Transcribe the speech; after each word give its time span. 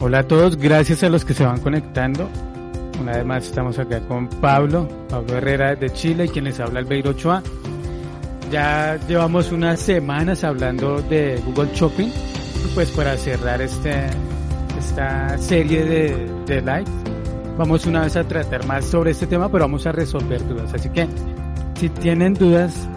Hola 0.00 0.20
a 0.20 0.28
todos, 0.28 0.56
gracias 0.56 1.02
a 1.02 1.08
los 1.08 1.24
que 1.24 1.34
se 1.34 1.44
van 1.44 1.58
conectando. 1.58 2.30
Una 3.00 3.16
vez 3.16 3.26
más 3.26 3.46
estamos 3.46 3.80
acá 3.80 3.98
con 3.98 4.28
Pablo, 4.28 4.88
Pablo 5.08 5.38
Herrera 5.38 5.74
de 5.74 5.92
Chile, 5.92 6.28
quien 6.28 6.44
les 6.44 6.60
habla 6.60 6.78
Albeiro 6.78 7.10
Ochoa. 7.10 7.42
Ya 8.48 8.96
llevamos 9.08 9.50
unas 9.50 9.80
semanas 9.80 10.44
hablando 10.44 11.02
de 11.02 11.42
Google 11.44 11.70
Shopping, 11.74 12.10
pues 12.76 12.92
para 12.92 13.16
cerrar 13.16 13.60
este, 13.60 14.06
esta 14.78 15.36
serie 15.36 15.84
de, 15.84 16.30
de 16.46 16.60
live, 16.60 16.84
vamos 17.56 17.84
una 17.84 18.02
vez 18.02 18.14
a 18.14 18.22
tratar 18.22 18.64
más 18.66 18.84
sobre 18.84 19.10
este 19.10 19.26
tema, 19.26 19.50
pero 19.50 19.64
vamos 19.64 19.84
a 19.84 19.90
resolver 19.90 20.46
dudas. 20.46 20.72
Así 20.74 20.90
que 20.90 21.08
si 21.74 21.88
tienen 21.88 22.34
dudas 22.34 22.88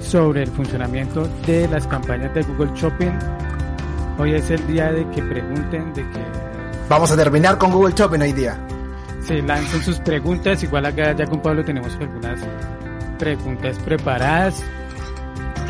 sobre 0.00 0.42
el 0.42 0.50
funcionamiento 0.50 1.26
de 1.46 1.66
las 1.68 1.86
campañas 1.86 2.34
de 2.34 2.42
Google 2.42 2.72
Shopping, 2.74 3.08
hoy 4.18 4.34
es 4.34 4.50
el 4.50 4.66
día 4.66 4.92
de 4.92 5.08
que 5.10 5.22
pregunten, 5.22 5.92
de 5.94 6.02
que... 6.02 6.20
Vamos 6.88 7.10
a 7.10 7.16
terminar 7.16 7.58
con 7.58 7.72
Google 7.72 7.94
Shopping 7.94 8.20
hoy 8.20 8.32
día. 8.32 8.58
Se 9.26 9.40
lancen 9.42 9.82
sus 9.82 9.98
preguntas, 10.00 10.62
igual 10.62 10.86
acá 10.86 11.12
ya 11.12 11.26
con 11.26 11.40
Pablo 11.40 11.64
tenemos 11.64 11.94
algunas 11.96 12.40
preguntas 13.18 13.78
preparadas 13.78 14.62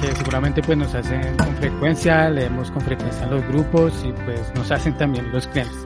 que 0.00 0.16
seguramente 0.16 0.62
pues 0.62 0.77
nos 0.77 0.95
hacen 0.95 1.36
con 1.36 1.55
frecuencia, 1.56 2.28
leemos 2.28 2.70
con 2.70 2.83
frecuencia 2.83 3.23
en 3.24 3.30
los 3.30 3.47
grupos 3.47 3.92
y 4.05 4.12
pues 4.24 4.41
nos 4.55 4.70
hacen 4.70 4.97
también 4.97 5.30
los 5.30 5.47
clientes. 5.47 5.77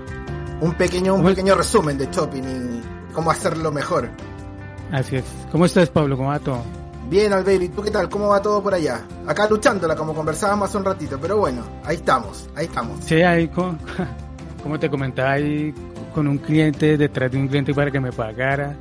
Un 0.60 0.72
pequeño, 0.74 1.14
un 1.14 1.24
pequeño 1.24 1.54
resumen 1.54 1.98
de 1.98 2.06
shopping 2.06 2.42
y 2.42 3.12
cómo 3.12 3.30
hacerlo 3.30 3.70
mejor. 3.70 4.08
Así 4.90 5.16
es. 5.16 5.24
¿Cómo 5.52 5.66
estás 5.66 5.90
Pablo? 5.90 6.16
¿Cómo 6.16 6.30
va 6.30 6.38
todo? 6.38 6.62
Bien, 7.08 7.32
Albeiro, 7.32 7.64
¿y 7.64 7.68
tú 7.68 7.82
qué 7.82 7.90
tal? 7.90 8.08
¿Cómo 8.08 8.28
va 8.28 8.42
todo 8.42 8.60
por 8.62 8.74
allá? 8.74 9.00
Acá 9.26 9.48
luchándola, 9.48 9.94
como 9.94 10.12
conversábamos 10.12 10.68
hace 10.68 10.78
un 10.78 10.84
ratito, 10.84 11.18
pero 11.20 11.38
bueno, 11.38 11.62
ahí 11.84 11.96
estamos, 11.96 12.48
ahí 12.56 12.66
estamos. 12.66 13.04
Sí, 13.04 13.22
ahí 13.22 13.46
con, 13.48 13.78
como 14.62 14.78
te 14.78 14.90
comentaba, 14.90 15.32
ahí 15.32 15.72
con 16.12 16.26
un 16.26 16.38
cliente, 16.38 16.96
detrás 16.96 17.30
de 17.30 17.38
un 17.38 17.46
cliente 17.46 17.72
para 17.72 17.92
que 17.92 18.00
me 18.00 18.10
pagara, 18.10 18.74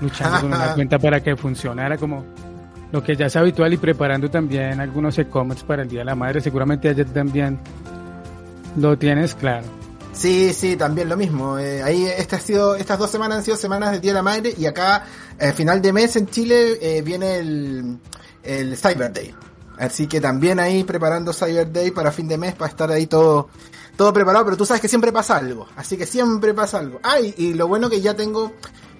luchando 0.00 0.40
con 0.40 0.52
una 0.52 0.74
cuenta 0.74 0.98
para 0.98 1.22
que 1.22 1.36
funcionara 1.36 1.96
como 1.96 2.24
lo 2.90 3.02
que 3.02 3.14
ya 3.14 3.26
es 3.26 3.36
habitual 3.36 3.72
y 3.72 3.76
preparando 3.76 4.28
también 4.28 4.80
algunos 4.80 5.16
e-commerce 5.18 5.64
para 5.64 5.82
el 5.82 5.88
Día 5.88 6.00
de 6.00 6.06
la 6.06 6.14
Madre. 6.14 6.40
Seguramente 6.40 6.88
ayer 6.88 7.06
también 7.06 7.60
lo 8.76 8.98
tienes 8.98 9.34
claro. 9.34 9.77
Sí, 10.12 10.52
sí, 10.52 10.76
también 10.76 11.08
lo 11.08 11.16
mismo. 11.16 11.58
Eh, 11.58 11.82
ahí 11.82 12.06
este 12.06 12.36
ha 12.36 12.40
sido, 12.40 12.76
estas 12.76 12.98
dos 12.98 13.10
semanas 13.10 13.38
han 13.38 13.44
sido 13.44 13.56
semanas 13.56 13.92
del 13.92 14.00
Día 14.00 14.12
de 14.12 14.16
la 14.16 14.22
Madre 14.22 14.54
y 14.56 14.66
acá, 14.66 15.04
eh, 15.38 15.52
final 15.52 15.80
de 15.80 15.92
mes 15.92 16.16
en 16.16 16.26
Chile, 16.26 16.78
eh, 16.80 17.02
viene 17.02 17.38
el, 17.38 18.76
Cyber 18.76 19.12
Day. 19.12 19.34
Así 19.78 20.08
que 20.08 20.20
también 20.20 20.58
ahí 20.58 20.82
preparando 20.82 21.32
Cyber 21.32 21.70
Day 21.72 21.92
para 21.92 22.10
fin 22.10 22.26
de 22.26 22.36
mes 22.36 22.54
para 22.54 22.70
estar 22.70 22.90
ahí 22.90 23.06
todo, 23.06 23.48
todo 23.96 24.12
preparado, 24.12 24.44
pero 24.44 24.56
tú 24.56 24.66
sabes 24.66 24.80
que 24.80 24.88
siempre 24.88 25.12
pasa 25.12 25.36
algo. 25.36 25.68
Así 25.76 25.96
que 25.96 26.06
siempre 26.06 26.52
pasa 26.52 26.78
algo. 26.78 26.98
Ay, 27.02 27.34
y 27.36 27.54
lo 27.54 27.68
bueno 27.68 27.88
que 27.88 28.00
ya 28.00 28.14
tengo, 28.16 28.52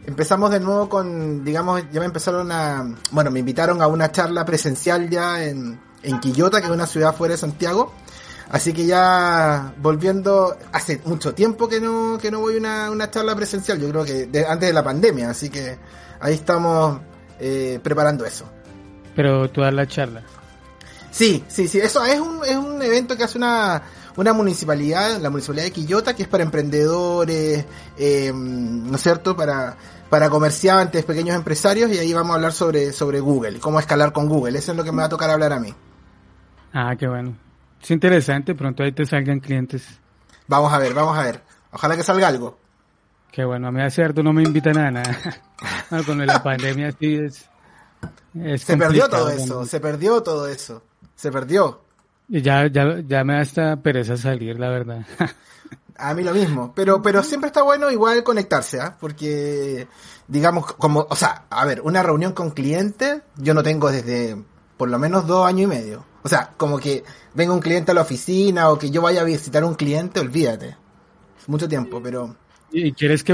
empezamos 0.06 0.50
de 0.52 0.60
nuevo 0.60 0.88
con, 0.88 1.44
digamos, 1.44 1.82
ya 1.90 1.98
me 1.98 2.06
empezaron 2.06 2.52
a, 2.52 2.94
bueno, 3.10 3.30
me 3.32 3.40
invitaron 3.40 3.82
a 3.82 3.88
una 3.88 4.12
charla 4.12 4.44
presencial 4.44 5.10
ya 5.10 5.42
en, 5.42 5.80
en 6.02 6.20
Quillota, 6.20 6.60
que 6.60 6.66
es 6.66 6.72
una 6.72 6.86
ciudad 6.86 7.14
fuera 7.14 7.34
de 7.34 7.38
Santiago. 7.38 7.92
Así 8.50 8.72
que 8.72 8.86
ya 8.86 9.74
volviendo, 9.78 10.56
hace 10.72 11.00
mucho 11.04 11.34
tiempo 11.34 11.68
que 11.68 11.80
no, 11.80 12.18
que 12.20 12.30
no 12.30 12.40
voy 12.40 12.54
a 12.54 12.58
una, 12.58 12.90
una 12.90 13.10
charla 13.10 13.36
presencial, 13.36 13.78
yo 13.78 13.90
creo 13.90 14.04
que 14.04 14.26
de, 14.26 14.46
antes 14.46 14.68
de 14.68 14.72
la 14.72 14.82
pandemia, 14.82 15.30
así 15.30 15.50
que 15.50 15.76
ahí 16.18 16.34
estamos 16.34 17.00
eh, 17.38 17.78
preparando 17.82 18.24
eso. 18.24 18.46
Pero 19.14 19.50
tú 19.50 19.60
das 19.60 19.74
la 19.74 19.86
charla. 19.86 20.22
Sí, 21.10 21.44
sí, 21.48 21.68
sí, 21.68 21.78
eso 21.78 22.04
es 22.04 22.20
un, 22.20 22.40
es 22.44 22.56
un 22.56 22.80
evento 22.80 23.16
que 23.16 23.24
hace 23.24 23.36
una, 23.36 23.82
una 24.16 24.32
municipalidad, 24.32 25.18
la 25.20 25.28
municipalidad 25.28 25.64
de 25.64 25.72
Quillota, 25.72 26.14
que 26.14 26.22
es 26.22 26.28
para 26.28 26.42
emprendedores, 26.42 27.66
eh, 27.98 28.32
¿no 28.34 28.96
es 28.96 29.02
cierto? 29.02 29.36
Para, 29.36 29.76
para 30.08 30.30
comerciantes, 30.30 31.04
pequeños 31.04 31.36
empresarios, 31.36 31.90
y 31.90 31.98
ahí 31.98 32.14
vamos 32.14 32.30
a 32.30 32.34
hablar 32.36 32.52
sobre, 32.52 32.92
sobre 32.92 33.20
Google, 33.20 33.58
cómo 33.58 33.78
escalar 33.78 34.12
con 34.12 34.26
Google. 34.26 34.58
Eso 34.58 34.72
es 34.72 34.78
lo 34.78 34.84
que 34.84 34.92
me 34.92 34.98
va 34.98 35.04
a 35.04 35.08
tocar 35.10 35.28
hablar 35.28 35.52
a 35.52 35.60
mí. 35.60 35.74
Ah, 36.72 36.94
qué 36.96 37.08
bueno. 37.08 37.47
Es 37.82 37.90
interesante, 37.90 38.54
pronto 38.54 38.82
ahí 38.82 38.92
te 38.92 39.06
salgan 39.06 39.40
clientes. 39.40 40.00
Vamos 40.46 40.72
a 40.72 40.78
ver, 40.78 40.94
vamos 40.94 41.16
a 41.16 41.22
ver. 41.22 41.42
Ojalá 41.72 41.96
que 41.96 42.02
salga 42.02 42.28
algo. 42.28 42.58
Qué 43.30 43.44
bueno, 43.44 43.68
a 43.68 43.72
mí 43.72 43.82
hace 43.82 44.02
harto 44.02 44.22
no 44.22 44.32
me 44.32 44.42
invitan 44.42 44.78
a 44.78 44.90
nada. 44.90 45.42
no, 45.90 46.04
con 46.04 46.24
la 46.26 46.42
pandemia 46.42 46.92
sí 46.92 47.16
es... 47.16 47.48
es 48.34 48.62
se 48.62 48.76
perdió 48.76 49.08
todo 49.08 49.28
eso, 49.28 49.64
se 49.64 49.80
perdió 49.80 50.22
todo 50.22 50.48
eso. 50.48 50.82
Se 51.14 51.30
perdió. 51.30 51.82
Y 52.28 52.42
ya, 52.42 52.66
ya, 52.66 53.00
ya 53.06 53.24
me 53.24 53.34
da 53.34 53.42
esta 53.42 53.76
pereza 53.76 54.16
salir, 54.16 54.58
la 54.58 54.70
verdad. 54.70 55.06
a 55.98 56.14
mí 56.14 56.22
lo 56.22 56.32
mismo, 56.32 56.72
pero, 56.74 57.02
pero 57.02 57.22
siempre 57.22 57.48
está 57.48 57.62
bueno 57.62 57.90
igual 57.90 58.22
conectarse, 58.22 58.80
¿ah? 58.80 58.96
Porque, 58.98 59.88
digamos, 60.28 60.72
como, 60.74 61.06
o 61.08 61.16
sea, 61.16 61.44
a 61.50 61.64
ver, 61.64 61.80
una 61.82 62.02
reunión 62.02 62.32
con 62.32 62.50
clientes 62.50 63.22
yo 63.36 63.54
no 63.54 63.62
tengo 63.62 63.90
desde 63.90 64.36
por 64.76 64.88
lo 64.88 64.98
menos 64.98 65.26
dos 65.26 65.46
años 65.46 65.62
y 65.62 65.66
medio. 65.66 66.04
O 66.28 66.30
sea, 66.30 66.52
como 66.58 66.78
que 66.78 67.04
venga 67.32 67.54
un 67.54 67.60
cliente 67.60 67.90
a 67.92 67.94
la 67.94 68.02
oficina 68.02 68.68
o 68.68 68.78
que 68.78 68.90
yo 68.90 69.00
vaya 69.00 69.22
a 69.22 69.24
visitar 69.24 69.62
a 69.62 69.66
un 69.66 69.76
cliente, 69.76 70.20
olvídate. 70.20 70.76
Mucho 71.46 71.66
tiempo, 71.66 72.02
pero... 72.02 72.36
¿Y 72.70 72.92
quieres 72.92 73.24
que 73.24 73.32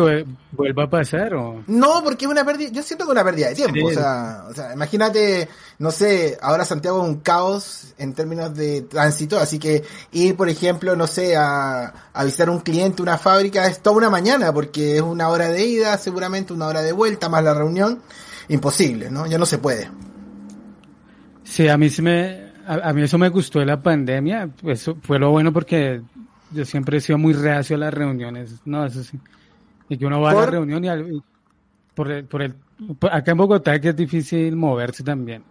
vuelva 0.53 0.85
a 0.85 0.89
pasar 0.89 1.35
o...? 1.35 1.65
No, 1.67 2.05
porque 2.05 2.27
es 2.27 2.31
una 2.31 2.45
pérdida, 2.45 2.71
yo 2.71 2.85
siento 2.85 3.05
que 3.05 3.11
es 3.11 3.15
una 3.15 3.25
pérdida 3.25 3.49
de 3.49 3.57
tiempo, 3.57 3.89
o, 3.89 3.91
sea, 3.91 4.45
o 4.49 4.55
sea, 4.55 4.73
imagínate, 4.75 5.49
no 5.81 5.91
sé, 5.91 6.39
ahora 6.41 6.65
Santiago 6.65 7.03
es 7.03 7.09
un 7.09 7.17
caos 7.17 7.95
en 7.99 8.13
términos 8.13 8.55
de 8.55 8.83
tránsito, 8.83 9.41
así 9.41 9.59
que 9.59 9.83
ir, 10.13 10.37
por 10.37 10.49
ejemplo, 10.49 10.95
no 10.95 11.09
sé, 11.09 11.35
a, 11.35 11.93
a 12.13 12.25
visitar 12.25 12.49
un 12.49 12.61
cliente, 12.61 13.03
una 13.03 13.19
fábrica, 13.19 13.67
es 13.67 13.81
toda 13.81 13.97
una 13.97 14.09
mañana, 14.09 14.53
porque 14.53 14.99
es 14.99 15.03
una 15.03 15.31
hora 15.31 15.49
de 15.49 15.67
ida, 15.67 15.99
seguramente 15.99 16.53
una 16.53 16.69
hora 16.69 16.83
de 16.83 16.93
vuelta, 16.93 17.29
más 17.29 17.43
la 17.43 17.55
reunión, 17.55 18.03
imposible, 18.47 19.11
¿no? 19.11 19.27
Ya 19.27 19.39
no 19.39 19.47
se 19.47 19.59
puede. 19.59 19.91
Sí, 21.43 21.67
a 21.67 21.77
mí 21.77 21.91
sí 21.91 22.01
me, 22.01 22.54
a, 22.67 22.89
a, 22.89 22.93
mí 22.93 23.03
eso 23.03 23.19
me 23.19 23.29
gustó 23.29 23.61
de 23.61 23.67
la 23.67 23.83
pandemia, 23.83 24.51
eso 24.65 24.97
fue 25.03 25.19
lo 25.19 25.31
bueno 25.31 25.53
porque 25.53 26.01
yo 26.51 26.65
siempre 26.65 26.99
he 26.99 27.01
sido 27.01 27.19
muy 27.19 27.33
reacio 27.33 27.77
a 27.77 27.81
las 27.81 27.95
reuniones, 27.95 28.61
no, 28.65 28.87
eso 28.87 29.03
sí. 29.03 29.19
Y 29.89 29.99
que 29.99 30.07
uno 30.07 30.21
va 30.21 30.33
¿Por? 30.33 30.43
a 30.43 30.45
la 30.47 30.51
reunión 30.53 30.85
y, 30.85 30.89
al, 30.89 31.13
y 31.13 31.23
por, 31.95 32.11
el, 32.11 32.25
por 32.25 32.43
el, 32.43 32.55
por, 32.99 33.13
acá 33.13 33.33
en 33.33 33.39
Bogotá 33.39 33.79
que 33.81 33.91
es 33.91 33.97
difícil 33.97 34.57
moverse 34.57 35.03
también. 35.03 35.43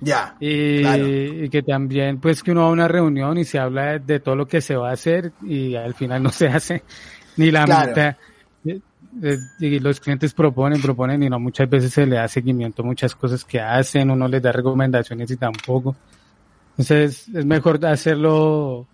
Ya. 0.00 0.34
Y, 0.40 0.80
claro. 0.80 1.06
y, 1.06 1.48
que 1.50 1.62
también, 1.62 2.20
pues, 2.20 2.42
que 2.42 2.52
uno 2.52 2.62
va 2.62 2.68
a 2.68 2.72
una 2.72 2.88
reunión 2.88 3.36
y 3.36 3.44
se 3.44 3.58
habla 3.58 3.92
de, 3.92 3.98
de, 3.98 4.20
todo 4.20 4.34
lo 4.34 4.46
que 4.46 4.60
se 4.60 4.74
va 4.74 4.90
a 4.90 4.92
hacer 4.94 5.32
y 5.42 5.74
al 5.74 5.94
final 5.94 6.22
no 6.22 6.30
se 6.30 6.48
hace 6.48 6.82
ni 7.36 7.50
la 7.50 7.64
claro. 7.64 7.88
mitad. 7.88 8.16
Y 9.58 9.80
los 9.80 9.98
clientes 9.98 10.32
proponen, 10.32 10.80
proponen 10.80 11.22
y 11.22 11.28
no 11.28 11.40
muchas 11.40 11.68
veces 11.68 11.92
se 11.92 12.06
le 12.06 12.16
da 12.16 12.28
seguimiento 12.28 12.82
a 12.82 12.84
muchas 12.84 13.14
cosas 13.14 13.44
que 13.44 13.60
hacen, 13.60 14.10
uno 14.10 14.28
les 14.28 14.40
da 14.40 14.52
recomendaciones 14.52 15.30
y 15.30 15.36
tampoco. 15.36 15.96
Entonces 16.80 17.28
es 17.34 17.44
mejor 17.44 17.84
hacerlo 17.84 18.86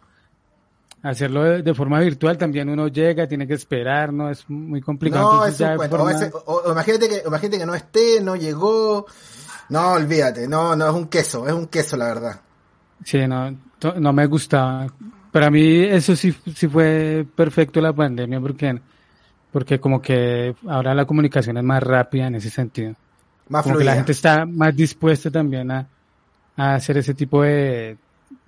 hacerlo 1.05 1.45
de, 1.45 1.63
de, 1.63 1.73
forma 1.73 2.01
virtual 2.01 2.37
también 2.37 2.69
uno 2.69 2.89
llega, 2.89 3.29
tiene 3.29 3.47
que 3.47 3.55
esperar, 3.55 4.13
¿no? 4.13 4.29
Es 4.29 4.45
muy 4.51 4.81
complicado. 4.81 5.35
No, 5.35 5.47
es 5.47 5.61
un 5.61 5.89
forma... 5.89 6.05
o, 6.05 6.11
ese, 6.11 6.33
o, 6.35 6.63
o, 6.67 6.73
imagínate 6.73 7.09
que, 7.09 7.23
imagínate 7.25 7.59
que 7.59 7.67
no 7.67 7.77
esté, 7.77 8.21
no 8.21 8.35
llegó, 8.35 9.07
no, 9.69 9.93
olvídate, 9.93 10.49
no, 10.49 10.75
no, 10.75 10.89
es 10.89 10.95
un 10.95 11.07
queso, 11.07 11.47
es 11.47 11.55
un 11.55 11.69
queso 11.69 11.97
la 11.97 12.07
verdad. 12.07 12.41
Sí, 13.05 13.25
no, 13.29 13.57
no 14.01 14.13
me 14.13 14.27
gustaba. 14.27 14.89
Para 15.31 15.49
mí 15.49 15.85
eso 15.85 16.17
sí, 16.17 16.35
sí 16.57 16.67
fue 16.67 17.25
perfecto 17.37 17.81
la 17.81 17.93
pandemia 17.93 18.41
porque, 18.41 18.81
porque 19.53 19.79
como 19.79 20.03
que 20.03 20.57
ahora 20.67 20.93
la 20.93 21.05
comunicación 21.05 21.57
es 21.57 21.63
más 21.63 21.85
rápida 21.85 22.27
en 22.27 22.35
ese 22.35 22.51
sentido. 22.51 22.97
Más 23.49 23.63
como 23.63 23.77
fluida. 23.77 23.93
que 23.93 23.95
la 23.95 23.95
gente 23.95 24.13
está 24.13 24.45
más 24.45 24.75
dispuesta 24.75 25.31
también 25.31 25.71
a, 25.71 25.87
a 26.57 26.75
hacer 26.75 26.99
ese 26.99 27.15
tipo 27.15 27.43
de, 27.43 27.97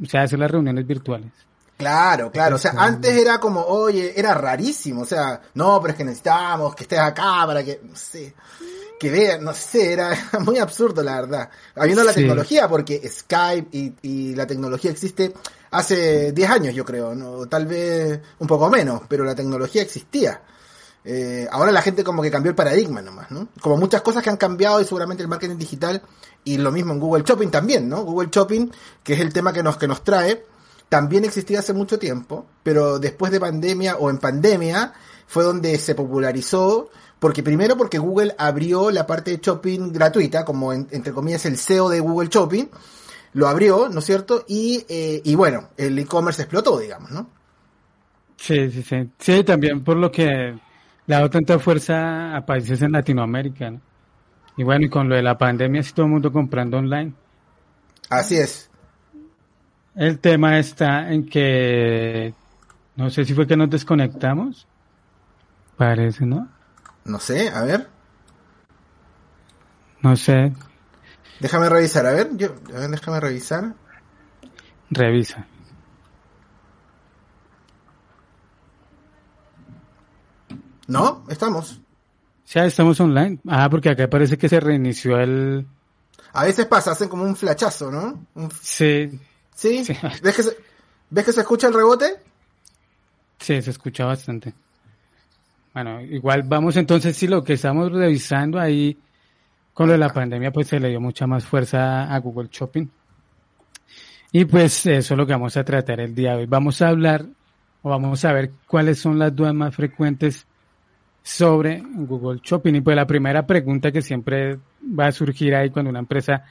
o 0.02 0.06
sea, 0.06 0.22
hacer 0.22 0.38
las 0.38 0.50
reuniones 0.50 0.86
virtuales. 0.86 1.30
Claro, 1.78 2.32
claro. 2.32 2.56
O 2.56 2.58
sea, 2.58 2.72
antes 2.76 3.16
era 3.16 3.38
como, 3.38 3.62
oye, 3.62 4.18
era 4.18 4.34
rarísimo. 4.34 5.02
O 5.02 5.04
sea, 5.04 5.40
no, 5.54 5.80
pero 5.80 5.92
es 5.92 5.96
que 5.96 6.04
necesitamos 6.04 6.74
que 6.74 6.82
estés 6.82 6.98
acá 6.98 7.44
para 7.46 7.62
que, 7.62 7.80
no 7.84 7.94
sé, 7.94 8.34
que 8.98 9.10
vean, 9.10 9.44
no 9.44 9.54
sé, 9.54 9.92
era 9.92 10.10
muy 10.40 10.58
absurdo, 10.58 11.04
la 11.04 11.20
verdad. 11.20 11.50
Habiendo 11.76 12.02
la 12.02 12.12
sí. 12.12 12.20
tecnología, 12.20 12.68
porque 12.68 13.08
Skype 13.08 13.68
y, 13.70 13.94
y, 14.02 14.34
la 14.34 14.46
tecnología 14.46 14.90
existe 14.90 15.32
hace 15.70 16.32
10 16.32 16.50
años, 16.50 16.74
yo 16.74 16.84
creo, 16.84 17.14
¿no? 17.14 17.46
tal 17.46 17.66
vez 17.66 18.20
un 18.40 18.48
poco 18.48 18.68
menos, 18.68 19.02
pero 19.06 19.24
la 19.24 19.36
tecnología 19.36 19.82
existía. 19.82 20.42
Eh, 21.04 21.46
ahora 21.50 21.70
la 21.70 21.80
gente 21.80 22.02
como 22.02 22.22
que 22.22 22.30
cambió 22.30 22.50
el 22.50 22.56
paradigma 22.56 23.00
nomás, 23.00 23.30
¿no? 23.30 23.48
Como 23.60 23.76
muchas 23.76 24.02
cosas 24.02 24.22
que 24.22 24.30
han 24.30 24.36
cambiado 24.36 24.80
y 24.80 24.84
seguramente 24.84 25.22
el 25.22 25.28
marketing 25.28 25.56
digital 25.56 26.02
y 26.44 26.58
lo 26.58 26.72
mismo 26.72 26.92
en 26.92 27.00
Google 27.00 27.24
Shopping 27.24 27.48
también, 27.48 27.88
¿no? 27.88 28.04
Google 28.04 28.28
Shopping, 28.30 28.70
que 29.02 29.14
es 29.14 29.20
el 29.20 29.32
tema 29.32 29.52
que 29.52 29.62
nos, 29.62 29.76
que 29.76 29.88
nos 29.88 30.02
trae, 30.02 30.44
también 30.88 31.24
existía 31.24 31.58
hace 31.58 31.72
mucho 31.72 31.98
tiempo, 31.98 32.46
pero 32.62 32.98
después 32.98 33.30
de 33.30 33.40
pandemia 33.40 33.96
o 33.96 34.10
en 34.10 34.18
pandemia 34.18 34.94
fue 35.26 35.44
donde 35.44 35.76
se 35.78 35.94
popularizó, 35.94 36.88
porque 37.18 37.42
primero 37.42 37.76
porque 37.76 37.98
Google 37.98 38.34
abrió 38.38 38.90
la 38.90 39.06
parte 39.06 39.32
de 39.32 39.40
shopping 39.42 39.92
gratuita, 39.92 40.44
como 40.44 40.72
en, 40.72 40.88
entre 40.90 41.12
comillas 41.12 41.44
el 41.44 41.58
SEO 41.58 41.90
de 41.90 42.00
Google 42.00 42.30
Shopping, 42.30 42.66
lo 43.34 43.48
abrió, 43.48 43.88
¿no 43.90 43.98
es 43.98 44.06
cierto? 44.06 44.44
Y, 44.48 44.84
eh, 44.88 45.20
y 45.22 45.34
bueno, 45.34 45.68
el 45.76 45.98
e-commerce 45.98 46.42
explotó, 46.42 46.78
digamos, 46.78 47.10
¿no? 47.10 47.28
Sí, 48.36 48.70
sí, 48.70 48.82
sí. 48.82 49.10
Sí, 49.18 49.44
también 49.44 49.84
por 49.84 49.96
lo 49.96 50.10
que 50.10 50.24
le 51.06 51.14
ha 51.14 51.18
dado 51.18 51.30
tanta 51.30 51.58
fuerza 51.58 52.36
a 52.36 52.46
países 52.46 52.80
en 52.82 52.92
Latinoamérica. 52.92 53.70
¿no? 53.70 53.80
Y 54.58 54.64
bueno, 54.64 54.84
y 54.84 54.90
con 54.90 55.08
lo 55.08 55.14
de 55.14 55.22
la 55.22 55.38
pandemia, 55.38 55.84
sí 55.84 55.92
todo 55.92 56.06
el 56.06 56.12
mundo 56.12 56.32
comprando 56.32 56.78
online. 56.78 57.14
Así 58.10 58.36
es. 58.36 58.68
El 59.94 60.18
tema 60.18 60.58
está 60.58 61.12
en 61.12 61.28
que, 61.28 62.34
no 62.96 63.08
sé 63.08 63.24
si 63.24 63.34
fue 63.34 63.46
que 63.46 63.56
nos 63.56 63.70
desconectamos. 63.70 64.66
Parece, 65.76 66.26
¿no? 66.26 66.48
No 67.04 67.20
sé, 67.20 67.50
a 67.50 67.62
ver. 67.62 67.88
No 70.02 70.16
sé. 70.16 70.52
Déjame 71.38 71.68
revisar, 71.68 72.04
a 72.06 72.10
ver, 72.10 72.36
yo, 72.36 72.48
a 72.74 72.80
ver, 72.80 72.90
déjame 72.90 73.20
revisar. 73.20 73.74
Revisa. 74.90 75.46
No, 80.88 81.24
estamos. 81.28 81.80
Ya 82.50 82.64
estamos 82.64 82.98
online. 83.00 83.38
Ah, 83.46 83.68
porque 83.68 83.90
acá 83.90 84.08
parece 84.08 84.38
que 84.38 84.48
se 84.48 84.58
reinició 84.58 85.18
el. 85.18 85.66
A 86.32 86.44
veces 86.44 86.66
pasa, 86.66 86.92
hacen 86.92 87.08
como 87.08 87.24
un 87.24 87.36
flachazo, 87.36 87.90
¿no? 87.90 88.26
Un... 88.34 88.50
Sí. 88.62 89.18
¿Sí? 89.54 89.84
¿Ves, 90.22 90.36
que 90.36 90.42
se... 90.42 90.56
¿Ves 91.10 91.24
que 91.24 91.32
se 91.32 91.40
escucha 91.40 91.66
el 91.66 91.74
rebote? 91.74 92.06
Sí, 93.38 93.60
se 93.60 93.70
escucha 93.70 94.06
bastante. 94.06 94.54
Bueno, 95.74 96.00
igual 96.00 96.42
vamos 96.44 96.76
entonces, 96.76 97.16
si 97.16 97.28
lo 97.28 97.44
que 97.44 97.54
estamos 97.54 97.92
revisando 97.92 98.58
ahí 98.58 98.96
con 99.74 99.86
lo 99.86 99.92
de 99.92 99.98
la 99.98 100.12
pandemia, 100.12 100.50
pues 100.50 100.68
se 100.68 100.80
le 100.80 100.88
dio 100.88 101.00
mucha 101.00 101.26
más 101.26 101.44
fuerza 101.44 102.12
a 102.12 102.18
Google 102.18 102.48
Shopping. 102.50 102.88
Y 104.32 104.44
pues 104.44 104.86
eso 104.86 105.14
es 105.14 105.18
lo 105.18 105.26
que 105.26 105.32
vamos 105.32 105.56
a 105.56 105.64
tratar 105.64 106.00
el 106.00 106.14
día 106.14 106.32
de 106.32 106.38
hoy. 106.38 106.46
Vamos 106.46 106.82
a 106.82 106.88
hablar 106.88 107.26
o 107.82 107.90
vamos 107.90 108.24
a 108.24 108.32
ver 108.32 108.52
cuáles 108.66 108.98
son 108.98 109.18
las 109.18 109.34
dudas 109.34 109.54
más 109.54 109.74
frecuentes 109.74 110.47
sobre 111.22 111.82
Google 111.84 112.40
Shopping. 112.42 112.74
Y 112.74 112.80
pues 112.80 112.96
la 112.96 113.06
primera 113.06 113.46
pregunta 113.46 113.92
que 113.92 114.02
siempre 114.02 114.58
va 114.98 115.06
a 115.06 115.12
surgir 115.12 115.54
ahí 115.54 115.70
cuando 115.70 115.90
una 115.90 116.00
empresa 116.00 116.44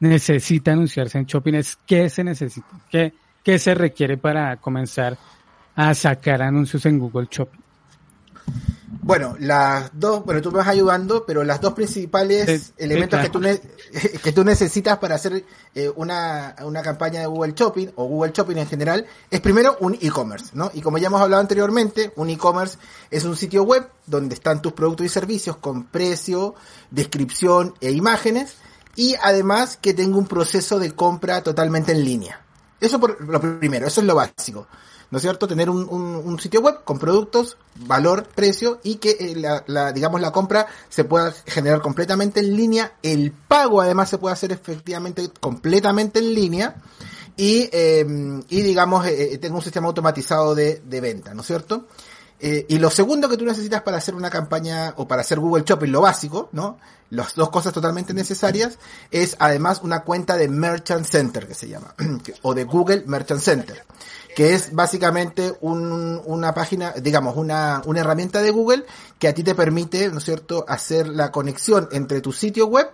necesita 0.00 0.72
anunciarse 0.72 1.18
en 1.18 1.26
Shopping 1.26 1.54
es 1.54 1.78
qué 1.86 2.08
se 2.08 2.24
necesita, 2.24 2.68
qué, 2.90 3.12
qué 3.42 3.58
se 3.58 3.74
requiere 3.74 4.16
para 4.16 4.56
comenzar 4.56 5.16
a 5.74 5.94
sacar 5.94 6.42
anuncios 6.42 6.84
en 6.86 6.98
Google 6.98 7.28
Shopping. 7.30 7.60
Bueno, 8.92 9.36
las 9.38 9.92
dos, 9.92 10.24
bueno, 10.24 10.42
tú 10.42 10.50
me 10.50 10.58
vas 10.58 10.66
ayudando, 10.66 11.24
pero 11.24 11.44
las 11.44 11.60
dos 11.60 11.74
principales 11.74 12.72
elementos 12.76 13.20
que, 13.20 13.28
tú 13.28 13.40
que 14.22 14.32
tú 14.32 14.42
necesitas 14.42 14.98
para 14.98 15.14
hacer 15.14 15.44
eh, 15.76 15.92
una, 15.94 16.56
una 16.64 16.82
campaña 16.82 17.20
de 17.20 17.26
Google 17.26 17.52
Shopping 17.54 17.86
o 17.94 18.06
Google 18.06 18.32
Shopping 18.34 18.56
en 18.56 18.66
general 18.66 19.06
es 19.30 19.40
primero 19.40 19.76
un 19.78 19.96
e-commerce, 20.00 20.50
¿no? 20.54 20.72
Y 20.74 20.80
como 20.80 20.98
ya 20.98 21.06
hemos 21.06 21.20
hablado 21.20 21.40
anteriormente, 21.40 22.12
un 22.16 22.30
e-commerce 22.30 22.78
es 23.12 23.24
un 23.24 23.36
sitio 23.36 23.62
web 23.62 23.88
donde 24.06 24.34
están 24.34 24.60
tus 24.60 24.72
productos 24.72 25.06
y 25.06 25.08
servicios 25.08 25.56
con 25.58 25.84
precio, 25.84 26.56
descripción 26.90 27.74
e 27.80 27.92
imágenes 27.92 28.56
y 28.96 29.14
además 29.22 29.78
que 29.80 29.94
tenga 29.94 30.18
un 30.18 30.26
proceso 30.26 30.80
de 30.80 30.96
compra 30.96 31.44
totalmente 31.44 31.92
en 31.92 32.04
línea. 32.04 32.40
Eso 32.80 32.98
por 32.98 33.20
lo 33.20 33.40
primero, 33.60 33.86
eso 33.86 34.00
es 34.00 34.06
lo 34.08 34.16
básico. 34.16 34.66
¿No 35.10 35.18
es 35.18 35.22
cierto? 35.22 35.48
Tener 35.48 35.68
un, 35.68 35.88
un, 35.88 36.38
sitio 36.38 36.60
web 36.60 36.84
con 36.84 36.98
productos, 36.98 37.56
valor, 37.76 38.28
precio 38.34 38.80
y 38.82 38.96
que 38.96 39.10
eh, 39.10 39.62
la, 39.66 39.92
digamos, 39.92 40.20
la 40.20 40.32
compra 40.32 40.66
se 40.88 41.04
pueda 41.04 41.32
generar 41.46 41.80
completamente 41.80 42.40
en 42.40 42.56
línea. 42.56 42.94
El 43.02 43.32
pago 43.32 43.80
además 43.80 44.08
se 44.08 44.18
puede 44.18 44.34
hacer 44.34 44.52
efectivamente 44.52 45.30
completamente 45.40 46.20
en 46.20 46.34
línea 46.34 46.76
y, 47.36 47.68
eh, 47.72 48.06
y 48.48 48.62
digamos, 48.62 49.06
eh, 49.06 49.38
tenga 49.40 49.56
un 49.56 49.62
sistema 49.62 49.88
automatizado 49.88 50.54
de, 50.54 50.82
de 50.84 51.00
venta, 51.00 51.34
¿no 51.34 51.40
es 51.40 51.46
cierto? 51.46 51.86
Eh, 52.42 52.64
y 52.68 52.78
lo 52.78 52.90
segundo 52.90 53.28
que 53.28 53.36
tú 53.36 53.44
necesitas 53.44 53.82
para 53.82 53.98
hacer 53.98 54.14
una 54.14 54.30
campaña 54.30 54.94
o 54.96 55.06
para 55.06 55.20
hacer 55.20 55.38
Google 55.38 55.62
Shopping, 55.66 55.90
lo 55.90 56.00
básico, 56.00 56.48
¿no? 56.52 56.78
Las 57.10 57.34
dos 57.34 57.50
cosas 57.50 57.72
totalmente 57.72 58.14
necesarias, 58.14 58.78
es 59.10 59.36
además 59.38 59.80
una 59.82 60.04
cuenta 60.04 60.36
de 60.36 60.48
Merchant 60.48 61.04
Center, 61.04 61.46
que 61.46 61.54
se 61.54 61.68
llama, 61.68 61.94
o 62.42 62.54
de 62.54 62.64
Google 62.64 63.04
Merchant 63.06 63.40
Center 63.40 63.84
que 64.34 64.54
es 64.54 64.72
básicamente 64.72 65.52
un, 65.60 66.20
una 66.24 66.54
página, 66.54 66.92
digamos, 66.92 67.36
una, 67.36 67.82
una 67.84 68.00
herramienta 68.00 68.40
de 68.40 68.50
Google 68.50 68.84
que 69.18 69.28
a 69.28 69.34
ti 69.34 69.42
te 69.42 69.54
permite, 69.54 70.08
¿no 70.08 70.18
es 70.18 70.24
cierto?, 70.24 70.64
hacer 70.68 71.08
la 71.08 71.32
conexión 71.32 71.88
entre 71.92 72.20
tu 72.20 72.32
sitio 72.32 72.66
web 72.66 72.90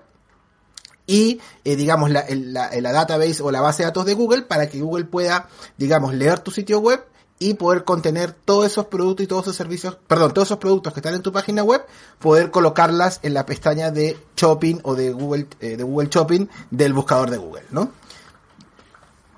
y, 1.07 1.41
eh, 1.65 1.77
digamos, 1.77 2.11
la, 2.11 2.25
la, 2.29 2.71
la 2.81 2.93
database 2.93 3.43
o 3.43 3.51
la 3.51 3.61
base 3.61 3.83
de 3.83 3.89
datos 3.89 4.07
de 4.07 4.15
Google 4.15 4.43
para 4.43 4.69
que 4.69 4.81
Google 4.81 5.05
pueda, 5.05 5.49
digamos, 5.77 6.15
leer 6.15 6.41
tu 6.41 6.51
sitio 6.51 6.81
web 6.81 7.05
y 7.39 7.55
poder 7.55 7.85
contener 7.85 8.33
todos 8.33 8.67
esos 8.67 8.87
productos 8.87 9.25
y 9.25 9.27
todos 9.27 9.45
esos 9.45 9.57
servicios, 9.57 9.99
perdón, 10.07 10.33
todos 10.33 10.49
esos 10.49 10.59
productos 10.59 10.93
que 10.93 11.01
están 11.01 11.15
en 11.15 11.23
tu 11.23 11.33
página 11.33 11.63
web, 11.63 11.83
poder 12.19 12.51
colocarlas 12.51 13.21
en 13.23 13.35
la 13.35 13.45
pestaña 13.45 13.91
de 13.91 14.17
shopping 14.37 14.77
o 14.85 14.95
de 14.95 15.11
Google, 15.11 15.47
eh, 15.61 15.77
de 15.77 15.83
Google 15.83 16.09
Shopping 16.11 16.47
del 16.71 16.93
buscador 16.93 17.31
de 17.31 17.37
Google, 17.37 17.65
¿no? 17.71 17.93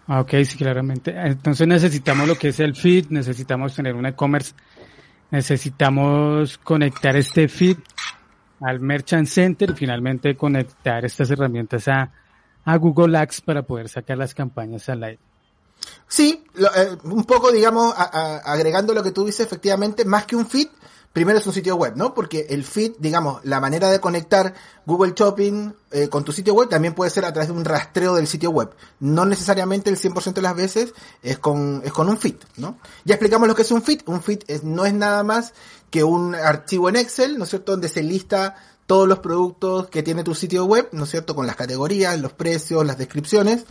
Ah, 0.06 0.20
ok, 0.20 0.30
sí, 0.44 0.56
claramente. 0.56 1.12
Entonces 1.14 1.66
necesitamos 1.66 2.26
lo 2.26 2.36
que 2.36 2.48
es 2.48 2.60
el 2.60 2.74
feed, 2.74 3.06
necesitamos 3.10 3.74
tener 3.74 3.94
un 3.94 4.06
e-commerce, 4.06 4.54
necesitamos 5.30 6.56
conectar 6.58 7.14
este 7.16 7.48
feed 7.48 7.76
al 8.60 8.80
Merchant 8.80 9.26
Center 9.26 9.70
y 9.70 9.74
finalmente 9.74 10.34
conectar 10.36 11.04
estas 11.04 11.30
herramientas 11.30 11.88
a, 11.88 12.10
a 12.64 12.76
Google 12.76 13.18
Ads 13.18 13.42
para 13.42 13.62
poder 13.62 13.88
sacar 13.88 14.16
las 14.16 14.34
campañas 14.34 14.88
al 14.88 15.02
aire. 15.02 15.20
Sí, 16.08 16.44
lo, 16.54 16.68
eh, 16.74 16.96
un 17.04 17.24
poco, 17.24 17.52
digamos, 17.52 17.94
a, 17.96 18.38
agregando 18.38 18.94
lo 18.94 19.02
que 19.02 19.10
tú 19.10 19.26
dices, 19.26 19.46
efectivamente, 19.46 20.04
más 20.04 20.24
que 20.24 20.36
un 20.36 20.46
feed, 20.46 20.68
primero 21.12 21.38
es 21.38 21.46
un 21.46 21.52
sitio 21.52 21.76
web, 21.76 21.94
¿no? 21.96 22.14
Porque 22.14 22.46
el 22.50 22.64
feed, 22.64 22.92
digamos, 22.98 23.44
la 23.44 23.60
manera 23.60 23.90
de 23.90 24.00
conectar 24.00 24.54
Google 24.86 25.12
Shopping 25.14 25.74
eh, 25.90 26.08
con 26.08 26.24
tu 26.24 26.32
sitio 26.32 26.54
web 26.54 26.68
también 26.68 26.94
puede 26.94 27.10
ser 27.10 27.24
a 27.24 27.32
través 27.32 27.48
de 27.48 27.54
un 27.54 27.64
rastreo 27.64 28.14
del 28.14 28.26
sitio 28.26 28.50
web. 28.50 28.70
No 29.00 29.26
necesariamente 29.26 29.90
el 29.90 29.98
100% 29.98 30.34
de 30.34 30.42
las 30.42 30.56
veces 30.56 30.94
es 31.22 31.38
con, 31.38 31.82
es 31.84 31.92
con 31.92 32.08
un 32.08 32.18
feed, 32.18 32.36
¿no? 32.56 32.78
Ya 33.04 33.14
explicamos 33.14 33.48
lo 33.48 33.54
que 33.54 33.62
es 33.62 33.72
un 33.72 33.82
feed. 33.82 34.02
Un 34.06 34.22
feed 34.22 34.40
es, 34.46 34.64
no 34.64 34.86
es 34.86 34.94
nada 34.94 35.22
más 35.24 35.54
que 35.90 36.04
un 36.04 36.34
archivo 36.34 36.88
en 36.88 36.96
Excel, 36.96 37.36
¿no 37.36 37.44
es 37.44 37.50
cierto? 37.50 37.72
Donde 37.72 37.88
se 37.88 38.02
lista 38.02 38.54
todos 38.86 39.06
los 39.06 39.18
productos 39.18 39.88
que 39.88 40.02
tiene 40.02 40.24
tu 40.24 40.34
sitio 40.34 40.64
web, 40.64 40.88
¿no 40.92 41.04
es 41.04 41.10
cierto? 41.10 41.34
Con 41.34 41.46
las 41.46 41.56
categorías, 41.56 42.18
los 42.20 42.32
precios, 42.32 42.86
las 42.86 42.96
descripciones 42.96 43.64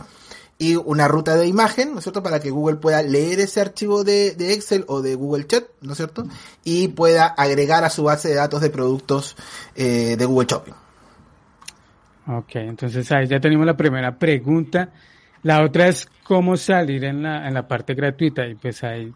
y 0.58 0.74
una 0.74 1.06
ruta 1.06 1.36
de 1.36 1.46
imagen, 1.46 1.92
¿no 1.92 1.98
es 1.98 2.04
cierto? 2.04 2.22
Para 2.22 2.40
que 2.40 2.50
Google 2.50 2.76
pueda 2.76 3.00
leer 3.02 3.38
ese 3.38 3.60
archivo 3.60 4.02
de, 4.02 4.32
de, 4.32 4.52
Excel 4.52 4.84
o 4.88 5.00
de 5.00 5.14
Google 5.14 5.46
Chat, 5.46 5.64
¿no 5.80 5.92
es 5.92 5.98
cierto? 5.98 6.26
Y 6.64 6.88
pueda 6.88 7.26
agregar 7.26 7.84
a 7.84 7.90
su 7.90 8.02
base 8.02 8.28
de 8.28 8.34
datos 8.34 8.60
de 8.60 8.70
productos 8.70 9.36
eh, 9.76 10.16
de 10.18 10.24
Google 10.24 10.48
Shopping. 10.50 10.74
Ok, 12.26 12.56
entonces 12.56 13.10
ahí 13.12 13.28
ya 13.28 13.38
tenemos 13.38 13.64
la 13.64 13.76
primera 13.76 14.18
pregunta. 14.18 14.90
La 15.44 15.62
otra 15.62 15.86
es 15.86 16.08
cómo 16.24 16.56
salir 16.56 17.04
en 17.04 17.22
la, 17.22 17.46
en 17.46 17.54
la 17.54 17.68
parte 17.68 17.94
gratuita 17.94 18.44
y 18.46 18.56
pues 18.56 18.82
ahí 18.82 19.12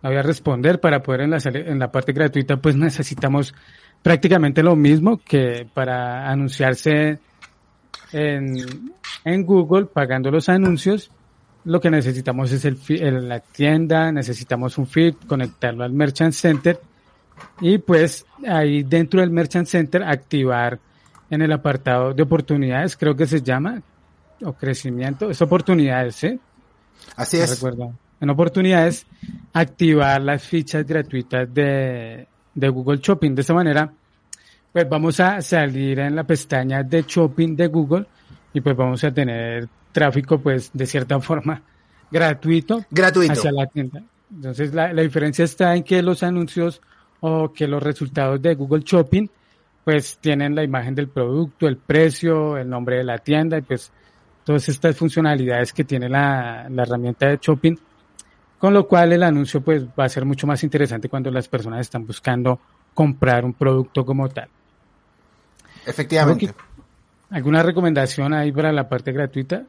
la 0.00 0.08
voy 0.08 0.18
a 0.18 0.22
responder. 0.22 0.80
Para 0.80 1.02
poder 1.02 1.20
en 1.20 1.30
la, 1.30 1.38
en 1.44 1.78
la 1.78 1.92
parte 1.92 2.12
gratuita 2.12 2.56
pues 2.56 2.76
necesitamos 2.76 3.54
prácticamente 4.02 4.62
lo 4.62 4.74
mismo 4.74 5.18
que 5.18 5.68
para 5.74 6.30
anunciarse 6.30 7.18
en, 8.12 8.92
en 9.24 9.44
Google 9.44 9.86
pagando 9.86 10.30
los 10.30 10.48
anuncios, 10.48 11.10
lo 11.64 11.80
que 11.80 11.90
necesitamos 11.90 12.50
es 12.52 12.64
el, 12.64 12.78
el, 12.88 13.28
la 13.28 13.40
tienda, 13.40 14.10
necesitamos 14.12 14.78
un 14.78 14.86
feed, 14.86 15.14
conectarlo 15.26 15.84
al 15.84 15.92
Merchant 15.92 16.32
Center 16.32 16.80
y 17.60 17.78
pues 17.78 18.24
ahí 18.46 18.82
dentro 18.82 19.20
del 19.20 19.30
Merchant 19.30 19.66
Center 19.66 20.02
activar 20.02 20.78
en 21.30 21.42
el 21.42 21.52
apartado 21.52 22.14
de 22.14 22.22
oportunidades, 22.22 22.96
creo 22.96 23.14
que 23.14 23.26
se 23.26 23.42
llama, 23.42 23.82
o 24.42 24.52
crecimiento, 24.52 25.30
es 25.30 25.42
oportunidades, 25.42 26.24
¿eh? 26.24 26.38
Así 27.16 27.38
es. 27.38 27.50
Recuerdo. 27.50 27.92
En 28.20 28.30
oportunidades, 28.30 29.06
activar 29.52 30.20
las 30.20 30.42
fichas 30.42 30.86
gratuitas 30.86 31.52
de, 31.52 32.26
de 32.54 32.68
Google 32.68 32.98
Shopping. 32.98 33.34
De 33.34 33.42
esa 33.42 33.54
manera, 33.54 33.92
pues 34.72 34.88
vamos 34.88 35.18
a 35.20 35.40
salir 35.42 35.98
en 35.98 36.14
la 36.14 36.24
pestaña 36.24 36.82
de 36.82 37.04
Shopping 37.06 37.56
de 37.56 37.66
Google 37.68 38.06
y 38.52 38.60
pues 38.60 38.76
vamos 38.76 39.02
a 39.04 39.12
tener 39.12 39.68
tráfico 39.92 40.38
pues 40.38 40.70
de 40.72 40.86
cierta 40.86 41.18
forma 41.20 41.62
gratuito, 42.10 42.84
gratuito. 42.90 43.32
hacia 43.32 43.52
la 43.52 43.66
tienda. 43.66 44.02
Entonces 44.30 44.74
la, 44.74 44.92
la 44.92 45.02
diferencia 45.02 45.44
está 45.44 45.74
en 45.74 45.82
que 45.82 46.02
los 46.02 46.22
anuncios 46.22 46.80
o 47.20 47.52
que 47.52 47.66
los 47.66 47.82
resultados 47.82 48.40
de 48.40 48.54
Google 48.54 48.82
Shopping 48.84 49.28
pues 49.84 50.18
tienen 50.18 50.54
la 50.54 50.62
imagen 50.62 50.94
del 50.94 51.08
producto, 51.08 51.66
el 51.66 51.78
precio, 51.78 52.58
el 52.58 52.68
nombre 52.68 52.96
de 52.96 53.04
la 53.04 53.18
tienda 53.18 53.56
y 53.56 53.62
pues 53.62 53.90
todas 54.44 54.68
estas 54.68 54.96
funcionalidades 54.96 55.72
que 55.72 55.84
tiene 55.84 56.08
la, 56.08 56.66
la 56.70 56.82
herramienta 56.82 57.26
de 57.26 57.38
shopping, 57.40 57.74
con 58.58 58.74
lo 58.74 58.86
cual 58.86 59.12
el 59.12 59.22
anuncio 59.22 59.60
pues 59.62 59.86
va 59.86 60.04
a 60.04 60.08
ser 60.08 60.24
mucho 60.24 60.46
más 60.46 60.62
interesante 60.62 61.08
cuando 61.08 61.30
las 61.30 61.48
personas 61.48 61.80
están 61.80 62.06
buscando 62.06 62.60
comprar 62.94 63.44
un 63.44 63.54
producto 63.54 64.04
como 64.04 64.28
tal. 64.28 64.48
Efectivamente. 65.88 66.54
¿Alguna 67.30 67.62
recomendación 67.62 68.32
ahí 68.32 68.52
para 68.52 68.72
la 68.72 68.88
parte 68.88 69.12
gratuita? 69.12 69.64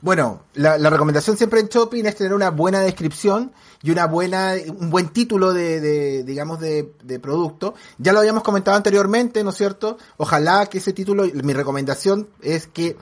Bueno, 0.00 0.42
la, 0.54 0.76
recomendación 0.90 1.36
siempre 1.36 1.60
en 1.60 1.68
Shopping 1.68 2.04
es 2.04 2.16
tener 2.16 2.32
una 2.32 2.50
buena 2.50 2.80
descripción 2.80 3.52
y 3.82 3.90
una 3.90 4.06
buena, 4.06 4.54
un 4.76 4.90
buen 4.90 5.08
título 5.08 5.52
de, 5.52 6.22
digamos, 6.24 6.60
de, 6.60 7.20
producto. 7.20 7.74
Ya 7.98 8.12
lo 8.12 8.20
habíamos 8.20 8.42
comentado 8.42 8.76
anteriormente, 8.76 9.42
¿no 9.44 9.50
es 9.50 9.56
cierto? 9.56 9.98
Ojalá 10.16 10.66
que 10.66 10.78
ese 10.78 10.92
título, 10.92 11.24
mi 11.42 11.52
recomendación 11.52 12.28
es 12.42 12.66
que, 12.66 12.88
eh, 12.88 12.98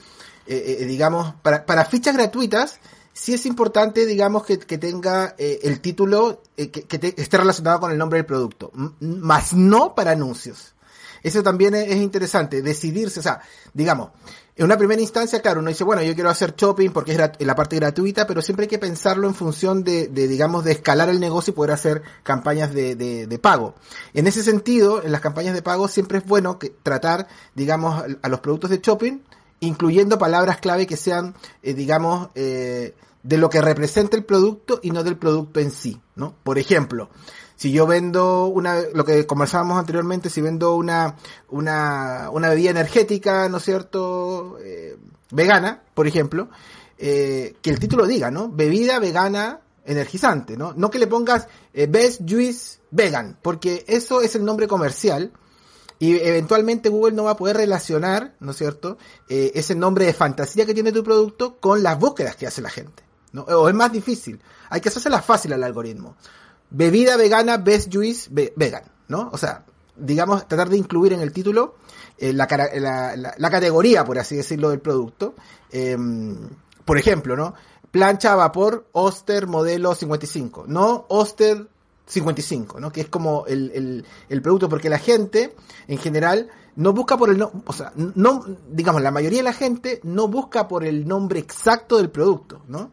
eh, 0.46 0.84
digamos, 0.84 1.34
para, 1.42 1.64
para 1.66 1.84
fichas 1.84 2.14
gratuitas, 2.14 2.80
sí 3.12 3.34
es 3.34 3.46
importante, 3.46 4.06
digamos, 4.06 4.44
que, 4.44 4.56
tenga 4.56 5.34
eh, 5.38 5.60
el 5.62 5.80
título 5.80 6.42
que, 6.56 7.14
esté 7.16 7.36
relacionado 7.38 7.80
con 7.80 7.90
el 7.90 7.98
nombre 7.98 8.18
del 8.18 8.26
producto, 8.26 8.70
más 9.00 9.54
no 9.54 9.94
para 9.94 10.12
anuncios. 10.12 10.75
Eso 11.26 11.42
también 11.42 11.74
es, 11.74 11.96
interesante, 11.96 12.62
decidirse, 12.62 13.18
o 13.18 13.22
sea, 13.24 13.40
digamos, 13.74 14.10
en 14.54 14.64
una 14.64 14.78
primera 14.78 15.02
instancia, 15.02 15.42
claro, 15.42 15.58
uno 15.58 15.70
dice, 15.70 15.82
bueno, 15.82 16.00
yo 16.04 16.14
quiero 16.14 16.30
hacer 16.30 16.54
shopping 16.54 16.90
porque 16.90 17.14
es 17.14 17.46
la 17.46 17.54
parte 17.56 17.74
gratuita, 17.74 18.28
pero 18.28 18.40
siempre 18.42 18.66
hay 18.66 18.68
que 18.68 18.78
pensarlo 18.78 19.26
en 19.26 19.34
función 19.34 19.82
de, 19.82 20.06
digamos, 20.06 20.62
de 20.62 20.70
escalar 20.70 21.08
el 21.08 21.18
negocio 21.18 21.50
y 21.50 21.54
poder 21.56 21.72
hacer 21.72 22.02
campañas 22.22 22.72
de, 22.72 23.40
pago. 23.42 23.74
En 24.14 24.28
ese 24.28 24.44
sentido, 24.44 25.02
en 25.02 25.10
las 25.10 25.20
campañas 25.20 25.52
de 25.52 25.62
pago 25.62 25.88
siempre 25.88 26.18
es 26.18 26.24
bueno 26.24 26.60
tratar, 26.84 27.26
digamos, 27.56 28.04
a 28.22 28.28
los 28.28 28.38
productos 28.38 28.70
de 28.70 28.78
shopping, 28.78 29.18
incluyendo 29.58 30.20
palabras 30.20 30.58
clave 30.58 30.86
que 30.86 30.96
sean, 30.96 31.34
eh, 31.64 31.74
digamos, 31.74 32.28
eh, 32.36 32.94
de 33.24 33.36
lo 33.36 33.50
que 33.50 33.60
representa 33.60 34.16
el 34.16 34.24
producto 34.24 34.78
y 34.80 34.92
no 34.92 35.02
del 35.02 35.16
producto 35.16 35.58
en 35.58 35.72
sí, 35.72 36.00
¿no? 36.14 36.36
Por 36.44 36.60
ejemplo, 36.60 37.10
si 37.56 37.72
yo 37.72 37.86
vendo 37.86 38.46
una, 38.46 38.82
lo 38.92 39.04
que 39.04 39.26
conversábamos 39.26 39.78
anteriormente, 39.78 40.30
si 40.30 40.42
vendo 40.42 40.76
una, 40.76 41.16
una, 41.48 42.28
una 42.30 42.50
bebida 42.50 42.70
energética, 42.70 43.48
¿no 43.48 43.56
es 43.56 43.64
cierto? 43.64 44.58
Eh, 44.62 44.96
vegana, 45.30 45.82
por 45.94 46.06
ejemplo, 46.06 46.50
eh, 46.98 47.56
que 47.62 47.70
el 47.70 47.78
título 47.78 48.06
diga, 48.06 48.30
¿no? 48.30 48.50
Bebida 48.50 48.98
vegana 48.98 49.60
energizante, 49.86 50.56
¿no? 50.56 50.74
No 50.74 50.90
que 50.90 50.98
le 50.98 51.06
pongas 51.06 51.48
eh, 51.72 51.86
Best 51.86 52.22
Juice 52.28 52.80
Vegan, 52.90 53.38
porque 53.40 53.84
eso 53.88 54.20
es 54.20 54.34
el 54.34 54.44
nombre 54.44 54.68
comercial 54.68 55.32
y 55.98 56.14
eventualmente 56.18 56.90
Google 56.90 57.16
no 57.16 57.24
va 57.24 57.32
a 57.32 57.36
poder 57.38 57.56
relacionar, 57.56 58.34
¿no 58.38 58.50
es 58.50 58.58
cierto?, 58.58 58.98
ese 59.28 59.74
nombre 59.74 60.04
de 60.04 60.12
fantasía 60.12 60.66
que 60.66 60.74
tiene 60.74 60.92
tu 60.92 61.02
producto 61.02 61.56
con 61.58 61.82
las 61.82 61.98
búsquedas 61.98 62.36
que 62.36 62.46
hace 62.46 62.60
la 62.60 62.68
gente, 62.68 63.02
¿no? 63.32 63.44
O 63.44 63.66
es 63.66 63.74
más 63.74 63.90
difícil. 63.90 64.42
Hay 64.68 64.82
que 64.82 64.90
hacerse 64.90 65.08
la 65.08 65.22
fácil 65.22 65.54
al 65.54 65.64
algoritmo 65.64 66.16
bebida 66.76 67.16
vegana 67.16 67.56
best 67.56 67.92
juice 67.92 68.28
vegan, 68.30 68.82
¿no? 69.08 69.30
O 69.32 69.38
sea, 69.38 69.64
digamos, 69.96 70.46
tratar 70.46 70.68
de 70.68 70.76
incluir 70.76 71.14
en 71.14 71.20
el 71.20 71.32
título 71.32 71.76
eh, 72.18 72.34
la, 72.34 72.46
categoría, 72.46 74.04
por 74.04 74.18
así 74.18 74.36
decirlo, 74.36 74.70
del 74.70 74.80
producto. 74.80 75.34
Em, 75.70 76.36
por 76.84 76.98
ejemplo, 76.98 77.34
¿no? 77.34 77.54
Plancha 77.90 78.32
a 78.32 78.36
vapor 78.36 78.88
Oster 78.92 79.46
modelo 79.46 79.94
55, 79.94 80.64
no 80.68 81.06
Oster 81.08 81.66
55, 82.04 82.78
¿no? 82.78 82.92
Que 82.92 83.00
es 83.00 83.08
como 83.08 83.46
el, 83.46 84.04
el, 84.28 84.42
producto, 84.42 84.68
porque 84.68 84.90
la 84.90 84.98
gente, 84.98 85.56
en 85.88 85.96
general, 85.96 86.50
no 86.76 86.92
busca 86.92 87.16
por 87.16 87.30
el 87.30 87.38
no, 87.38 87.50
o 87.64 87.72
sea, 87.72 87.92
no, 87.96 88.44
digamos, 88.70 89.00
la 89.00 89.10
mayoría 89.10 89.38
de 89.38 89.44
la 89.44 89.54
gente 89.54 90.00
no 90.02 90.28
busca 90.28 90.68
por 90.68 90.84
el 90.84 91.08
nombre 91.08 91.40
exacto 91.40 91.96
del 91.96 92.10
producto, 92.10 92.60
¿no? 92.68 92.90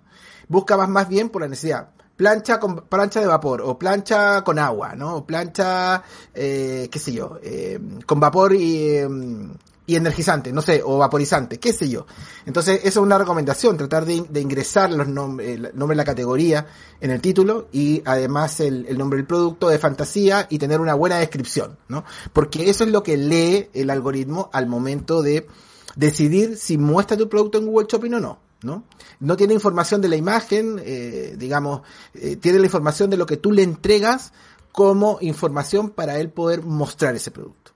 Busca 0.47 0.77
más, 0.77 0.87
más 0.87 1.09
bien 1.09 1.29
por 1.29 1.41
la 1.41 1.49
necesidad 1.49 1.89
plancha 2.15 2.59
con 2.59 2.81
plancha 2.87 3.19
de 3.19 3.27
vapor 3.27 3.61
o 3.61 3.77
plancha 3.77 4.43
con 4.43 4.59
agua, 4.59 4.95
¿no? 4.95 5.17
O 5.17 5.25
plancha, 5.25 6.03
eh, 6.33 6.87
qué 6.91 6.99
sé 6.99 7.13
yo, 7.13 7.39
eh, 7.41 7.79
con 8.05 8.19
vapor 8.19 8.53
y, 8.53 8.97
em, 8.97 9.53
y 9.85 9.95
energizante, 9.95 10.53
no 10.53 10.61
sé, 10.61 10.81
o 10.83 10.97
vaporizante, 10.97 11.59
qué 11.59 11.73
sé 11.73 11.89
yo. 11.89 12.05
Entonces, 12.45 12.79
esa 12.79 12.87
es 12.87 12.97
una 12.97 13.17
recomendación, 13.17 13.75
tratar 13.77 14.05
de, 14.05 14.39
ingresar 14.39 14.91
los 14.91 15.07
nombres, 15.07 15.49
el 15.49 15.71
nombre 15.73 15.95
de 15.95 15.97
la 15.97 16.05
categoría 16.05 16.67
en 17.01 17.11
el 17.11 17.19
título 17.19 17.67
y 17.71 18.01
además 18.05 18.59
el, 18.61 18.85
el, 18.87 18.97
nombre 18.97 19.17
del 19.17 19.27
producto 19.27 19.67
de 19.67 19.79
fantasía 19.79 20.47
y 20.49 20.57
tener 20.57 20.79
una 20.79 20.93
buena 20.93 21.17
descripción, 21.17 21.77
¿no? 21.89 22.05
Porque 22.31 22.69
eso 22.69 22.85
es 22.85 22.91
lo 22.91 23.03
que 23.03 23.17
lee 23.17 23.69
el 23.73 23.89
algoritmo 23.89 24.49
al 24.53 24.67
momento 24.67 25.21
de 25.21 25.47
decidir 25.95 26.57
si 26.57 26.77
muestra 26.77 27.17
tu 27.17 27.27
producto 27.27 27.57
en 27.57 27.65
Google 27.65 27.87
Shopping 27.89 28.13
o 28.13 28.19
no. 28.19 28.39
¿No? 28.63 28.83
No 29.19 29.35
tiene 29.35 29.53
información 29.53 30.01
de 30.01 30.09
la 30.09 30.15
imagen, 30.15 30.79
eh, 30.83 31.35
digamos, 31.37 31.81
eh, 32.13 32.35
tiene 32.35 32.59
la 32.59 32.65
información 32.65 33.09
de 33.09 33.17
lo 33.17 33.25
que 33.25 33.37
tú 33.37 33.51
le 33.51 33.63
entregas 33.63 34.33
como 34.71 35.17
información 35.21 35.89
para 35.89 36.17
él 36.19 36.29
poder 36.29 36.63
mostrar 36.63 37.15
ese 37.15 37.31
producto. 37.31 37.71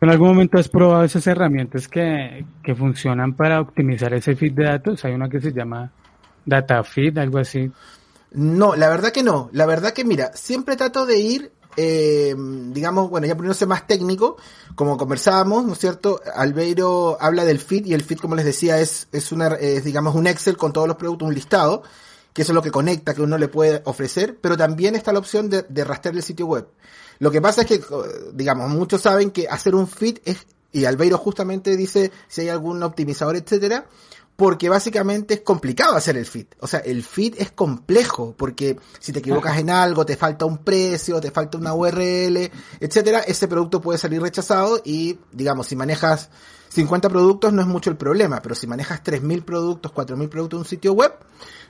¿En 0.00 0.10
algún 0.10 0.28
momento 0.28 0.58
has 0.58 0.68
probado 0.68 1.04
esas 1.04 1.26
herramientas 1.26 1.88
que, 1.88 2.44
que 2.62 2.74
funcionan 2.74 3.34
para 3.34 3.60
optimizar 3.60 4.12
ese 4.12 4.36
feed 4.36 4.52
de 4.52 4.64
datos? 4.64 5.02
Hay 5.04 5.14
una 5.14 5.30
que 5.30 5.40
se 5.40 5.52
llama 5.52 5.90
DataFeed, 6.44 7.16
algo 7.16 7.38
así. 7.38 7.72
No, 8.32 8.74
la 8.74 8.88
verdad 8.90 9.12
que 9.12 9.22
no. 9.22 9.48
La 9.52 9.64
verdad 9.64 9.92
que 9.92 10.04
mira, 10.04 10.32
siempre 10.34 10.76
trato 10.76 11.06
de 11.06 11.18
ir 11.18 11.52
eh, 11.76 12.34
digamos, 12.36 13.10
bueno, 13.10 13.26
ya 13.26 13.34
poniéndose 13.34 13.66
más 13.66 13.86
técnico, 13.86 14.36
como 14.74 14.96
conversábamos, 14.96 15.64
¿no 15.64 15.72
es 15.72 15.78
cierto? 15.78 16.20
Albeiro 16.34 17.16
habla 17.20 17.44
del 17.44 17.58
feed 17.58 17.86
y 17.86 17.94
el 17.94 18.02
feed, 18.02 18.18
como 18.18 18.34
les 18.34 18.44
decía, 18.44 18.80
es, 18.80 19.08
es 19.12 19.32
una, 19.32 19.48
es, 19.54 19.84
digamos, 19.84 20.14
un 20.14 20.26
Excel 20.26 20.56
con 20.56 20.72
todos 20.72 20.88
los 20.88 20.96
productos, 20.96 21.28
un 21.28 21.34
listado, 21.34 21.82
que 22.32 22.42
eso 22.42 22.52
es 22.52 22.54
lo 22.54 22.62
que 22.62 22.70
conecta, 22.70 23.14
que 23.14 23.22
uno 23.22 23.38
le 23.38 23.48
puede 23.48 23.82
ofrecer, 23.84 24.38
pero 24.40 24.56
también 24.56 24.94
está 24.94 25.12
la 25.12 25.20
opción 25.20 25.48
de, 25.48 25.64
de 25.68 25.84
rastrear 25.84 26.16
el 26.16 26.22
sitio 26.22 26.46
web. 26.46 26.66
Lo 27.18 27.30
que 27.30 27.40
pasa 27.40 27.62
es 27.62 27.68
que, 27.68 27.80
digamos, 28.32 28.68
muchos 28.70 29.02
saben 29.02 29.30
que 29.30 29.48
hacer 29.48 29.74
un 29.74 29.86
feed 29.86 30.18
es, 30.24 30.46
y 30.72 30.84
Albeiro 30.84 31.16
justamente 31.18 31.76
dice 31.76 32.10
si 32.26 32.40
hay 32.42 32.48
algún 32.48 32.82
optimizador, 32.82 33.36
etcétera, 33.36 33.86
porque 34.36 34.68
básicamente 34.68 35.34
es 35.34 35.40
complicado 35.40 35.96
hacer 35.96 36.16
el 36.16 36.26
fit. 36.26 36.54
O 36.60 36.66
sea, 36.66 36.80
el 36.80 37.04
fit 37.04 37.36
es 37.38 37.52
complejo, 37.52 38.34
porque 38.36 38.76
si 38.98 39.12
te 39.12 39.20
equivocas 39.20 39.58
en 39.58 39.70
algo, 39.70 40.04
te 40.04 40.16
falta 40.16 40.44
un 40.44 40.58
precio, 40.58 41.20
te 41.20 41.30
falta 41.30 41.58
una 41.58 41.74
URL, 41.74 42.50
etcétera, 42.80 43.20
ese 43.20 43.46
producto 43.46 43.80
puede 43.80 43.98
salir 43.98 44.20
rechazado 44.20 44.80
y, 44.84 45.18
digamos, 45.32 45.68
si 45.68 45.76
manejas 45.76 46.30
50 46.70 47.08
productos 47.08 47.52
no 47.52 47.62
es 47.62 47.68
mucho 47.68 47.90
el 47.90 47.96
problema, 47.96 48.40
pero 48.42 48.56
si 48.56 48.66
manejas 48.66 49.02
3.000 49.04 49.44
productos, 49.44 49.92
4.000 49.92 50.28
productos 50.28 50.58
en 50.58 50.60
un 50.62 50.64
sitio 50.64 50.92
web, 50.94 51.12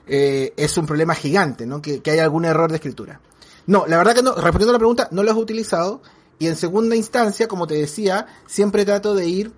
eh, 0.07 0.53
es 0.57 0.75
un 0.77 0.87
problema 0.87 1.13
gigante, 1.13 1.67
¿no? 1.67 1.81
Que, 1.81 2.01
que 2.01 2.11
hay 2.11 2.19
algún 2.19 2.45
error 2.45 2.71
de 2.71 2.77
escritura. 2.77 3.21
No, 3.67 3.85
la 3.85 3.97
verdad 3.97 4.15
que 4.15 4.23
no, 4.23 4.33
respondiendo 4.33 4.71
a 4.71 4.73
la 4.73 4.79
pregunta, 4.79 5.07
no 5.11 5.21
lo 5.21 5.29
has 5.29 5.37
utilizado, 5.37 6.01
y 6.39 6.47
en 6.47 6.55
segunda 6.55 6.95
instancia, 6.95 7.47
como 7.47 7.67
te 7.67 7.75
decía, 7.75 8.25
siempre 8.47 8.85
trato 8.85 9.13
de 9.13 9.27
ir 9.27 9.53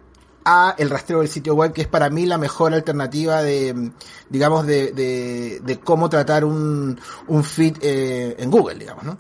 a 0.50 0.76
el 0.78 0.90
rastreo 0.90 1.20
del 1.20 1.28
sitio 1.28 1.56
web, 1.56 1.74
que 1.74 1.82
es 1.82 1.88
para 1.90 2.10
mí 2.10 2.26
la 2.26 2.38
mejor 2.38 2.74
alternativa 2.74 3.44
de, 3.44 3.92
digamos, 4.30 4.66
de, 4.66 4.94
de, 4.94 5.80
cómo 5.84 6.08
tratar 6.08 6.46
un, 6.46 6.98
un 7.28 7.44
feed 7.44 7.76
eh, 7.82 8.36
en 8.40 8.50
Google, 8.50 8.76
digamos, 8.76 9.04
¿no? 9.04 9.18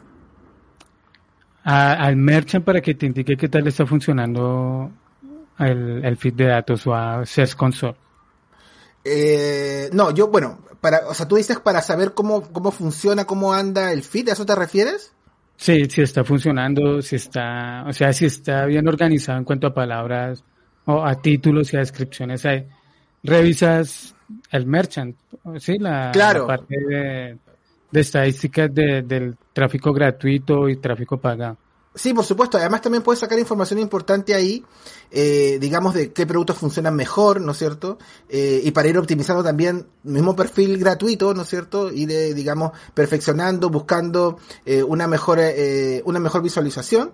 al 1.64 2.16
merchant 2.16 2.64
para 2.64 2.80
que 2.80 2.96
te 2.96 3.08
indique 3.08 3.36
qué 3.36 3.50
tal 3.50 3.68
está 3.68 3.86
funcionando 3.86 4.90
el, 5.60 6.06
el 6.06 6.16
feed 6.16 6.34
de 6.34 6.46
datos 6.46 6.88
o 6.88 6.96
a 6.96 7.26
Search 7.26 7.56
Console. 7.56 7.98
Eh, 9.04 9.90
no, 9.92 10.12
yo, 10.12 10.30
bueno, 10.30 10.60
para, 10.80 11.10
o 11.10 11.14
sea, 11.14 11.28
tú 11.28 11.36
dices 11.36 11.60
para 11.60 11.82
saber 11.82 12.14
cómo, 12.14 12.42
cómo 12.54 12.72
funciona, 12.72 13.26
cómo 13.26 13.54
anda 13.54 13.92
el 13.92 14.02
feed, 14.02 14.30
¿a 14.30 14.32
eso 14.32 14.46
te 14.46 14.56
refieres? 14.56 15.12
Sí, 15.58 15.90
si 15.90 16.04
está 16.04 16.24
funcionando, 16.24 17.02
si 17.02 17.18
está, 17.18 17.84
o 17.86 17.92
sea, 17.92 18.14
si 18.14 18.26
está 18.26 18.66
bien 18.66 18.88
organizado 18.88 19.38
en 19.38 19.44
cuanto 19.44 19.68
a 19.68 19.74
palabras, 19.74 20.46
o 20.88 21.06
a 21.06 21.16
títulos 21.22 21.72
y 21.74 21.78
a 21.78 21.80
descripciones 21.80 22.46
ahí. 22.46 22.68
Revisas 23.24 24.16
el 24.52 24.66
merchant, 24.66 25.16
¿sí? 25.60 25.78
La, 25.78 26.12
parte 26.46 26.76
de, 26.78 27.38
estadísticas 27.94 28.74
del 28.74 29.38
tráfico 29.54 29.94
gratuito 29.94 30.68
y 30.68 30.78
tráfico 30.78 31.18
pagado. 31.18 31.58
Sí, 31.98 32.14
por 32.14 32.24
supuesto. 32.24 32.58
Además 32.58 32.82
también 32.82 33.02
puedes 33.02 33.20
sacar 33.20 33.40
información 33.40 33.80
importante 33.80 34.36
ahí, 34.36 34.64
eh, 35.10 35.58
digamos, 35.60 35.96
de 35.96 36.14
qué 36.14 36.28
productos 36.28 36.58
funcionan 36.58 36.96
mejor, 36.96 37.42
¿no 37.42 37.54
es 37.54 37.58
cierto? 37.58 37.98
Eh, 38.30 38.62
y 38.64 38.70
para 38.70 38.88
ir 38.88 39.00
optimizando 39.00 39.44
también 39.44 39.88
mismo 40.04 40.36
perfil 40.36 40.78
gratuito, 40.78 41.34
¿no 41.34 41.42
es 41.42 41.50
cierto? 41.50 41.92
Y 41.92 42.06
de, 42.06 42.36
digamos, 42.36 42.72
perfeccionando, 42.94 43.72
buscando 43.72 44.38
eh, 44.64 44.84
una 44.84 45.08
mejor, 45.08 45.40
una 46.06 46.20
mejor 46.20 46.44
visualización. 46.44 47.14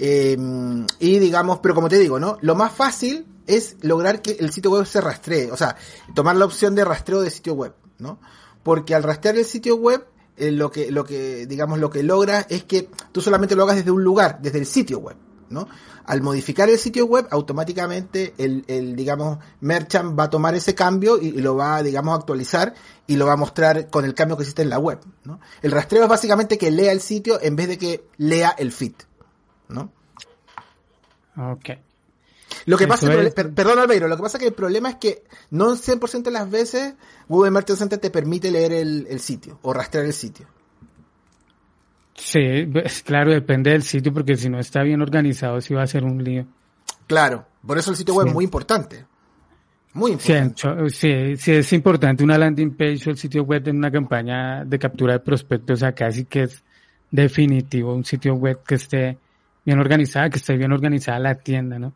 Em, 0.00 0.86
y 1.00 1.18
digamos, 1.18 1.58
pero 1.58 1.74
como 1.74 1.88
te 1.88 1.98
digo, 1.98 2.20
¿no? 2.20 2.38
Lo 2.40 2.54
más 2.54 2.72
fácil 2.72 3.26
es 3.48 3.76
lograr 3.80 4.22
que 4.22 4.36
el 4.38 4.52
sitio 4.52 4.70
web 4.70 4.86
se 4.86 5.00
rastree, 5.00 5.50
o 5.50 5.56
sea, 5.56 5.76
tomar 6.14 6.36
la 6.36 6.44
opción 6.44 6.76
de 6.76 6.84
rastreo 6.84 7.20
de 7.20 7.30
sitio 7.30 7.54
web, 7.54 7.74
¿no? 7.98 8.20
Porque 8.62 8.94
al 8.94 9.02
rastrear 9.02 9.36
el 9.36 9.44
sitio 9.44 9.74
web, 9.74 10.06
eh, 10.36 10.52
lo 10.52 10.70
que, 10.70 10.92
lo 10.92 11.04
que, 11.04 11.46
digamos, 11.46 11.80
lo 11.80 11.90
que 11.90 12.04
logra 12.04 12.46
es 12.48 12.62
que 12.62 12.88
tú 13.10 13.20
solamente 13.20 13.56
lo 13.56 13.64
hagas 13.64 13.74
desde 13.74 13.90
un 13.90 14.04
lugar, 14.04 14.38
desde 14.40 14.58
el 14.58 14.66
sitio 14.66 15.00
web, 15.00 15.16
¿no? 15.50 15.66
Al 16.04 16.22
modificar 16.22 16.70
el 16.70 16.78
sitio 16.78 17.04
web, 17.06 17.26
automáticamente 17.32 18.34
el, 18.38 18.64
el 18.68 18.94
digamos, 18.94 19.38
merchant 19.60 20.16
va 20.16 20.24
a 20.24 20.30
tomar 20.30 20.54
ese 20.54 20.76
cambio 20.76 21.20
y, 21.20 21.32
lo 21.32 21.56
va, 21.56 21.82
digamos, 21.82 22.12
a 22.12 22.18
actualizar 22.18 22.72
y 23.08 23.16
lo 23.16 23.26
va 23.26 23.32
a 23.32 23.36
mostrar 23.36 23.90
con 23.90 24.04
el 24.04 24.14
cambio 24.14 24.36
que 24.36 24.44
existe 24.44 24.62
en 24.62 24.70
la 24.70 24.78
web, 24.78 25.00
¿no? 25.24 25.40
El 25.60 25.72
rastreo 25.72 26.04
es 26.04 26.08
básicamente 26.08 26.56
que 26.56 26.70
lea 26.70 26.92
el 26.92 27.00
sitio 27.00 27.42
en 27.42 27.56
vez 27.56 27.66
de 27.66 27.78
que 27.78 28.06
lea 28.16 28.54
el 28.56 28.70
feed. 28.70 28.92
¿No? 29.68 29.92
Ok. 31.36 31.70
Lo 32.66 32.76
que 32.76 32.86
pasa, 32.86 33.12
es... 33.14 33.32
perdón 33.32 33.78
Albeiro, 33.78 34.08
lo 34.08 34.16
que 34.16 34.22
pasa 34.22 34.38
es 34.38 34.42
que 34.42 34.48
el 34.48 34.54
problema 34.54 34.90
es 34.90 34.96
que 34.96 35.24
no 35.50 35.74
100% 35.74 36.22
de 36.22 36.30
las 36.30 36.50
veces 36.50 36.94
Google 37.28 37.50
Merchant 37.50 37.78
Center 37.78 37.98
te 37.98 38.10
permite 38.10 38.50
leer 38.50 38.72
el, 38.72 39.20
sitio 39.20 39.58
o 39.62 39.72
rastrear 39.72 40.06
el 40.06 40.12
sitio. 40.12 40.46
Sí, 42.14 42.40
claro, 43.04 43.30
depende 43.30 43.70
del 43.70 43.82
sitio 43.82 44.12
porque 44.12 44.36
si 44.36 44.48
no 44.48 44.58
está 44.58 44.82
bien 44.82 45.00
organizado 45.00 45.60
sí 45.60 45.72
va 45.74 45.82
a 45.82 45.86
ser 45.86 46.04
un 46.04 46.22
lío. 46.22 46.46
Claro, 47.06 47.46
por 47.66 47.78
eso 47.78 47.90
el 47.90 47.96
sitio 47.96 48.14
web 48.14 48.26
es 48.26 48.34
muy 48.34 48.44
importante. 48.44 49.06
Muy 49.94 50.12
importante. 50.12 50.90
Sí, 50.90 51.36
sí, 51.36 51.52
es 51.52 51.72
importante 51.72 52.24
una 52.24 52.36
landing 52.36 52.76
page 52.76 53.00
o 53.06 53.10
el 53.10 53.18
sitio 53.18 53.44
web 53.44 53.66
en 53.68 53.76
una 53.76 53.90
campaña 53.90 54.64
de 54.64 54.78
captura 54.78 55.14
de 55.14 55.20
prospectos 55.20 55.82
acá 55.82 56.10
sí 56.10 56.24
que 56.24 56.42
es 56.42 56.62
definitivo 57.10 57.94
un 57.94 58.04
sitio 58.04 58.34
web 58.34 58.62
que 58.66 58.74
esté 58.74 59.18
bien 59.68 59.80
organizada, 59.80 60.30
que 60.30 60.38
esté 60.38 60.56
bien 60.56 60.72
organizada 60.72 61.18
la 61.18 61.34
tienda, 61.34 61.78
¿no? 61.78 61.92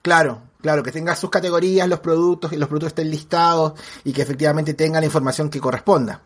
Claro, 0.00 0.42
claro, 0.62 0.80
que 0.84 0.92
tenga 0.92 1.16
sus 1.16 1.28
categorías, 1.28 1.88
los 1.88 1.98
productos, 1.98 2.52
y 2.52 2.56
los 2.56 2.68
productos 2.68 2.90
estén 2.90 3.10
listados 3.10 3.72
y 4.04 4.12
que 4.12 4.22
efectivamente 4.22 4.74
tenga 4.74 5.00
la 5.00 5.06
información 5.06 5.50
que 5.50 5.58
corresponda. 5.58 6.22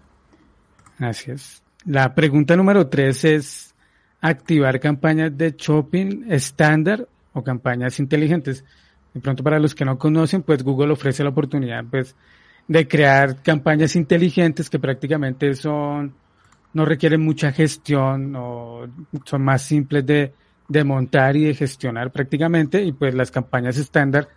Así 0.98 1.30
es. 1.30 1.62
La 1.86 2.14
pregunta 2.14 2.54
número 2.54 2.86
tres 2.86 3.24
es 3.24 3.74
activar 4.20 4.78
campañas 4.78 5.34
de 5.34 5.54
shopping 5.56 6.26
estándar 6.28 7.08
o 7.32 7.42
campañas 7.42 7.98
inteligentes. 7.98 8.62
De 9.14 9.20
pronto 9.20 9.42
para 9.42 9.58
los 9.58 9.74
que 9.74 9.86
no 9.86 9.98
conocen, 9.98 10.42
pues 10.42 10.62
Google 10.62 10.92
ofrece 10.92 11.24
la 11.24 11.30
oportunidad 11.30 11.82
pues 11.90 12.14
de 12.68 12.86
crear 12.86 13.42
campañas 13.42 13.96
inteligentes 13.96 14.68
que 14.68 14.78
prácticamente 14.78 15.54
son 15.54 16.14
no 16.74 16.84
requieren 16.84 17.22
mucha 17.22 17.52
gestión 17.52 18.34
o 18.36 18.86
son 19.24 19.42
más 19.42 19.62
simples 19.62 20.04
de, 20.04 20.34
de 20.68 20.84
montar 20.84 21.36
y 21.36 21.44
de 21.44 21.54
gestionar 21.54 22.10
prácticamente 22.10 22.82
y 22.82 22.92
pues 22.92 23.14
las 23.14 23.30
campañas 23.30 23.76
estándar 23.76 24.28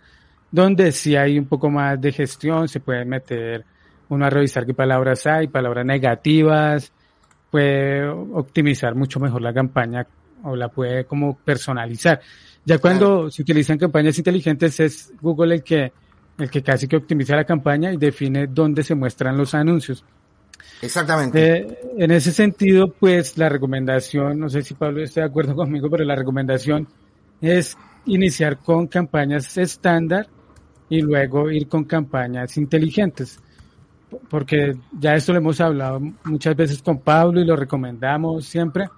donde 0.50 0.92
sí 0.92 1.16
hay 1.16 1.38
un 1.38 1.46
poco 1.46 1.70
más 1.70 2.00
de 2.00 2.12
gestión, 2.12 2.68
se 2.68 2.80
puede 2.80 3.04
meter 3.04 3.64
uno 4.08 4.24
a 4.24 4.30
revisar 4.30 4.64
qué 4.64 4.74
palabras 4.74 5.26
hay, 5.26 5.48
palabras 5.48 5.84
negativas, 5.84 6.92
puede 7.50 8.08
optimizar 8.08 8.94
mucho 8.94 9.20
mejor 9.20 9.42
la 9.42 9.52
campaña 9.52 10.06
o 10.44 10.56
la 10.56 10.68
puede 10.68 11.04
como 11.04 11.36
personalizar. 11.36 12.20
Ya 12.64 12.78
cuando 12.78 13.30
se 13.30 13.42
utilizan 13.42 13.78
campañas 13.78 14.16
inteligentes 14.18 14.80
es 14.80 15.12
Google 15.20 15.56
el 15.56 15.62
que, 15.62 15.92
el 16.38 16.50
que 16.50 16.62
casi 16.62 16.86
que 16.86 16.96
optimiza 16.96 17.36
la 17.36 17.44
campaña 17.44 17.92
y 17.92 17.96
define 17.96 18.46
dónde 18.46 18.82
se 18.82 18.94
muestran 18.94 19.36
los 19.36 19.54
anuncios. 19.54 20.04
Exactamente. 20.80 21.58
Eh, 21.58 21.78
en 21.98 22.10
ese 22.10 22.32
sentido, 22.32 22.92
pues 22.92 23.36
la 23.36 23.48
recomendación, 23.48 24.38
no 24.38 24.48
sé 24.48 24.62
si 24.62 24.74
Pablo 24.74 25.02
está 25.02 25.22
de 25.22 25.26
acuerdo 25.26 25.54
conmigo, 25.56 25.88
pero 25.90 26.04
la 26.04 26.14
recomendación 26.14 26.86
es 27.40 27.76
iniciar 28.06 28.58
con 28.58 28.86
campañas 28.86 29.56
estándar 29.56 30.28
y 30.88 31.00
luego 31.02 31.50
ir 31.50 31.68
con 31.68 31.84
campañas 31.84 32.56
inteligentes. 32.56 33.40
Porque 34.30 34.74
ya 34.98 35.14
esto 35.14 35.32
lo 35.32 35.38
hemos 35.38 35.60
hablado 35.60 36.00
muchas 36.24 36.56
veces 36.56 36.82
con 36.82 36.98
Pablo 37.00 37.40
y 37.40 37.44
lo 37.44 37.56
recomendamos 37.56 38.46
siempre, 38.46 38.88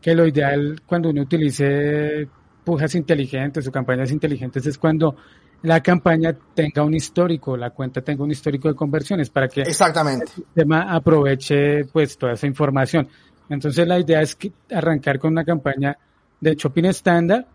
que 0.00 0.14
lo 0.14 0.26
ideal 0.26 0.80
cuando 0.86 1.10
uno 1.10 1.22
utilice 1.22 2.26
pujas 2.64 2.94
inteligentes 2.94 3.68
o 3.68 3.72
campañas 3.72 4.10
inteligentes 4.10 4.66
es 4.66 4.78
cuando 4.78 5.16
la 5.62 5.80
campaña 5.80 6.36
tenga 6.54 6.82
un 6.84 6.94
histórico, 6.94 7.56
la 7.56 7.70
cuenta 7.70 8.00
tenga 8.00 8.22
un 8.24 8.30
histórico 8.30 8.68
de 8.68 8.74
conversiones 8.74 9.30
para 9.30 9.48
que 9.48 9.62
Exactamente. 9.62 10.24
el 10.24 10.30
sistema 10.30 10.94
aproveche 10.94 11.84
pues 11.86 12.16
toda 12.16 12.32
esa 12.32 12.46
información. 12.46 13.08
Entonces 13.48 13.86
la 13.86 13.98
idea 13.98 14.20
es 14.20 14.36
arrancar 14.70 15.18
con 15.18 15.32
una 15.32 15.44
campaña 15.44 15.96
de 16.40 16.54
shopping 16.54 16.84
estándar 16.84 17.46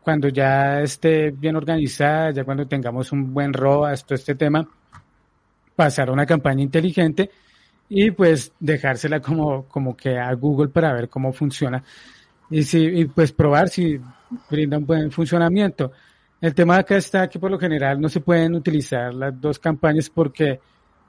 cuando 0.00 0.28
ya 0.28 0.80
esté 0.80 1.30
bien 1.30 1.56
organizada, 1.56 2.30
ya 2.30 2.44
cuando 2.44 2.66
tengamos 2.66 3.12
un 3.12 3.34
buen 3.34 3.52
ROAS, 3.52 4.04
todo 4.04 4.14
este 4.14 4.34
tema, 4.34 4.66
pasar 5.76 6.08
a 6.08 6.12
una 6.12 6.24
campaña 6.24 6.62
inteligente 6.62 7.30
y 7.88 8.10
pues 8.10 8.52
dejársela 8.58 9.20
como, 9.20 9.64
como 9.64 9.96
que 9.96 10.18
a 10.18 10.32
Google 10.34 10.68
para 10.68 10.92
ver 10.92 11.08
cómo 11.08 11.32
funciona 11.32 11.82
y, 12.50 12.62
si, 12.62 12.78
y 12.84 13.04
pues 13.06 13.32
probar 13.32 13.68
si 13.68 14.00
brinda 14.50 14.78
un 14.78 14.86
buen 14.86 15.10
funcionamiento. 15.10 15.92
El 16.40 16.54
tema 16.54 16.76
acá 16.76 16.96
está 16.96 17.28
que 17.28 17.38
por 17.38 17.50
lo 17.50 17.58
general 17.58 18.00
no 18.00 18.08
se 18.08 18.20
pueden 18.20 18.54
utilizar 18.54 19.12
las 19.12 19.40
dos 19.40 19.58
campañas 19.58 20.08
porque 20.08 20.60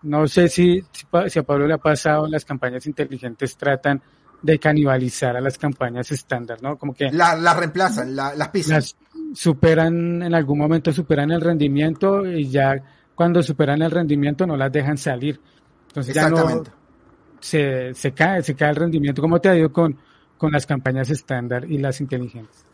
no 0.02 0.28
sé 0.28 0.48
si, 0.48 0.84
si, 0.92 1.40
a 1.40 1.44
Pablo 1.44 1.68
le 1.68 1.74
ha 1.74 1.78
pasado, 1.78 2.28
las 2.28 2.46
campañas 2.46 2.86
inteligentes 2.88 3.56
tratan 3.58 4.02
de 4.42 4.58
canibalizar 4.58 5.36
a 5.36 5.42
las 5.42 5.58
campañas 5.58 6.12
estándar, 6.12 6.62
¿no? 6.62 6.78
Como 6.78 6.94
que... 6.94 7.12
Las 7.12 7.40
la 7.40 7.54
reemplazan, 7.54 8.16
las 8.16 8.48
pisan. 8.50 8.78
Las 8.78 8.96
superan, 9.34 10.24
en 10.24 10.34
algún 10.34 10.58
momento 10.58 10.92
superan 10.94 11.32
el 11.32 11.42
rendimiento 11.42 12.26
y 12.26 12.50
ya 12.50 12.76
cuando 13.14 13.44
superan 13.44 13.82
el 13.82 13.92
rendimiento 13.92 14.48
no 14.48 14.56
las 14.56 14.72
dejan 14.72 14.98
salir. 14.98 15.40
Entonces 15.90 16.16
ya 16.16 16.30
no 16.30 16.64
se, 17.40 17.94
se 17.94 18.12
cae, 18.14 18.42
se 18.42 18.56
cae 18.56 18.70
el 18.70 18.76
rendimiento. 18.78 19.22
¿Cómo 19.22 19.40
te 19.40 19.50
ha 19.50 19.56
ido 19.56 19.72
con, 19.72 19.98
con 20.38 20.52
las 20.52 20.66
campañas 20.66 21.10
estándar 21.10 21.70
y 21.70 21.78
las 21.78 22.00
inteligentes? 22.00 22.69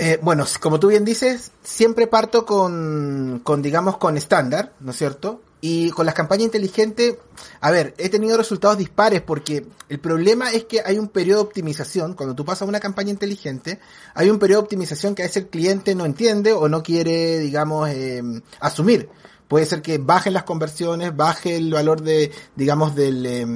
Eh, 0.00 0.18
bueno, 0.22 0.44
como 0.60 0.78
tú 0.78 0.88
bien 0.88 1.04
dices, 1.04 1.50
siempre 1.64 2.06
parto 2.06 2.46
con, 2.46 3.40
con 3.42 3.62
digamos, 3.62 3.96
con 3.96 4.16
estándar, 4.16 4.72
¿no 4.78 4.92
es 4.92 4.96
cierto? 4.96 5.42
Y 5.60 5.90
con 5.90 6.06
las 6.06 6.14
campañas 6.14 6.44
inteligentes, 6.44 7.16
a 7.60 7.72
ver, 7.72 7.94
he 7.98 8.08
tenido 8.08 8.36
resultados 8.36 8.78
dispares 8.78 9.22
porque 9.22 9.66
el 9.88 9.98
problema 9.98 10.52
es 10.52 10.64
que 10.64 10.82
hay 10.84 10.98
un 10.98 11.08
periodo 11.08 11.42
de 11.42 11.48
optimización. 11.48 12.14
Cuando 12.14 12.36
tú 12.36 12.44
pasas 12.44 12.68
una 12.68 12.78
campaña 12.78 13.10
inteligente, 13.10 13.80
hay 14.14 14.30
un 14.30 14.38
periodo 14.38 14.60
de 14.60 14.64
optimización 14.66 15.16
que 15.16 15.22
a 15.22 15.26
veces 15.26 15.42
el 15.44 15.48
cliente 15.48 15.96
no 15.96 16.04
entiende 16.04 16.52
o 16.52 16.68
no 16.68 16.84
quiere, 16.84 17.40
digamos, 17.40 17.88
eh, 17.88 18.22
asumir. 18.60 19.08
Puede 19.48 19.66
ser 19.66 19.82
que 19.82 19.98
bajen 19.98 20.32
las 20.32 20.44
conversiones, 20.44 21.16
baje 21.16 21.56
el 21.56 21.72
valor 21.72 22.02
de, 22.02 22.30
digamos, 22.54 22.94
del, 22.94 23.26
eh, 23.26 23.46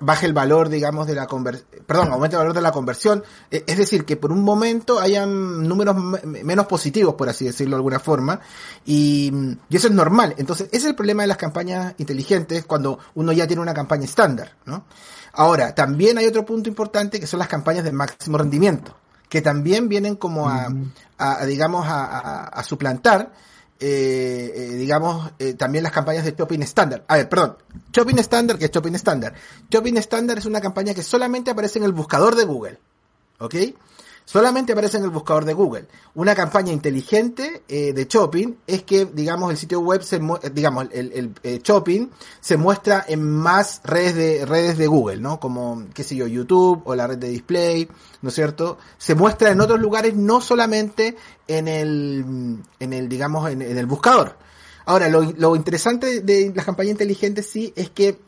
baje 0.00 0.26
el 0.26 0.32
valor, 0.32 0.68
digamos, 0.68 1.06
de 1.06 1.14
la 1.14 1.26
conversión, 1.26 1.68
perdón, 1.86 2.12
aumente 2.12 2.36
el 2.36 2.38
valor 2.38 2.54
de 2.54 2.60
la 2.60 2.72
conversión. 2.72 3.24
Eh, 3.50 3.64
es 3.66 3.76
decir, 3.76 4.04
que 4.04 4.16
por 4.16 4.32
un 4.32 4.42
momento 4.42 5.00
hayan 5.00 5.66
números 5.66 5.96
menos 6.24 6.66
positivos, 6.66 7.14
por 7.14 7.28
así 7.28 7.44
decirlo 7.44 7.76
de 7.76 7.78
alguna 7.78 7.98
forma, 7.98 8.40
y, 8.84 9.32
y, 9.68 9.76
eso 9.76 9.88
es 9.88 9.94
normal. 9.94 10.34
Entonces, 10.38 10.68
ese 10.68 10.76
es 10.76 10.84
el 10.84 10.94
problema 10.94 11.22
de 11.22 11.28
las 11.28 11.36
campañas 11.36 11.94
inteligentes 11.98 12.64
cuando 12.64 12.98
uno 13.14 13.32
ya 13.32 13.46
tiene 13.46 13.62
una 13.62 13.74
campaña 13.74 14.04
estándar, 14.04 14.52
¿no? 14.64 14.84
Ahora, 15.32 15.74
también 15.74 16.18
hay 16.18 16.26
otro 16.26 16.44
punto 16.44 16.68
importante 16.68 17.20
que 17.20 17.26
son 17.26 17.38
las 17.38 17.48
campañas 17.48 17.84
de 17.84 17.92
máximo 17.92 18.38
rendimiento, 18.38 18.96
que 19.28 19.42
también 19.42 19.88
vienen 19.88 20.16
como 20.16 20.48
a, 20.48 20.68
a, 21.18 21.44
digamos, 21.44 21.86
a, 21.86 22.44
a 22.44 22.62
suplantar 22.64 23.32
eh, 23.80 24.52
eh, 24.54 24.74
digamos, 24.76 25.30
eh, 25.38 25.54
también 25.54 25.84
las 25.84 25.92
campañas 25.92 26.24
de 26.24 26.34
Shopping 26.36 26.62
Standard. 26.62 27.04
A 27.06 27.16
ver, 27.16 27.28
perdón, 27.28 27.56
Shopping 27.92 28.18
Standard, 28.18 28.58
que 28.58 28.64
es 28.64 28.70
Shopping 28.70 28.94
Standard. 28.94 29.34
Shopping 29.70 29.96
Standard 29.98 30.38
es 30.38 30.46
una 30.46 30.60
campaña 30.60 30.94
que 30.94 31.02
solamente 31.02 31.50
aparece 31.50 31.78
en 31.78 31.84
el 31.84 31.92
buscador 31.92 32.34
de 32.34 32.44
Google. 32.44 32.78
¿Ok? 33.38 33.54
Solamente 34.28 34.72
aparece 34.72 34.98
en 34.98 35.04
el 35.04 35.10
buscador 35.10 35.46
de 35.46 35.54
Google. 35.54 35.86
Una 36.14 36.34
campaña 36.34 36.70
inteligente 36.70 37.62
eh, 37.66 37.94
de 37.94 38.04
shopping 38.04 38.56
es 38.66 38.82
que, 38.82 39.06
digamos, 39.06 39.50
el 39.50 39.56
sitio 39.56 39.80
web, 39.80 40.02
se 40.02 40.16
eh, 40.16 40.50
digamos, 40.52 40.86
el, 40.92 41.32
eh, 41.42 41.60
shopping 41.64 42.10
se 42.38 42.58
muestra 42.58 43.06
en 43.08 43.22
más 43.26 43.80
redes 43.84 44.14
de, 44.14 44.44
redes 44.44 44.76
de 44.76 44.86
Google, 44.86 45.16
¿no? 45.16 45.40
Como, 45.40 45.86
qué 45.94 46.04
sé 46.04 46.14
yo, 46.14 46.26
YouTube 46.26 46.82
o 46.84 46.94
la 46.94 47.06
red 47.06 47.16
de 47.16 47.30
display, 47.30 47.88
¿no 48.20 48.28
es 48.28 48.34
cierto? 48.34 48.76
Se 48.98 49.14
muestra 49.14 49.50
en 49.50 49.62
otros 49.62 49.80
lugares, 49.80 50.14
no 50.14 50.42
solamente 50.42 51.16
en 51.46 51.66
el, 51.66 52.58
en 52.80 52.92
el, 52.92 53.08
digamos, 53.08 53.50
en, 53.50 53.62
en 53.62 53.78
el 53.78 53.86
buscador. 53.86 54.36
Ahora, 54.84 55.08
lo, 55.08 55.22
lo 55.22 55.56
interesante 55.56 56.20
de 56.20 56.52
las 56.54 56.66
campañas 56.66 56.92
inteligentes 56.92 57.46
sí 57.46 57.72
es 57.76 57.88
que 57.88 58.27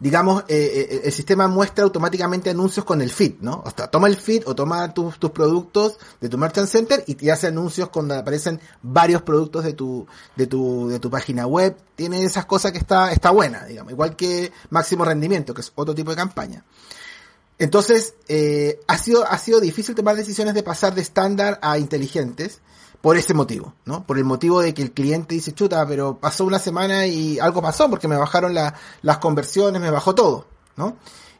digamos, 0.00 0.44
eh, 0.48 0.88
eh, 0.90 1.00
el 1.04 1.12
sistema 1.12 1.46
muestra 1.46 1.84
automáticamente 1.84 2.48
anuncios 2.48 2.84
con 2.86 3.02
el 3.02 3.10
feed, 3.10 3.34
¿no? 3.40 3.62
O 3.64 3.70
sea, 3.70 3.86
toma 3.88 4.08
el 4.08 4.16
feed 4.16 4.44
o 4.46 4.54
toma 4.54 4.92
tus, 4.94 5.18
tus 5.18 5.30
productos 5.30 5.98
de 6.20 6.30
tu 6.30 6.38
Merchant 6.38 6.68
Center 6.68 7.04
y 7.06 7.14
te 7.14 7.30
hace 7.30 7.48
anuncios 7.48 7.90
cuando 7.90 8.14
aparecen 8.14 8.58
varios 8.82 9.20
productos 9.22 9.62
de 9.62 9.74
tu, 9.74 10.06
de 10.36 10.46
tu, 10.46 10.88
de 10.88 10.98
tu 10.98 11.10
página 11.10 11.46
web. 11.46 11.76
Tiene 11.94 12.24
esas 12.24 12.46
cosas 12.46 12.72
que 12.72 12.78
está, 12.78 13.12
está 13.12 13.30
buena, 13.30 13.66
digamos, 13.66 13.92
igual 13.92 14.16
que 14.16 14.50
máximo 14.70 15.04
rendimiento, 15.04 15.52
que 15.52 15.60
es 15.60 15.70
otro 15.74 15.94
tipo 15.94 16.10
de 16.10 16.16
campaña. 16.16 16.64
Entonces, 17.58 18.14
eh, 18.26 18.80
ha 18.88 18.96
sido, 18.96 19.26
ha 19.26 19.36
sido 19.36 19.60
difícil 19.60 19.94
tomar 19.94 20.16
decisiones 20.16 20.54
de 20.54 20.62
pasar 20.62 20.94
de 20.94 21.02
estándar 21.02 21.58
a 21.60 21.76
inteligentes 21.76 22.62
por 23.00 23.16
ese 23.16 23.34
motivo, 23.34 23.74
¿no? 23.84 24.04
Por 24.04 24.18
el 24.18 24.24
motivo 24.24 24.60
de 24.60 24.74
que 24.74 24.82
el 24.82 24.92
cliente 24.92 25.34
dice, 25.34 25.52
chuta, 25.52 25.86
pero 25.86 26.18
pasó 26.18 26.44
una 26.44 26.58
semana 26.58 27.06
y 27.06 27.38
algo 27.38 27.62
pasó 27.62 27.88
porque 27.88 28.08
me 28.08 28.16
bajaron 28.16 28.54
las 28.54 29.18
conversiones, 29.18 29.80
me 29.80 29.90
bajó 29.90 30.14
todo, 30.14 30.46
¿no? 30.76 30.96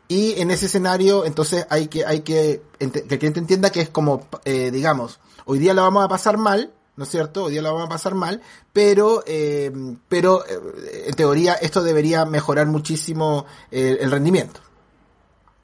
Y 0.08 0.40
en 0.40 0.50
ese 0.50 0.66
escenario, 0.66 1.24
entonces 1.24 1.66
hay 1.70 1.88
que, 1.88 2.04
hay 2.04 2.20
que, 2.20 2.62
que 2.78 2.84
el 2.84 3.18
cliente 3.18 3.38
entienda 3.38 3.70
que 3.70 3.80
es 3.80 3.90
como, 3.90 4.26
eh, 4.44 4.70
digamos, 4.70 5.20
hoy 5.44 5.58
día 5.58 5.74
lo 5.74 5.82
vamos 5.82 6.04
a 6.04 6.08
pasar 6.08 6.36
mal, 6.36 6.72
¿no 6.96 7.04
es 7.04 7.10
cierto? 7.10 7.44
Hoy 7.44 7.52
día 7.52 7.62
lo 7.62 7.72
vamos 7.72 7.86
a 7.86 7.90
pasar 7.90 8.14
mal, 8.14 8.40
pero, 8.72 9.22
eh, 9.26 9.70
pero 10.08 10.44
eh, 10.46 11.04
en 11.08 11.14
teoría 11.14 11.54
esto 11.54 11.82
debería 11.82 12.24
mejorar 12.24 12.66
muchísimo 12.66 13.46
el 13.70 14.10
rendimiento. 14.10 14.60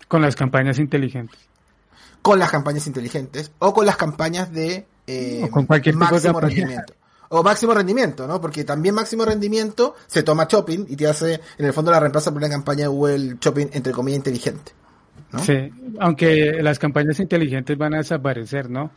Con 0.07 0.23
las 0.23 0.37
campañas 0.37 0.79
inteligentes. 0.79 1.41
Con 2.23 2.39
las 2.39 2.51
campañas 2.51 2.87
inteligentes 2.87 3.51
o 3.59 3.75
con 3.75 3.87
las 3.87 3.97
campañas 3.97 4.53
de 4.53 4.87
eh, 5.07 5.49
con 5.51 5.67
cualquier 5.67 5.97
máximo 5.97 6.41
rendimiento. 6.41 6.95
O 7.29 7.43
máximo 7.43 7.75
rendimiento, 7.75 8.27
¿no? 8.27 8.41
Porque 8.41 8.65
también 8.65 8.95
máximo 8.95 9.25
rendimiento 9.25 9.97
se 10.07 10.23
toma 10.23 10.47
Shopping 10.49 10.87
y 10.89 10.97
te 10.97 11.09
hace, 11.09 11.41
en 11.59 11.67
el 11.67 11.73
fondo 11.73 11.91
la 11.91 11.99
reemplaza 11.99 12.31
por 12.31 12.39
una 12.39 12.49
campaña 12.49 12.83
de 12.83 12.89
Google 12.89 13.37
Shopping 13.41 13.69
entre 13.73 13.93
comillas 13.93 14.19
inteligente. 14.19 14.73
Sí, 15.43 15.71
aunque 15.99 16.63
las 16.63 16.79
campañas 16.79 17.19
inteligentes 17.19 17.77
van 17.77 17.95
a 17.95 17.99
desaparecer, 17.99 18.71
¿no? 18.71 18.91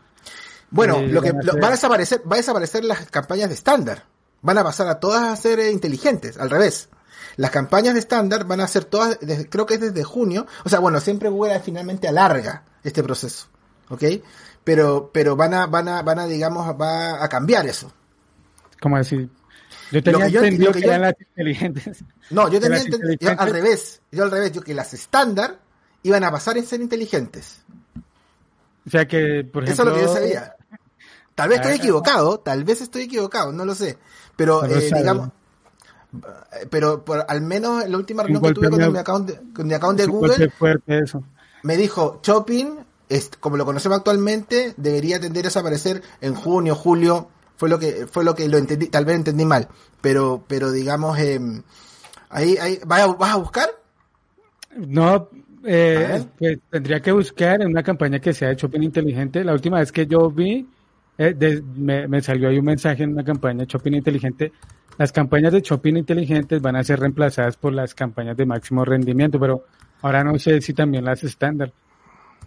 Bueno, 0.71 0.97
eh, 0.97 1.07
lo 1.07 1.21
que 1.21 1.31
van 1.31 1.63
a, 1.63 1.71
desaparecer, 1.71 2.21
va 2.29 2.35
a 2.35 2.37
desaparecer 2.37 2.83
las 2.83 3.09
campañas 3.09 3.49
de 3.49 3.55
estándar. 3.55 4.03
Van 4.41 4.57
a 4.57 4.63
pasar 4.63 4.87
a 4.87 4.99
todas 4.99 5.23
a 5.23 5.35
ser 5.35 5.59
eh, 5.59 5.71
inteligentes, 5.71 6.37
al 6.37 6.49
revés. 6.49 6.89
Las 7.35 7.51
campañas 7.51 7.93
de 7.93 7.99
estándar 7.99 8.45
van 8.45 8.61
a 8.61 8.67
ser 8.67 8.85
todas, 8.85 9.17
creo 9.49 9.65
que 9.65 9.75
es 9.75 9.81
desde 9.81 10.03
junio. 10.03 10.45
O 10.63 10.69
sea, 10.69 10.79
bueno, 10.79 10.99
siempre 10.99 11.29
Google 11.29 11.59
finalmente 11.59 12.07
alarga 12.07 12.63
este 12.83 13.03
proceso, 13.03 13.47
¿ok? 13.89 14.03
Pero, 14.63 15.09
pero 15.13 15.35
van 15.35 15.53
a, 15.53 15.65
van 15.67 15.87
a, 15.87 16.01
van 16.01 16.19
a, 16.19 16.25
digamos, 16.25 16.67
va 16.79 17.23
a 17.23 17.29
cambiar 17.29 17.65
eso. 17.65 17.91
¿Cómo 18.81 18.97
decir? 18.97 19.29
Yo 19.91 20.03
tenía 20.03 20.27
entendido 20.27 20.71
que, 20.71 20.79
eran 20.79 21.01
las 21.01 21.15
inteligentes. 21.19 22.03
No, 22.29 22.47
yo 22.49 22.59
tenía 22.59 22.79
entendido, 22.79 23.31
al 23.37 23.49
revés, 23.49 24.01
yo 24.11 24.23
al 24.23 24.31
revés, 24.31 24.51
yo 24.51 24.61
que 24.61 24.73
las 24.73 24.93
estándar 24.93 25.57
iban 26.03 26.23
a 26.23 26.31
pasar 26.31 26.57
en 26.57 26.65
ser 26.65 26.81
inteligentes. 26.81 27.63
O 28.85 28.89
sea 28.89 29.07
que, 29.07 29.43
por 29.51 29.63
ejemplo... 29.63 29.73
Eso 29.73 29.81
es 29.83 29.87
lo 29.89 29.93
que 29.95 30.01
yo 30.01 30.13
sabía. 30.13 30.55
Tal 31.33 31.49
vez 31.49 31.59
estoy 31.59 31.75
equivocado, 31.77 32.39
tal 32.39 32.63
vez 32.63 32.81
estoy 32.81 33.03
equivocado, 33.03 33.51
no 33.51 33.65
lo 33.65 33.73
sé. 33.73 33.97
Pero, 34.35 34.65
eh, 34.65 34.91
digamos, 34.93 35.29
pero 36.69 37.05
por, 37.05 37.25
al 37.27 37.41
menos 37.41 37.87
la 37.87 37.97
última 37.97 38.23
reunión 38.23 38.41
que 38.41 38.53
tuve 38.53 38.69
con 38.69 38.91
mi 38.91 38.97
account 38.97 39.29
de, 39.29 39.53
con 39.53 39.67
mi 39.67 39.73
account 39.73 39.99
de 39.99 40.05
Google, 40.07 40.51
me 41.63 41.77
dijo, 41.77 42.19
Shopping, 42.23 42.77
como 43.39 43.57
lo 43.57 43.65
conocemos 43.65 43.97
actualmente, 43.97 44.73
debería 44.77 45.19
tender 45.19 45.45
a 45.45 45.47
desaparecer 45.47 46.01
en 46.21 46.35
junio, 46.35 46.75
julio, 46.75 47.29
fue 47.55 47.69
lo 47.69 47.79
que, 47.79 48.07
fue 48.07 48.23
lo 48.23 48.35
que 48.35 48.47
lo 48.47 48.57
entendí, 48.57 48.87
tal 48.87 49.05
vez 49.05 49.15
entendí 49.15 49.45
mal, 49.45 49.67
pero, 50.01 50.43
pero 50.47 50.71
digamos, 50.71 51.17
eh, 51.19 51.39
ahí, 52.29 52.57
ahí, 52.57 52.79
¿vas 52.85 53.01
a, 53.01 53.07
¿vas 53.07 53.33
a 53.33 53.37
buscar? 53.37 53.69
No, 54.75 55.29
eh, 55.63 56.23
pues 56.37 56.59
tendría 56.69 57.01
que 57.01 57.11
buscar 57.11 57.61
en 57.61 57.67
una 57.67 57.83
campaña 57.83 58.19
que 58.19 58.33
sea 58.33 58.49
de 58.49 58.55
shopping 58.55 58.81
inteligente. 58.81 59.43
La 59.43 59.53
última 59.53 59.79
vez 59.79 59.91
que 59.91 60.05
yo 60.05 60.29
vi, 60.29 60.67
eh, 61.17 61.61
me, 61.75 62.21
salió 62.21 62.49
ahí 62.49 62.57
un 62.57 62.65
mensaje 62.65 63.03
en 63.03 63.11
una 63.11 63.23
campaña 63.23 63.59
de 63.59 63.65
shopping 63.65 63.93
inteligente. 63.93 64.51
Las 64.97 65.11
campañas 65.11 65.53
de 65.53 65.61
shopping 65.61 65.95
inteligentes 65.95 66.61
van 66.61 66.75
a 66.75 66.83
ser 66.83 66.99
reemplazadas 66.99 67.57
por 67.57 67.73
las 67.73 67.93
campañas 67.93 68.37
de 68.37 68.45
máximo 68.45 68.85
rendimiento, 68.85 69.39
pero 69.39 69.65
ahora 70.01 70.23
no 70.23 70.37
sé 70.39 70.61
si 70.61 70.73
también 70.73 71.05
las 71.05 71.23
estándar. 71.23 71.73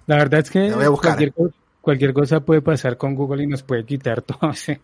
La 0.06 0.16
verdad 0.16 0.40
es 0.40 0.50
que 0.50 0.72
cualquier, 1.00 1.32
cualquier, 1.80 2.12
cosa 2.12 2.40
puede 2.40 2.60
pasar 2.60 2.96
con 2.96 3.14
Google 3.14 3.44
y 3.44 3.46
nos 3.46 3.62
puede 3.62 3.84
quitar 3.84 4.22
todo. 4.22 4.52
¿sí? 4.52 4.76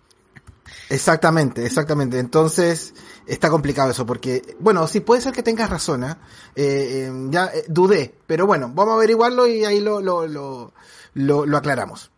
Exactamente, 0.91 1.65
exactamente. 1.65 2.19
Entonces, 2.19 2.95
está 3.27 3.51
complicado 3.51 3.91
eso, 3.91 4.07
porque, 4.07 4.43
bueno, 4.61 4.87
sí 4.87 5.01
puede 5.01 5.21
ser 5.21 5.33
que 5.33 5.43
tengas 5.43 5.71
razón, 5.71 6.05
¿eh? 6.05 6.15
eh, 6.57 7.09
eh 7.09 7.13
ya 7.31 7.47
eh, 7.47 7.65
dudé, 7.69 8.15
pero 8.27 8.47
bueno, 8.47 8.71
vamos 8.75 8.93
a 8.93 8.97
averiguarlo 8.97 9.47
y 9.47 9.65
ahí 9.65 9.81
lo, 9.81 10.01
lo, 10.01 10.27
lo, 10.27 10.73
lo, 11.15 11.57
aclaramos. 11.57 12.11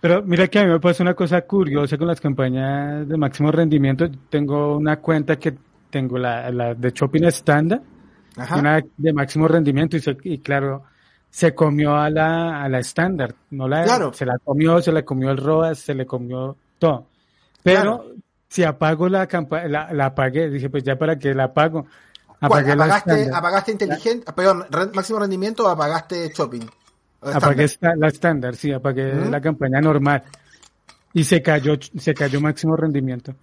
Pero 0.00 0.22
mira 0.22 0.46
que 0.46 0.60
a 0.60 0.64
mí 0.64 0.70
me 0.70 0.80
pasa 0.80 1.02
una 1.02 1.14
cosa 1.14 1.40
curiosa 1.42 1.98
con 1.98 2.06
las 2.06 2.20
campañas 2.20 3.08
de 3.08 3.16
máximo 3.16 3.50
rendimiento. 3.50 4.08
Tengo 4.30 4.76
una 4.76 5.00
cuenta 5.00 5.36
que 5.36 5.54
tengo 5.90 6.18
la, 6.18 6.50
la 6.50 6.74
de 6.74 6.90
Shopping 6.90 7.24
estándar, 7.24 7.82
una 8.56 8.80
de 8.96 9.12
máximo 9.12 9.48
rendimiento 9.48 9.96
y, 9.96 10.02
y 10.22 10.38
claro, 10.38 10.84
se 11.30 11.54
comió 11.54 11.96
a 11.96 12.10
la, 12.10 12.62
a 12.62 12.68
la 12.68 12.78
estándar, 12.78 13.34
no 13.50 13.68
la, 13.68 13.84
claro. 13.84 14.12
se 14.12 14.24
la 14.24 14.38
comió, 14.38 14.80
se 14.80 14.92
la 14.92 15.04
comió 15.04 15.30
el 15.30 15.36
ROAS, 15.36 15.78
se 15.78 15.94
le 15.94 16.06
comió 16.06 16.56
todo. 16.78 17.06
Pero 17.62 18.14
si 18.48 18.64
apago 18.64 19.08
la 19.08 19.26
campaña, 19.26 19.68
la, 19.68 19.92
la, 19.92 20.06
apagué, 20.06 20.48
dije, 20.48 20.70
pues 20.70 20.82
ya 20.82 20.96
para 20.96 21.18
qué 21.18 21.34
la 21.34 21.44
apago. 21.44 21.86
Apagué 22.40 22.72
¿Apagaste, 22.72 23.30
¿Apagaste 23.32 23.72
inteligente, 23.72 24.32
perdón, 24.32 24.66
máximo 24.94 25.18
rendimiento 25.18 25.64
o 25.64 25.68
apagaste 25.68 26.30
shopping? 26.34 26.66
apagué 27.20 27.66
la 27.96 28.08
estándar, 28.08 28.54
sí, 28.54 28.72
apagué 28.72 29.12
la 29.28 29.40
campaña 29.40 29.80
normal. 29.80 30.22
Y 31.12 31.24
se 31.24 31.42
cayó, 31.42 31.74
se 31.80 32.14
cayó 32.14 32.40
máximo 32.40 32.76
rendimiento. 32.76 33.34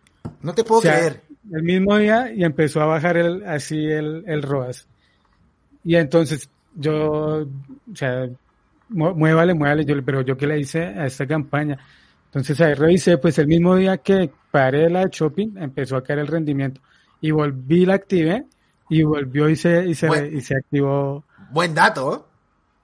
No 0.42 0.54
te 0.54 0.64
puedo 0.64 0.82
creer. 0.82 1.24
El 1.52 1.64
mismo 1.64 1.98
día 1.98 2.32
y 2.34 2.44
empezó 2.44 2.82
a 2.82 2.86
bajar 2.86 3.18
el, 3.18 3.46
así 3.46 3.86
el, 3.86 4.24
el 4.28 4.42
ROAS. 4.42 4.88
Y 5.84 5.96
entonces 5.98 6.50
yo, 6.76 7.42
o 7.44 7.96
sea, 7.96 8.28
muévale, 8.90 9.54
muévale, 9.54 9.86
yo, 9.86 9.96
pero 10.04 10.22
yo 10.22 10.38
qué 10.38 10.48
le 10.48 10.60
hice 10.60 10.84
a 10.84 11.06
esta 11.08 11.26
campaña 11.26 11.80
entonces 12.36 12.60
ahí 12.60 12.74
revisé, 12.74 13.18
pues 13.18 13.40
el 13.40 13.48
mismo 13.48 13.78
día 13.78 13.96
que 14.00 14.30
paré 14.52 14.90
la 14.90 15.06
de 15.06 15.10
shopping, 15.10 15.56
empezó 15.56 15.96
a 15.96 16.04
caer 16.04 16.20
el 16.20 16.28
rendimiento. 16.28 16.82
Y 17.22 17.32
volví, 17.32 17.86
la 17.86 17.94
activé 17.94 18.44
y 18.90 19.04
volvió 19.04 19.48
y 19.48 19.56
se, 19.56 19.86
y 19.86 19.96
se, 19.96 20.28
y 20.34 20.42
se 20.42 20.58
activó. 20.58 21.24
Buen 21.52 21.74
dato. 21.74 22.28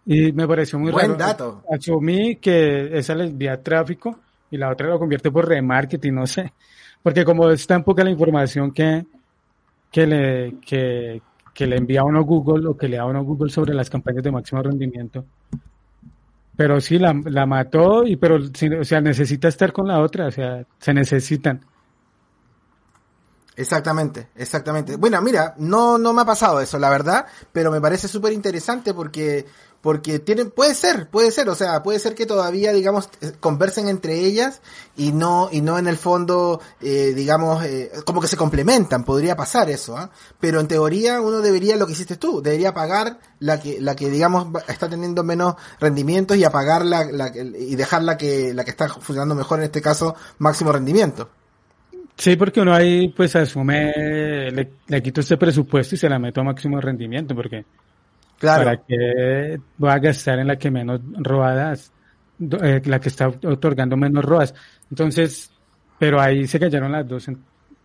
Y 0.06 0.32
me 0.32 0.47
pareció 0.47 0.80
muy 0.80 0.93
Buen 0.93 1.08
raro. 1.08 1.17
dato. 1.17 1.63
Asumí 1.69 2.38
que 2.38 2.97
esa 2.97 3.13
le 3.13 3.25
envía 3.25 3.62
tráfico 3.62 4.21
y 4.49 4.56
la 4.56 4.71
otra 4.71 4.88
lo 4.88 4.97
convierte 4.97 5.30
por 5.30 5.49
remarketing, 5.49 6.15
no 6.15 6.25
sé. 6.25 6.54
Porque 7.04 7.25
como 7.25 7.49
es 7.49 7.67
tan 7.67 7.84
poca 7.84 8.06
la 8.06 8.10
información 8.12 8.71
que, 8.71 9.06
que 9.91 10.08
le, 10.08 10.56
que, 10.65 11.21
que 11.53 11.67
le 11.67 11.77
envía 11.77 12.03
uno 12.03 12.23
Google 12.23 12.67
o 12.67 12.77
que 12.77 12.87
le 12.87 12.97
da 12.97 13.05
uno 13.05 13.23
Google 13.23 13.51
sobre 13.51 13.73
las 13.73 13.89
campañas 13.89 14.23
de 14.23 14.31
máximo 14.31 14.61
rendimiento, 14.61 15.25
pero 16.55 16.79
sí, 16.79 16.99
la, 16.99 17.19
la 17.25 17.45
mató, 17.45 18.05
y 18.05 18.17
pero, 18.17 18.37
o 18.37 18.83
sea, 18.83 19.01
necesita 19.01 19.47
estar 19.47 19.73
con 19.73 19.87
la 19.87 19.99
otra, 19.99 20.27
o 20.27 20.31
sea, 20.31 20.65
se 20.79 20.93
necesitan. 20.93 21.61
Exactamente, 23.55 24.29
exactamente. 24.35 24.95
Bueno, 24.95 25.21
mira, 25.21 25.53
no, 25.57 25.97
no 25.97 26.13
me 26.13 26.21
ha 26.21 26.25
pasado 26.25 26.61
eso, 26.61 26.79
la 26.79 26.89
verdad, 26.89 27.25
pero 27.51 27.71
me 27.71 27.81
parece 27.81 28.07
súper 28.07 28.33
interesante 28.33 28.93
porque 28.93 29.45
porque 29.82 30.20
tienen, 30.20 30.52
puede 30.52 30.76
ser, 30.76 31.10
puede 31.10 31.32
ser, 31.32 31.50
o 31.50 31.56
sea, 31.56 31.82
puede 31.82 32.00
ser 32.00 32.13
que 32.13 32.26
todavía, 32.26 32.72
digamos, 32.72 33.10
eh, 33.22 33.32
conversen 33.39 33.88
entre 33.88 34.20
ellas 34.20 34.62
y 34.96 35.12
no, 35.12 35.50
y 35.52 35.62
no 35.62 35.80
en 35.80 35.88
el 35.88 35.98
fondo, 35.98 36.62
eh, 36.82 37.13
digamos, 37.15 37.63
eh, 37.65 37.91
como 38.06 38.22
que 38.22 38.28
se 38.28 38.38
complementan, 38.38 39.04
podría 39.04 39.36
pasar 39.36 39.70
eso, 39.70 39.98
¿ah? 39.98 40.12
Pero 40.39 40.60
en 40.60 40.67
teoría 40.67 41.20
uno 41.20 41.39
debería, 41.39 41.78
lo 41.78 41.88
que 41.88 41.94
hiciste 41.94 42.17
tú, 42.17 42.41
debería 42.41 42.74
pagar 42.74 43.17
la 43.39 43.60
que, 43.60 43.82
la 43.82 43.96
que 43.96 44.10
digamos 44.10 44.48
está 44.67 44.88
teniendo 44.88 45.24
menos 45.24 45.56
rendimientos 45.80 46.38
y 46.38 46.44
apagar 46.44 46.86
la, 46.86 47.06
la 47.06 47.32
y 47.36 47.76
dejar 47.76 48.04
la 48.04 48.17
que, 48.17 48.54
la 48.54 48.63
que 48.63 48.72
está 48.72 48.88
funcionando 48.88 49.34
mejor, 49.34 49.60
en 49.60 49.65
este 49.65 49.82
caso, 49.82 50.15
máximo 50.38 50.72
rendimiento. 50.72 51.30
Sí, 52.15 52.36
porque 52.36 52.62
uno 52.62 52.76
ahí 52.76 53.08
pues 53.10 53.36
asume, 53.36 54.52
le, 54.52 54.74
le 54.86 55.02
quito 55.02 55.22
este 55.22 55.38
presupuesto 55.38 55.96
y 55.96 55.98
se 55.98 56.08
la 56.08 56.20
meto 56.20 56.41
a 56.41 56.44
máximo 56.44 56.80
rendimiento, 56.80 57.34
porque 57.34 57.65
para 58.41 58.77
que 58.77 59.60
va 59.84 59.93
a 59.93 59.99
gastar 59.99 60.39
en 60.39 60.47
la 60.47 60.58
que 60.58 60.71
menos 60.71 61.01
robadas, 61.17 61.91
eh, 62.39 62.82
la 62.86 62.99
que 62.99 63.10
está 63.10 63.27
otorgando 63.27 63.95
menos 63.95 64.25
rodas. 64.25 64.54
Entonces, 64.89 65.51
pero 65.99 66.19
ahí 66.19 66.47
se 66.47 66.60
cayeron 66.60 66.91
las 66.91 67.08
dos. 67.08 67.27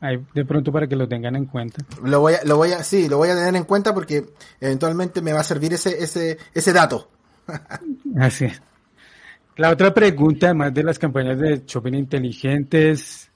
Ahí 0.01 0.19
de 0.35 0.45
pronto 0.45 0.73
para 0.73 0.87
que 0.87 0.97
lo 0.97 1.09
tengan 1.09 1.37
en 1.37 1.47
cuenta. 1.47 1.85
Lo 2.03 2.21
voy 2.21 2.35
a, 2.35 2.45
lo 2.45 2.57
voy 2.57 2.73
a, 2.73 2.83
sí, 2.83 3.09
lo 3.09 3.19
voy 3.19 3.29
a 3.29 3.35
tener 3.35 3.55
en 3.57 3.64
cuenta 3.64 3.95
porque 3.95 4.25
eventualmente 4.61 5.21
me 5.23 5.33
va 5.33 5.40
a 5.40 5.45
servir 5.45 5.75
ese, 5.75 6.03
ese, 6.03 6.38
ese 6.53 6.73
dato. 6.73 7.11
Así 8.19 8.47
es. 8.47 8.62
La 9.57 9.71
otra 9.71 9.92
pregunta, 9.95 10.47
además 10.47 10.75
de 10.75 10.83
las 10.83 10.99
campañas 10.99 11.38
de 11.38 11.62
shopping 11.66 11.95
inteligentes, 11.95 13.31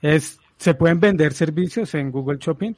es, 0.00 0.38
¿se 0.56 0.74
pueden 0.74 1.00
vender 1.00 1.32
servicios 1.32 1.92
en 1.94 2.12
Google 2.12 2.38
Shopping? 2.38 2.74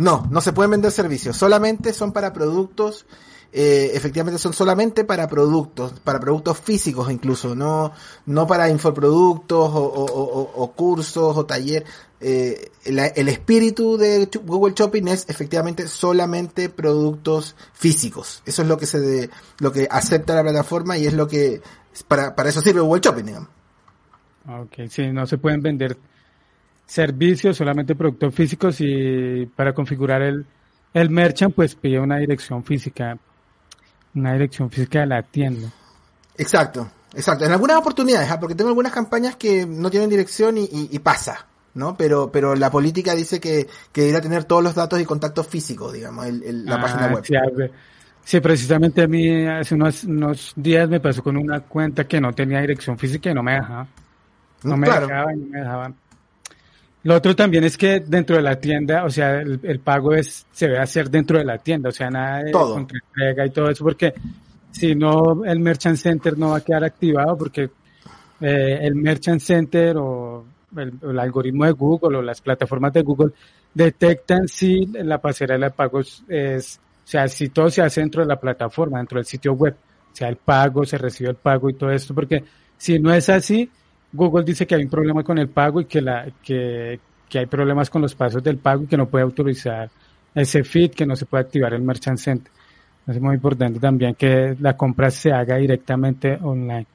No, 0.00 0.26
no 0.30 0.40
se 0.40 0.54
pueden 0.54 0.70
vender 0.70 0.90
servicios, 0.92 1.36
solamente 1.36 1.92
son 1.92 2.12
para 2.12 2.32
productos, 2.32 3.04
eh, 3.52 3.90
efectivamente 3.92 4.38
son 4.38 4.54
solamente 4.54 5.04
para 5.04 5.28
productos, 5.28 5.92
para 6.02 6.18
productos 6.18 6.58
físicos 6.58 7.12
incluso, 7.12 7.54
no, 7.54 7.92
no 8.24 8.46
para 8.46 8.70
infoproductos 8.70 9.70
o, 9.74 10.52
o, 10.54 10.72
cursos 10.72 11.36
o 11.36 11.44
taller. 11.44 11.84
Eh, 12.18 12.70
el 12.86 13.28
espíritu 13.28 13.98
de 13.98 14.26
Google 14.42 14.72
Shopping 14.74 15.06
es 15.08 15.28
efectivamente 15.28 15.86
solamente 15.86 16.70
productos 16.70 17.54
físicos. 17.74 18.42
Eso 18.46 18.62
es 18.62 18.68
lo 18.68 18.78
que 18.78 18.86
se 18.86 19.00
de, 19.00 19.28
lo 19.58 19.70
que 19.70 19.86
acepta 19.90 20.34
la 20.34 20.42
plataforma 20.42 20.96
y 20.96 21.06
es 21.06 21.12
lo 21.12 21.28
que 21.28 21.60
para, 22.08 22.34
para 22.34 22.48
eso 22.48 22.62
sirve 22.62 22.80
Google 22.80 23.02
Shopping, 23.04 23.24
digamos. 23.24 23.48
Ok, 24.48 24.88
sí, 24.88 25.08
no 25.12 25.26
se 25.26 25.36
pueden 25.36 25.60
vender 25.60 25.98
servicios, 26.90 27.56
solamente 27.56 27.94
productos 27.94 28.34
físicos 28.34 28.76
y 28.80 29.46
para 29.54 29.72
configurar 29.72 30.22
el, 30.22 30.44
el 30.92 31.08
merchant 31.08 31.54
pues 31.54 31.76
pide 31.76 32.00
una 32.00 32.18
dirección 32.18 32.64
física, 32.64 33.16
una 34.16 34.32
dirección 34.32 34.68
física 34.70 34.98
de 35.00 35.06
la 35.06 35.22
tienda. 35.22 35.68
Exacto, 36.36 36.90
exacto. 37.14 37.44
En 37.44 37.52
algunas 37.52 37.76
oportunidades, 37.76 38.28
¿ah? 38.28 38.40
porque 38.40 38.56
tengo 38.56 38.70
algunas 38.70 38.92
campañas 38.92 39.36
que 39.36 39.66
no 39.66 39.88
tienen 39.88 40.10
dirección 40.10 40.56
y, 40.58 40.98
pasa, 40.98 41.46
¿no? 41.74 41.96
Pero, 41.96 42.32
pero 42.32 42.56
la 42.56 42.72
política 42.72 43.14
dice 43.14 43.38
que, 43.38 43.68
que 43.92 44.00
debería 44.00 44.20
tener 44.20 44.42
todos 44.42 44.64
los 44.64 44.74
datos 44.74 45.00
y 45.00 45.04
contactos 45.04 45.46
físicos, 45.46 45.92
digamos, 45.92 46.26
el, 46.26 46.64
la 46.64 46.74
ah, 46.74 46.80
página 46.80 47.06
web. 47.06 47.70
Sí, 48.24 48.40
precisamente 48.40 49.04
a 49.04 49.06
mí 49.06 49.46
hace 49.46 49.76
unos, 49.76 50.02
unos 50.02 50.52
días 50.56 50.88
me 50.88 50.98
pasó 50.98 51.22
con 51.22 51.36
una 51.36 51.60
cuenta 51.60 52.08
que 52.08 52.20
no 52.20 52.32
tenía 52.32 52.60
dirección 52.60 52.98
física 52.98 53.30
y 53.30 53.34
no 53.34 53.44
me 53.44 53.52
dejaba. 53.52 53.86
No 54.64 54.76
me 54.76 54.88
dejaba 54.88 55.32
y 55.32 55.36
no 55.36 55.46
me 55.46 55.58
dejaban. 55.60 56.09
Lo 57.02 57.14
otro 57.16 57.34
también 57.34 57.64
es 57.64 57.78
que 57.78 58.00
dentro 58.00 58.36
de 58.36 58.42
la 58.42 58.56
tienda, 58.56 59.04
o 59.04 59.10
sea, 59.10 59.40
el, 59.40 59.80
pago 59.80 60.14
es 60.14 60.46
se 60.52 60.66
debe 60.66 60.78
hacer 60.80 61.08
dentro 61.08 61.38
de 61.38 61.44
la 61.44 61.56
tienda, 61.58 61.88
o 61.88 61.92
sea, 61.92 62.10
nada 62.10 62.42
de 62.42 62.52
todo. 62.52 62.76
entrega 62.78 63.46
y 63.46 63.50
todo 63.50 63.70
eso, 63.70 63.84
porque 63.84 64.12
si 64.70 64.94
no, 64.94 65.44
el 65.44 65.60
Merchant 65.60 65.96
Center 65.96 66.36
no 66.36 66.50
va 66.50 66.58
a 66.58 66.60
quedar 66.60 66.84
activado 66.84 67.38
porque 67.38 67.70
eh, 68.40 68.78
el 68.82 68.94
Merchant 68.94 69.40
Center 69.40 69.96
o 69.96 70.44
el, 70.76 71.18
algoritmo 71.18 71.64
de 71.64 71.72
Google 71.72 72.18
o 72.18 72.22
las 72.22 72.40
plataformas 72.40 72.92
de 72.92 73.02
Google 73.02 73.32
detectan 73.72 74.46
si 74.46 74.86
la 74.86 75.18
pasarela 75.18 75.66
de 75.66 75.72
pagos 75.72 76.22
es, 76.28 76.80
o 77.04 77.08
sea, 77.08 77.28
si 77.28 77.48
todo 77.48 77.70
se 77.70 77.82
hace 77.82 78.00
dentro 78.00 78.22
de 78.22 78.28
la 78.28 78.38
plataforma, 78.38 78.98
dentro 78.98 79.18
del 79.18 79.26
sitio 79.26 79.54
web, 79.54 79.74
o 80.12 80.16
sea, 80.16 80.28
el 80.28 80.36
pago, 80.36 80.84
se 80.84 80.98
recibe 80.98 81.30
el 81.30 81.36
pago 81.36 81.70
y 81.70 81.74
todo 81.74 81.90
esto, 81.90 82.14
porque 82.14 82.44
si 82.76 82.98
no 82.98 83.12
es 83.12 83.28
así, 83.28 83.70
Google 84.12 84.44
dice 84.44 84.66
que 84.66 84.74
hay 84.74 84.82
un 84.82 84.90
problema 84.90 85.22
con 85.22 85.38
el 85.38 85.48
pago 85.48 85.80
y 85.80 85.84
que, 85.84 86.00
la, 86.00 86.26
que, 86.42 86.98
que 87.28 87.38
hay 87.38 87.46
problemas 87.46 87.90
con 87.90 88.02
los 88.02 88.14
pasos 88.14 88.42
del 88.42 88.58
pago 88.58 88.84
y 88.84 88.86
que 88.86 88.96
no 88.96 89.06
puede 89.06 89.24
autorizar 89.24 89.90
ese 90.34 90.64
feed, 90.64 90.92
que 90.92 91.06
no 91.06 91.16
se 91.16 91.26
puede 91.26 91.44
activar 91.44 91.74
el 91.74 91.82
Merchant 91.82 92.18
Center. 92.18 92.52
Es 93.06 93.20
muy 93.20 93.34
importante 93.34 93.80
también 93.80 94.14
que 94.14 94.56
la 94.60 94.76
compra 94.76 95.10
se 95.10 95.32
haga 95.32 95.56
directamente 95.56 96.38
online. 96.40 96.86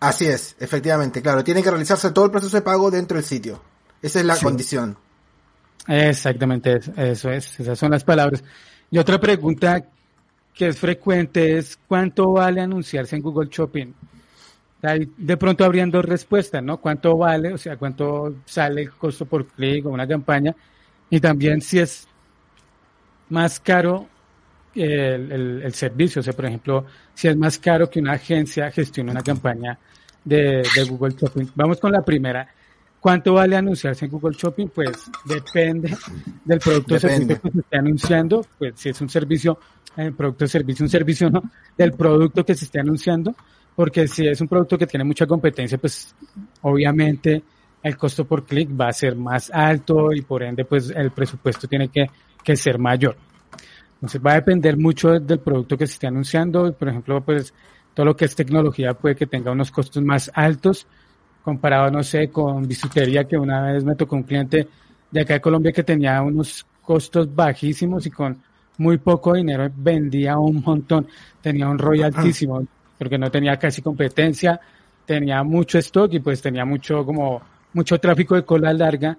Así 0.00 0.26
es, 0.26 0.56
efectivamente, 0.58 1.22
claro. 1.22 1.44
Tiene 1.44 1.62
que 1.62 1.70
realizarse 1.70 2.10
todo 2.10 2.24
el 2.24 2.30
proceso 2.30 2.56
de 2.56 2.62
pago 2.62 2.90
dentro 2.90 3.16
del 3.16 3.24
sitio. 3.24 3.60
Esa 4.00 4.20
es 4.20 4.26
la 4.26 4.36
condición. 4.36 4.96
Exactamente, 5.86 6.80
eso 6.96 7.30
es, 7.30 7.58
esas 7.60 7.78
son 7.78 7.92
las 7.92 8.04
palabras. 8.04 8.42
Y 8.90 8.98
otra 8.98 9.18
pregunta 9.18 9.84
que 10.54 10.68
es 10.68 10.78
frecuente 10.78 11.56
es 11.56 11.78
¿cuánto 11.88 12.32
vale 12.32 12.60
anunciarse 12.60 13.16
en 13.16 13.22
Google 13.22 13.48
Shopping? 13.50 13.92
De 14.82 15.36
pronto 15.36 15.64
habrían 15.64 15.90
dos 15.90 16.04
respuestas, 16.04 16.62
¿no? 16.62 16.78
¿Cuánto 16.78 17.16
vale? 17.16 17.52
O 17.52 17.58
sea, 17.58 17.76
¿cuánto 17.76 18.34
sale 18.44 18.82
el 18.82 18.90
costo 18.92 19.26
por 19.26 19.46
clic 19.46 19.86
o 19.86 19.90
una 19.90 20.08
campaña? 20.08 20.54
Y 21.08 21.20
también 21.20 21.60
si 21.60 21.78
es 21.78 22.08
más 23.28 23.60
caro 23.60 24.08
el, 24.74 25.62
el, 25.62 25.74
servicio. 25.74 26.20
O 26.20 26.22
sea, 26.22 26.32
por 26.32 26.46
ejemplo, 26.46 26.84
si 27.14 27.28
es 27.28 27.36
más 27.36 27.58
caro 27.58 27.88
que 27.88 28.00
una 28.00 28.14
agencia 28.14 28.70
gestione 28.72 29.12
una 29.12 29.22
campaña 29.22 29.78
de, 30.24 30.62
de 30.74 30.84
Google 30.88 31.14
Shopping. 31.14 31.46
Vamos 31.54 31.78
con 31.78 31.92
la 31.92 32.02
primera. 32.02 32.48
¿Cuánto 32.98 33.34
vale 33.34 33.56
anunciarse 33.56 34.04
en 34.04 34.10
Google 34.10 34.36
Shopping? 34.36 34.68
Pues 34.68 35.10
depende 35.24 35.96
del 36.44 36.58
producto 36.58 36.96
o 36.96 36.98
servicio 36.98 37.40
que 37.40 37.50
se 37.50 37.58
esté 37.60 37.76
anunciando. 37.76 38.46
Pues 38.58 38.74
si 38.76 38.88
es 38.88 39.00
un 39.00 39.08
servicio, 39.08 39.58
el 39.96 40.08
eh, 40.08 40.12
producto 40.12 40.44
o 40.44 40.48
servicio, 40.48 40.84
un 40.84 40.90
servicio 40.90 41.30
no, 41.30 41.42
del 41.76 41.92
producto 41.92 42.44
que 42.44 42.54
se 42.54 42.64
esté 42.64 42.80
anunciando 42.80 43.34
porque 43.74 44.06
si 44.06 44.26
es 44.26 44.40
un 44.40 44.48
producto 44.48 44.76
que 44.76 44.86
tiene 44.86 45.04
mucha 45.04 45.26
competencia, 45.26 45.78
pues 45.78 46.14
obviamente 46.62 47.42
el 47.82 47.96
costo 47.96 48.24
por 48.24 48.44
clic 48.44 48.68
va 48.78 48.88
a 48.88 48.92
ser 48.92 49.16
más 49.16 49.50
alto 49.52 50.12
y 50.12 50.22
por 50.22 50.42
ende 50.42 50.64
pues 50.64 50.90
el 50.90 51.10
presupuesto 51.10 51.66
tiene 51.66 51.88
que, 51.88 52.06
que 52.42 52.56
ser 52.56 52.78
mayor. 52.78 53.16
Entonces 53.94 54.20
va 54.24 54.32
a 54.32 54.36
depender 54.36 54.76
mucho 54.76 55.18
del 55.18 55.40
producto 55.40 55.76
que 55.76 55.86
se 55.86 55.94
esté 55.94 56.06
anunciando. 56.06 56.72
Por 56.72 56.88
ejemplo, 56.88 57.20
pues 57.24 57.54
todo 57.94 58.06
lo 58.06 58.16
que 58.16 58.24
es 58.24 58.34
tecnología 58.34 58.94
puede 58.94 59.14
que 59.14 59.26
tenga 59.26 59.52
unos 59.52 59.70
costos 59.70 60.02
más 60.02 60.30
altos 60.34 60.86
comparado, 61.42 61.90
no 61.90 62.02
sé, 62.02 62.28
con 62.28 62.66
bisutería 62.66 63.24
que 63.24 63.36
una 63.36 63.72
vez 63.72 63.84
me 63.84 63.96
tocó 63.96 64.16
un 64.16 64.22
cliente 64.22 64.68
de 65.10 65.20
acá 65.20 65.34
de 65.34 65.40
Colombia 65.40 65.72
que 65.72 65.82
tenía 65.82 66.22
unos 66.22 66.64
costos 66.82 67.34
bajísimos 67.34 68.06
y 68.06 68.10
con 68.10 68.40
muy 68.78 68.98
poco 68.98 69.34
dinero 69.34 69.68
vendía 69.74 70.38
un 70.38 70.62
montón, 70.64 71.06
tenía 71.40 71.68
un 71.68 71.78
ROI 71.78 72.02
altísimo 72.02 72.66
porque 73.02 73.18
no 73.18 73.32
tenía 73.32 73.56
casi 73.56 73.82
competencia, 73.82 74.60
tenía 75.04 75.42
mucho 75.42 75.76
stock 75.78 76.12
y 76.12 76.20
pues 76.20 76.40
tenía 76.40 76.64
mucho 76.64 77.04
como 77.04 77.42
mucho 77.72 77.98
tráfico 77.98 78.36
de 78.36 78.44
cola 78.44 78.72
larga 78.72 79.18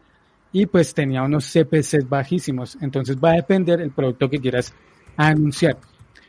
y 0.54 0.66
pues 0.68 0.94
tenía 0.94 1.22
unos 1.22 1.52
CPCs 1.52 2.08
bajísimos. 2.08 2.78
Entonces 2.80 3.18
va 3.18 3.32
a 3.32 3.36
depender 3.36 3.82
el 3.82 3.92
producto 3.92 4.30
que 4.30 4.40
quieras 4.40 4.74
anunciar. 5.18 5.78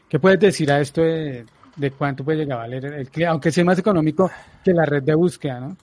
¿Qué 0.08 0.18
puedes 0.18 0.40
decir 0.40 0.72
a 0.72 0.80
esto 0.80 1.00
de, 1.00 1.46
cuánto 1.96 2.24
puede 2.24 2.38
llegar 2.38 2.58
a 2.58 2.62
valer 2.62 2.86
el 2.86 3.08
cliente? 3.08 3.26
Aunque 3.26 3.52
sea 3.52 3.64
más 3.64 3.78
económico 3.78 4.28
que 4.64 4.72
la 4.72 4.84
red 4.84 5.04
de 5.04 5.14
búsqueda, 5.14 5.60
¿no? 5.60 5.76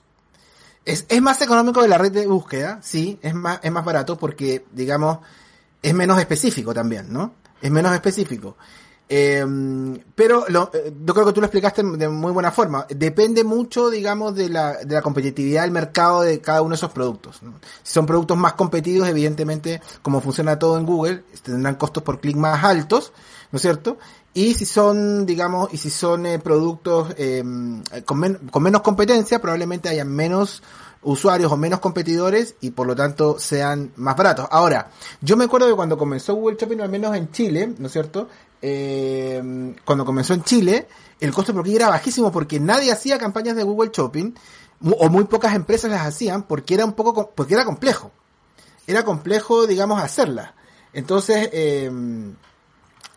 Es, 0.84 1.06
es 1.08 1.22
más 1.22 1.40
económico 1.40 1.80
que 1.80 1.88
la 1.88 1.96
red 1.96 2.12
de 2.12 2.26
búsqueda, 2.26 2.80
sí, 2.82 3.18
es 3.22 3.32
más, 3.32 3.60
es 3.62 3.72
más 3.72 3.84
barato 3.84 4.18
porque, 4.18 4.66
digamos, 4.72 5.20
es 5.80 5.94
menos 5.94 6.18
específico 6.18 6.74
también, 6.74 7.10
¿no? 7.10 7.34
Es 7.62 7.70
menos 7.70 7.94
específico. 7.94 8.58
Eh, 9.14 9.44
pero 10.14 10.46
lo, 10.48 10.70
eh, 10.72 10.90
yo 11.04 11.12
creo 11.12 11.26
que 11.26 11.34
tú 11.34 11.42
lo 11.42 11.46
explicaste 11.46 11.82
de 11.82 12.08
muy 12.08 12.32
buena 12.32 12.50
forma. 12.50 12.86
Depende 12.88 13.44
mucho, 13.44 13.90
digamos, 13.90 14.34
de 14.34 14.48
la, 14.48 14.78
de 14.78 14.94
la 14.94 15.02
competitividad 15.02 15.64
del 15.64 15.70
mercado 15.70 16.22
de 16.22 16.40
cada 16.40 16.62
uno 16.62 16.70
de 16.70 16.76
esos 16.76 16.92
productos. 16.92 17.42
Si 17.82 17.92
son 17.92 18.06
productos 18.06 18.38
más 18.38 18.54
competidos, 18.54 19.06
evidentemente, 19.06 19.82
como 20.00 20.22
funciona 20.22 20.58
todo 20.58 20.78
en 20.78 20.86
Google, 20.86 21.24
tendrán 21.42 21.74
costos 21.74 22.02
por 22.02 22.20
clic 22.20 22.36
más 22.36 22.64
altos, 22.64 23.12
¿no 23.50 23.58
es 23.58 23.62
cierto? 23.62 23.98
Y 24.32 24.54
si 24.54 24.64
son, 24.64 25.26
digamos, 25.26 25.68
y 25.74 25.76
si 25.76 25.90
son 25.90 26.24
eh, 26.24 26.38
productos 26.38 27.14
em, 27.18 27.82
con, 28.06 28.48
con 28.50 28.62
menos 28.62 28.80
competencia, 28.80 29.42
probablemente 29.42 29.90
haya 29.90 30.06
menos 30.06 30.62
usuarios 31.02 31.50
o 31.50 31.56
menos 31.56 31.80
competidores 31.80 32.54
y 32.60 32.70
por 32.70 32.86
lo 32.86 32.94
tanto 32.94 33.38
sean 33.38 33.92
más 33.96 34.16
baratos. 34.16 34.46
Ahora, 34.50 34.90
yo 35.20 35.36
me 35.36 35.44
acuerdo 35.44 35.68
de 35.68 35.74
cuando 35.74 35.98
comenzó 35.98 36.34
Google 36.34 36.56
Shopping, 36.58 36.80
al 36.80 36.88
menos 36.88 37.16
en 37.16 37.30
Chile, 37.30 37.74
¿no 37.78 37.86
es 37.86 37.92
cierto? 37.92 38.28
eh, 38.62 39.74
cuando 39.84 40.04
comenzó 40.04 40.34
en 40.34 40.44
Chile, 40.44 40.86
el 41.20 41.32
costo 41.32 41.52
por 41.52 41.64
clic 41.64 41.76
era 41.76 41.88
bajísimo 41.88 42.30
porque 42.30 42.60
nadie 42.60 42.92
hacía 42.92 43.18
campañas 43.18 43.56
de 43.56 43.64
Google 43.64 43.90
Shopping 43.92 44.32
o 44.80 45.08
muy 45.08 45.24
pocas 45.24 45.54
empresas 45.54 45.90
las 45.90 46.06
hacían 46.06 46.44
porque 46.44 46.74
era 46.74 46.84
un 46.84 46.92
poco 46.92 47.32
porque 47.34 47.54
era 47.54 47.64
complejo. 47.64 48.12
Era 48.86 49.04
complejo, 49.04 49.66
digamos, 49.66 50.00
hacerla. 50.02 50.54
Entonces, 50.92 51.50
eh, 51.52 51.90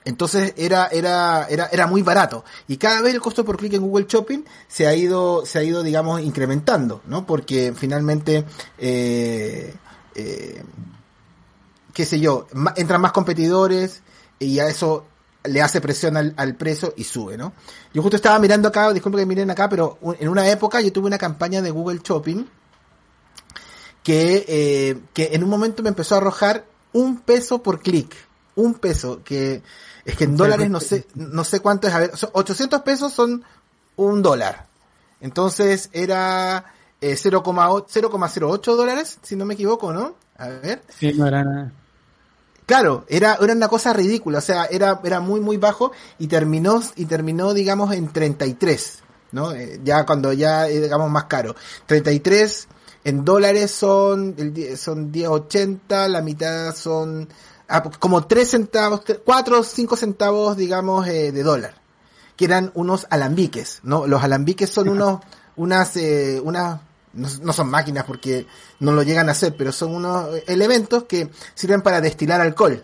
entonces 0.06 0.54
era, 0.56 0.88
era, 0.88 1.48
era, 1.50 1.68
era 1.72 1.88
muy 1.88 2.04
barato. 2.04 2.46
Y 2.68 2.78
cada 2.78 3.02
vez 3.02 3.13
el 3.13 3.22
costo 3.22 3.44
por 3.44 3.58
clic 3.58 3.74
en 3.74 3.82
Google 3.82 4.06
Shopping 4.08 4.44
se 4.68 4.88
ha 4.88 4.96
ido, 4.96 5.46
se 5.46 5.60
ha 5.60 5.63
ido, 5.63 5.84
digamos, 5.84 6.22
incrementando, 6.22 7.02
¿no? 7.08 7.26
Porque 7.26 7.74
finalmente, 7.76 8.46
eh, 8.78 9.74
eh, 10.13 10.63
qué 11.94 12.06
sé 12.06 12.20
yo, 12.20 12.48
entran 12.76 13.02
más 13.02 13.12
competidores 13.12 14.04
y 14.39 14.60
a 14.60 14.68
eso 14.68 15.06
le 15.44 15.62
hace 15.62 15.82
presión 15.82 16.18
al, 16.18 16.34
al, 16.38 16.56
precio 16.56 16.94
y 16.96 17.04
sube, 17.04 17.38
¿no? 17.38 17.54
Yo 17.94 18.02
justo 18.02 18.15
estaba 18.15 18.39
mirando 18.39 18.68
acá, 18.68 18.94
disculpe 18.94 19.18
que 19.18 19.26
miren 19.26 19.50
acá, 19.50 19.68
pero 19.70 19.98
en 20.20 20.30
una 20.30 20.48
época 20.50 20.82
yo 20.82 20.91
tuve 20.94 21.08
una 21.08 21.18
campaña 21.18 21.62
de 21.62 21.72
Google 21.72 22.00
Shopping 22.04 22.46
que, 24.04 24.46
eh, 24.48 25.00
que 25.13 25.32
en 25.34 25.44
un 25.44 25.50
momento 25.50 25.82
me 25.82 25.89
empezó 25.89 26.13
a 26.13 26.20
arrojar 26.20 26.65
un 26.94 27.20
peso 27.22 27.63
por 27.63 27.82
clic. 27.82 28.15
Un 28.56 28.76
peso, 28.76 29.22
que 29.24 29.63
es 30.06 30.15
que 30.15 30.26
en 30.26 30.38
dólares 30.38 30.70
no 30.70 30.80
sé, 30.80 31.08
no 31.15 31.44
sé 31.44 31.60
cuánto 31.60 31.88
es, 31.88 31.94
a 31.94 32.00
ver, 32.00 32.12
800 32.32 32.82
pesos 32.84 33.12
son 33.12 33.44
un 33.96 34.22
dólar. 34.22 34.68
Entonces 35.20 35.89
era 35.94 36.65
eh, 37.02 37.15
0,08 37.15 38.76
dólares, 38.76 39.18
si 39.24 39.36
no 39.36 39.46
me 39.46 39.56
equivoco, 39.56 39.91
¿no? 39.91 40.15
A 40.38 40.50
ver. 40.50 40.84
Sí, 40.89 41.13
no 41.13 41.26
era 41.28 41.44
nada. 41.44 41.72
Claro, 42.65 43.06
era, 43.08 43.38
era 43.41 43.54
una 43.54 43.68
cosa 43.68 43.94
ridícula, 43.94 44.39
o 44.39 44.41
sea, 44.41 44.65
era, 44.65 45.00
era 45.04 45.20
muy, 45.20 45.39
muy 45.39 45.58
bajo 45.58 45.91
y 46.18 46.28
terminó, 46.28 46.82
y 46.96 47.06
terminó, 47.06 47.54
digamos, 47.54 47.94
en 47.94 48.12
33, 48.12 49.00
¿no? 49.34 49.52
Eh, 49.52 49.80
ya 49.84 50.06
cuando 50.06 50.34
ya, 50.34 50.68
eh, 50.68 50.82
digamos, 50.82 51.10
más 51.12 51.26
caro. 51.26 51.56
33 51.86 52.68
en 53.04 53.24
dólares 53.24 53.70
son, 53.70 54.36
son 54.78 55.12
10.80, 55.12 56.08
la 56.08 56.22
mitad 56.22 56.76
son 56.76 57.30
ah, 57.67 57.84
como 57.99 58.25
3 58.25 58.49
centavos, 58.49 59.01
4 59.23 59.60
o 59.60 59.63
5 59.63 59.95
centavos, 59.95 60.58
digamos, 60.58 61.08
eh, 61.08 61.32
de 61.32 61.43
dólar, 61.43 61.75
que 62.36 62.45
eran 62.45 62.71
unos 62.73 63.08
alambiques, 63.10 63.80
¿no? 63.84 64.08
Los 64.08 64.23
alambiques 64.23 64.69
son 64.69 64.89
unos, 64.89 65.21
unas, 65.56 65.95
eh, 65.97 66.41
unas 66.43 66.80
no, 67.15 67.54
son 67.54 67.69
máquinas 67.69 68.04
porque 68.06 68.45
no 68.80 68.91
lo 68.91 69.04
llegan 69.04 69.30
a 69.30 69.32
hacer, 69.32 69.56
pero 69.56 69.71
son 69.71 69.95
unos 69.95 70.30
elementos 70.47 71.04
que 71.04 71.30
sirven 71.54 71.82
para 71.82 72.01
destilar 72.01 72.41
alcohol, 72.41 72.84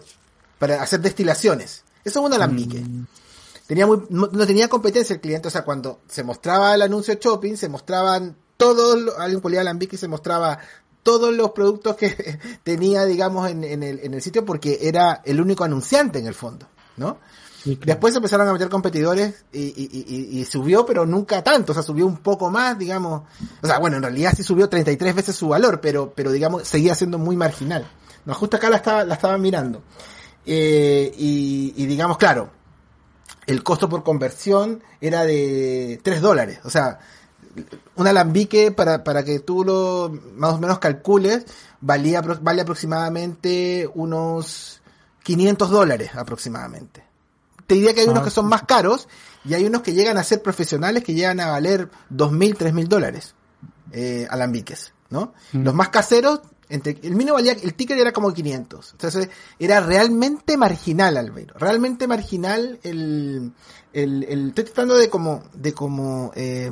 para 0.58 0.82
hacer 0.82 1.02
destilaciones. 1.02 1.84
Eso 2.04 2.20
es 2.20 2.26
un 2.26 2.34
alambique. 2.34 2.80
Mm. 2.80 3.08
Tenía 3.68 3.88
muy, 3.88 4.02
no, 4.10 4.28
tenía 4.30 4.68
competencia 4.68 5.14
el 5.14 5.22
cliente, 5.22 5.48
o 5.48 5.52
sea, 5.52 5.64
cuando 5.64 6.02
se 6.08 6.24
mostraba 6.24 6.74
el 6.74 6.82
anuncio 6.82 7.14
de 7.14 7.22
shopping, 7.22 7.56
se 7.56 7.70
mostraban 7.70 8.36
todos, 8.58 9.18
alguien 9.18 9.42
ponía 9.42 9.62
alambique 9.62 9.96
y 9.96 10.00
se 10.00 10.08
mostraba 10.08 10.60
todos 11.04 11.34
los 11.34 11.52
productos 11.52 11.96
que 11.96 12.40
tenía, 12.64 13.06
digamos, 13.06 13.50
en, 13.50 13.64
en, 13.64 13.84
el, 13.84 14.00
en 14.00 14.14
el 14.14 14.22
sitio 14.22 14.46
porque 14.46 14.80
era 14.82 15.22
el 15.26 15.42
único 15.42 15.64
anunciante 15.64 16.20
en 16.20 16.28
el 16.28 16.34
fondo, 16.34 16.68
¿no? 16.98 17.18
Después 17.64 18.16
empezaron 18.16 18.48
a 18.48 18.54
meter 18.54 18.70
competidores 18.70 19.46
y, 19.54 19.60
y, 19.60 20.40
y, 20.40 20.46
subió, 20.46 20.84
pero 20.84 21.06
nunca 21.06 21.44
tanto, 21.44 21.74
o 21.74 21.76
sea, 21.76 21.84
subió 21.84 22.08
un 22.08 22.18
poco 22.18 22.50
más, 22.50 22.78
digamos. 22.78 23.22
O 23.62 23.68
sea, 23.68 23.78
bueno, 23.78 23.98
en 23.98 24.04
realidad 24.04 24.34
sí 24.36 24.42
subió 24.42 24.68
33 24.68 25.14
veces 25.14 25.36
su 25.36 25.50
valor, 25.50 25.80
pero, 25.80 26.12
pero 26.16 26.32
digamos, 26.32 26.68
seguía 26.68 26.96
siendo 26.96 27.20
muy 27.20 27.36
marginal. 27.36 27.88
No, 28.26 28.34
justo 28.34 28.58
acá 28.58 28.70
la 28.72 28.78
estaba, 28.78 29.04
la 29.04 29.14
estaba 29.14 29.38
mirando. 29.38 29.84
Eh, 30.44 31.14
y, 31.16 31.74
y 31.78 31.86
digamos, 31.86 32.18
claro, 32.18 32.50
el 33.46 33.62
costo 33.62 33.88
por 33.88 34.04
conversión 34.04 34.82
era 35.00 35.24
de 35.24 36.00
3 36.04 36.22
dólares. 36.22 36.60
O 36.64 36.70
sea, 36.72 37.00
un 37.96 38.08
alambique 38.08 38.72
para, 38.72 39.04
para 39.04 39.24
que 39.24 39.40
tú 39.40 39.64
lo 39.64 40.12
más 40.36 40.54
o 40.54 40.60
menos 40.60 40.80
calcules, 40.80 41.46
valía, 41.80 42.22
vale 42.22 42.62
aproximadamente 42.62 43.90
unos 43.94 44.82
500 45.24 45.70
dólares 45.70 46.12
aproximadamente. 46.16 47.04
Te 47.68 47.76
diría 47.76 47.94
que 47.94 48.02
hay 48.02 48.08
unos 48.08 48.22
ah, 48.22 48.26
que 48.26 48.32
son 48.32 48.48
más 48.48 48.64
caros 48.64 49.08
y 49.46 49.54
hay 49.54 49.66
unos 49.66 49.82
que 49.82 49.94
llegan 49.94 50.18
a 50.18 50.24
ser 50.24 50.42
profesionales 50.42 51.04
que 51.04 51.14
llegan 51.14 51.40
a 51.40 51.52
valer 51.52 51.90
2.000, 52.12 52.58
3.000 52.58 52.88
dólares 52.88 53.34
eh, 53.92 54.28
alambiques, 54.30 54.94
¿no? 55.10 55.34
Mm. 55.54 55.64
Los 55.64 55.74
más 55.74 55.90
caseros, 55.90 56.42
entre, 56.70 56.98
el 57.02 57.16
mínimo 57.16 57.36
valía, 57.36 57.54
el 57.54 57.74
ticket 57.74 57.98
era 57.98 58.12
como 58.12 58.34
500. 58.34 58.92
Entonces 58.92 59.30
era 59.60 59.80
realmente 59.80 60.58
marginal, 60.58 61.18
Albeiro. 61.18 61.56
Realmente 61.58 62.08
marginal 62.08 62.80
el, 62.84 63.52
el, 63.94 64.24
el 64.24 64.50
estoy 64.50 64.66
tratando 64.66 64.96
de 64.96 65.10
como, 65.10 65.44
de 65.54 65.74
como, 65.74 66.32
eh, 66.36 66.70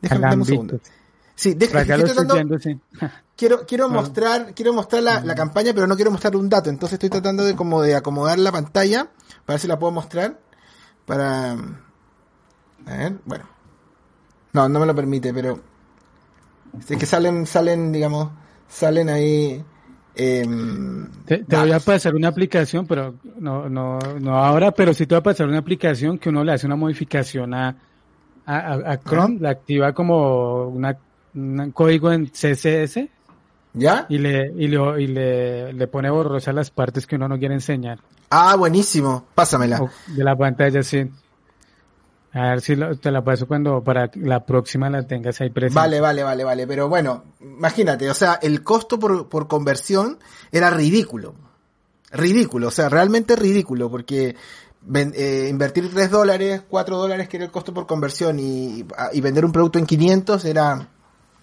déjame 0.00 0.34
un 0.34 0.44
segundo. 0.44 0.80
Sí, 1.34 1.56
quiero, 3.36 3.64
quiero 3.66 3.88
mostrar, 3.88 4.54
quiero 4.54 4.74
mostrar 4.74 5.02
la, 5.02 5.20
la, 5.24 5.34
campaña, 5.34 5.72
pero 5.72 5.86
no 5.86 5.96
quiero 5.96 6.10
mostrar 6.10 6.36
un 6.36 6.50
dato. 6.50 6.68
Entonces 6.68 6.94
estoy 6.94 7.08
tratando 7.08 7.44
de 7.44 7.56
como 7.56 7.80
de 7.80 7.96
acomodar 7.96 8.38
la 8.38 8.52
pantalla 8.52 9.08
para 9.46 9.54
ver 9.54 9.60
si 9.60 9.66
la 9.66 9.78
puedo 9.78 9.90
mostrar. 9.90 10.38
Para, 11.06 11.52
a 11.52 12.96
ver, 12.96 13.18
bueno. 13.24 13.44
No, 14.52 14.68
no 14.68 14.80
me 14.80 14.86
lo 14.86 14.94
permite, 14.94 15.32
pero 15.32 15.60
es 16.78 16.98
que 16.98 17.06
salen, 17.06 17.46
salen, 17.46 17.92
digamos, 17.92 18.30
salen 18.68 19.08
ahí. 19.08 19.64
Eh, 20.14 20.44
te, 21.24 21.44
voy 21.48 21.72
a 21.72 21.80
pasar 21.80 22.14
una 22.14 22.28
aplicación, 22.28 22.86
pero 22.86 23.14
no, 23.38 23.68
no, 23.68 23.98
no 24.20 24.36
ahora, 24.36 24.72
pero 24.72 24.92
sí 24.92 25.06
te 25.06 25.14
voy 25.14 25.20
a 25.20 25.22
pasar 25.22 25.48
una 25.48 25.58
aplicación 25.58 26.18
que 26.18 26.28
uno 26.28 26.44
le 26.44 26.52
hace 26.52 26.66
una 26.66 26.76
modificación 26.76 27.54
a, 27.54 27.76
a, 28.46 28.98
Chrome, 28.98 29.38
la 29.40 29.50
activa 29.50 29.92
como 29.92 30.68
una, 30.68 30.96
un 31.34 31.70
código 31.72 32.12
en 32.12 32.26
CSS. 32.26 33.08
¿Ya? 33.72 34.06
Y 34.08 34.18
le, 34.18 34.52
y 34.56 34.66
le, 34.66 35.02
y 35.02 35.06
le, 35.06 35.72
le 35.72 35.86
pone 35.86 36.10
borrosa 36.10 36.52
las 36.52 36.72
partes 36.72 37.06
que 37.06 37.14
uno 37.14 37.28
no 37.28 37.38
quiere 37.38 37.54
enseñar. 37.54 38.00
Ah, 38.28 38.56
buenísimo. 38.56 39.26
Pásamela. 39.34 39.80
De 40.08 40.24
la 40.24 40.36
pantalla, 40.36 40.82
sí. 40.82 41.08
A 42.32 42.50
ver 42.50 42.60
si 42.60 42.76
te 43.00 43.10
la 43.10 43.24
paso 43.24 43.48
cuando 43.48 43.82
para 43.82 44.10
la 44.14 44.44
próxima 44.44 44.88
la 44.88 45.04
tengas 45.04 45.40
ahí 45.40 45.50
presente. 45.50 45.74
Vale, 45.74 46.00
vale, 46.00 46.22
vale, 46.22 46.44
vale. 46.44 46.66
Pero 46.66 46.88
bueno, 46.88 47.24
imagínate, 47.40 48.08
o 48.08 48.14
sea, 48.14 48.38
el 48.40 48.62
costo 48.62 48.98
por, 48.98 49.28
por 49.28 49.48
conversión 49.48 50.18
era 50.52 50.70
ridículo. 50.70 51.34
Ridículo, 52.12 52.68
o 52.68 52.70
sea, 52.70 52.88
realmente 52.88 53.36
ridículo, 53.36 53.90
porque 53.90 54.36
eh, 54.94 55.46
invertir 55.50 55.90
3 55.92 56.10
dólares, 56.10 56.62
4 56.68 56.96
dólares 56.96 57.28
que 57.28 57.36
era 57.36 57.46
el 57.46 57.52
costo 57.52 57.74
por 57.74 57.86
conversión 57.86 58.38
y, 58.38 58.84
y, 59.12 59.20
vender 59.20 59.44
un 59.44 59.52
producto 59.52 59.78
en 59.78 59.86
500 59.86 60.44
era, 60.44 60.88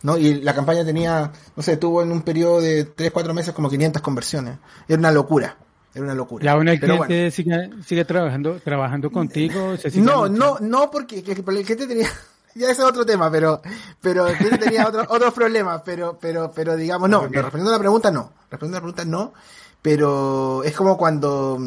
¿no? 0.03 0.17
Y 0.17 0.41
la 0.41 0.53
campaña 0.53 0.83
tenía, 0.83 1.31
no 1.55 1.63
sé, 1.63 1.77
tuvo 1.77 2.01
en 2.01 2.11
un 2.11 2.21
periodo 2.21 2.61
de 2.61 2.85
3, 2.85 3.11
4 3.11 3.33
meses 3.33 3.53
como 3.53 3.69
500 3.69 4.01
conversiones. 4.01 4.57
Era 4.87 4.99
una 4.99 5.11
locura. 5.11 5.57
Era 5.97 6.05
una 6.05 6.13
locura. 6.13 6.45
¿Y 6.45 6.47
aún 6.47 6.67
el 6.67 6.79
cliente 6.79 7.31
sigue, 7.31 7.71
sigue, 7.83 8.05
trabajando, 8.05 8.59
trabajando 8.63 9.09
contigo? 9.11 9.73
no, 9.95 10.29
no, 10.29 10.59
no, 10.59 10.91
porque 10.91 11.17
el 11.17 11.23
cliente 11.43 11.87
tenía, 11.87 12.07
ya 12.53 12.69
ese 12.69 12.83
es 12.83 12.87
otro 12.87 13.03
tema, 13.03 13.31
pero, 13.31 13.63
pero 13.99 14.27
tenía 14.59 14.87
otro, 14.87 15.05
otros 15.09 15.33
problemas, 15.33 15.81
pero, 15.83 16.19
pero, 16.21 16.51
pero 16.53 16.75
digamos, 16.75 17.09
no, 17.09 17.21
respondiendo 17.27 17.71
a 17.71 17.73
la 17.73 17.79
pregunta, 17.79 18.11
no. 18.11 18.31
Respondiendo 18.51 18.77
a 18.77 18.79
la 18.79 18.93
pregunta, 18.93 19.05
no. 19.05 19.33
Pero 19.81 20.63
es 20.63 20.75
como 20.75 20.97
cuando, 20.97 21.57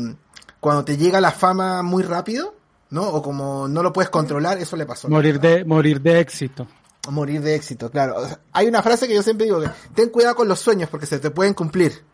cuando 0.60 0.84
te 0.84 0.96
llega 0.96 1.20
la 1.20 1.32
fama 1.32 1.82
muy 1.82 2.04
rápido, 2.04 2.54
¿no? 2.90 3.08
O 3.08 3.22
como 3.22 3.66
no 3.66 3.82
lo 3.82 3.92
puedes 3.92 4.10
controlar, 4.10 4.58
eso 4.58 4.76
le 4.76 4.86
pasó. 4.86 5.08
Morir 5.08 5.40
de, 5.40 5.64
morir 5.64 6.00
de 6.00 6.20
éxito. 6.20 6.68
Morir 7.10 7.40
de 7.40 7.56
éxito, 7.56 7.90
claro. 7.90 8.14
hay 8.52 8.68
una 8.68 8.80
frase 8.80 9.08
que 9.08 9.14
yo 9.14 9.24
siempre 9.24 9.46
digo, 9.46 9.60
ten 9.96 10.10
cuidado 10.10 10.36
con 10.36 10.46
los 10.46 10.60
sueños 10.60 10.88
porque 10.88 11.06
se 11.06 11.18
te 11.18 11.30
pueden 11.32 11.54
cumplir. 11.54 12.04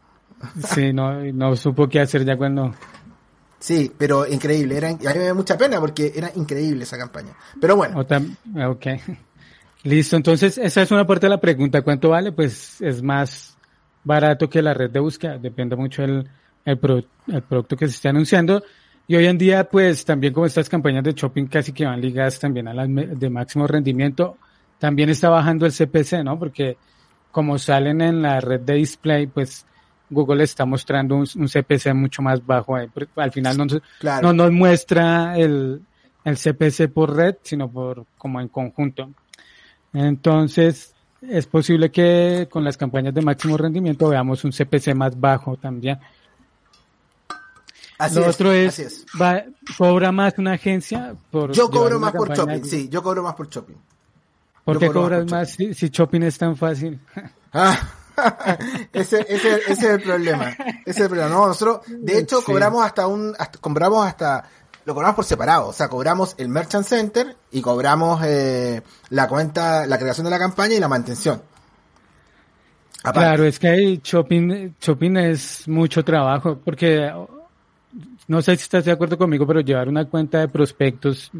Sí, 0.74 0.92
no, 0.92 1.20
no 1.32 1.56
supo 1.56 1.88
qué 1.88 2.00
hacer 2.00 2.24
ya 2.24 2.36
cuando... 2.36 2.74
Sí, 3.58 3.90
pero 3.96 4.26
increíble. 4.26 4.76
Era, 4.76 4.90
a 4.90 4.92
mí 4.92 5.18
me 5.18 5.24
da 5.24 5.34
mucha 5.34 5.56
pena 5.56 5.80
porque 5.80 6.12
era 6.14 6.30
increíble 6.34 6.84
esa 6.84 6.98
campaña. 6.98 7.32
Pero 7.60 7.76
bueno. 7.76 7.98
Ok. 8.00 8.86
Listo, 9.84 10.16
entonces 10.16 10.58
esa 10.58 10.82
es 10.82 10.90
una 10.90 11.06
parte 11.06 11.26
de 11.26 11.30
la 11.30 11.40
pregunta. 11.40 11.82
¿Cuánto 11.82 12.10
vale? 12.10 12.32
Pues 12.32 12.80
es 12.80 13.02
más 13.02 13.56
barato 14.04 14.48
que 14.48 14.62
la 14.62 14.74
red 14.74 14.90
de 14.90 15.00
búsqueda. 15.00 15.38
Depende 15.38 15.74
mucho 15.74 16.02
del 16.02 16.28
el, 16.66 16.78
producto 16.78 17.76
que 17.76 17.86
se 17.86 17.94
esté 17.94 18.08
anunciando. 18.08 18.62
Y 19.08 19.16
hoy 19.16 19.26
en 19.26 19.38
día, 19.38 19.64
pues 19.64 20.04
también 20.04 20.32
como 20.32 20.46
estas 20.46 20.68
campañas 20.68 21.04
de 21.04 21.12
shopping 21.12 21.46
casi 21.46 21.72
que 21.72 21.86
van 21.86 22.00
ligadas 22.00 22.38
también 22.40 22.66
a 22.68 22.74
las 22.74 22.88
de 22.88 23.30
máximo 23.30 23.66
rendimiento, 23.66 24.36
también 24.78 25.08
está 25.08 25.28
bajando 25.28 25.64
el 25.64 25.72
CPC, 25.72 26.24
¿no? 26.24 26.38
Porque 26.38 26.76
como 27.30 27.58
salen 27.58 28.00
en 28.00 28.22
la 28.22 28.40
red 28.40 28.60
de 28.60 28.74
display, 28.74 29.28
pues 29.28 29.64
Google 30.10 30.44
está 30.44 30.64
mostrando 30.64 31.16
un, 31.16 31.26
CPC 31.26 31.94
mucho 31.94 32.22
más 32.22 32.44
bajo. 32.44 32.76
Al 32.76 33.32
final 33.32 33.56
no, 33.56 33.66
no 34.22 34.32
nos 34.32 34.52
muestra 34.52 35.36
el, 35.36 35.82
el 36.24 36.36
CPC 36.36 36.92
por 36.92 37.14
red, 37.14 37.36
sino 37.42 37.70
por 37.70 38.06
como 38.18 38.40
en 38.40 38.48
conjunto. 38.48 39.10
Entonces, 39.92 40.94
es 41.22 41.46
posible 41.46 41.90
que 41.90 42.48
con 42.50 42.64
las 42.64 42.76
campañas 42.76 43.14
de 43.14 43.22
máximo 43.22 43.56
rendimiento 43.56 44.08
veamos 44.08 44.44
un 44.44 44.52
CPC 44.52 44.94
más 44.94 45.18
bajo 45.18 45.56
también. 45.56 45.98
Así 47.98 48.16
Lo 48.16 48.26
otro 48.26 48.52
es, 48.52 49.06
Va, 49.18 49.42
¿cobra 49.78 50.12
más 50.12 50.34
una 50.36 50.52
agencia? 50.52 51.14
Por 51.30 51.52
yo 51.52 51.70
cobro 51.70 51.98
más 51.98 52.12
por 52.12 52.30
shopping, 52.30 52.62
sí, 52.62 52.88
yo 52.90 53.02
cobro 53.02 53.22
más 53.22 53.34
por 53.34 53.48
shopping. 53.48 53.76
¿Por 54.64 54.78
qué 54.78 54.90
cobras 54.90 55.30
más, 55.30 55.52
si, 55.52 55.72
si, 55.72 55.88
shopping 55.88 56.22
es 56.22 56.36
tan 56.36 56.56
fácil? 56.56 57.00
Ah, 57.52 57.78
ese, 58.92 59.26
ese, 59.28 59.54
ese, 59.56 59.72
es 59.72 59.82
el 59.82 60.02
problema. 60.02 60.50
Ese 60.50 60.90
es 60.90 61.00
el 61.00 61.08
problema. 61.08 61.30
No, 61.30 61.46
nosotros, 61.46 61.80
de 61.86 62.18
hecho, 62.18 62.42
cobramos 62.42 62.84
hasta 62.84 63.06
un, 63.06 63.34
hasta, 63.38 63.58
cobramos 63.58 64.06
hasta, 64.06 64.44
lo 64.84 64.94
cobramos 64.94 65.16
por 65.16 65.24
separado. 65.24 65.68
O 65.68 65.72
sea, 65.72 65.88
cobramos 65.88 66.34
el 66.38 66.48
Merchant 66.48 66.86
Center 66.86 67.36
y 67.50 67.60
cobramos 67.60 68.22
eh, 68.24 68.82
la 69.10 69.28
cuenta, 69.28 69.86
la 69.86 69.98
creación 69.98 70.24
de 70.24 70.30
la 70.30 70.38
campaña 70.38 70.74
y 70.74 70.80
la 70.80 70.88
mantención. 70.88 71.42
Claro, 73.12 73.44
es 73.44 73.58
que 73.58 73.68
hay 73.68 74.00
shopping, 74.02 74.74
shopping 74.80 75.16
es 75.16 75.68
mucho 75.68 76.04
trabajo, 76.04 76.58
porque 76.64 77.12
no 78.26 78.42
sé 78.42 78.56
si 78.56 78.62
estás 78.62 78.84
de 78.84 78.92
acuerdo 78.92 79.16
conmigo, 79.16 79.46
pero 79.46 79.60
llevar 79.60 79.88
una 79.88 80.06
cuenta 80.06 80.40
de 80.40 80.48
prospectos 80.48 81.30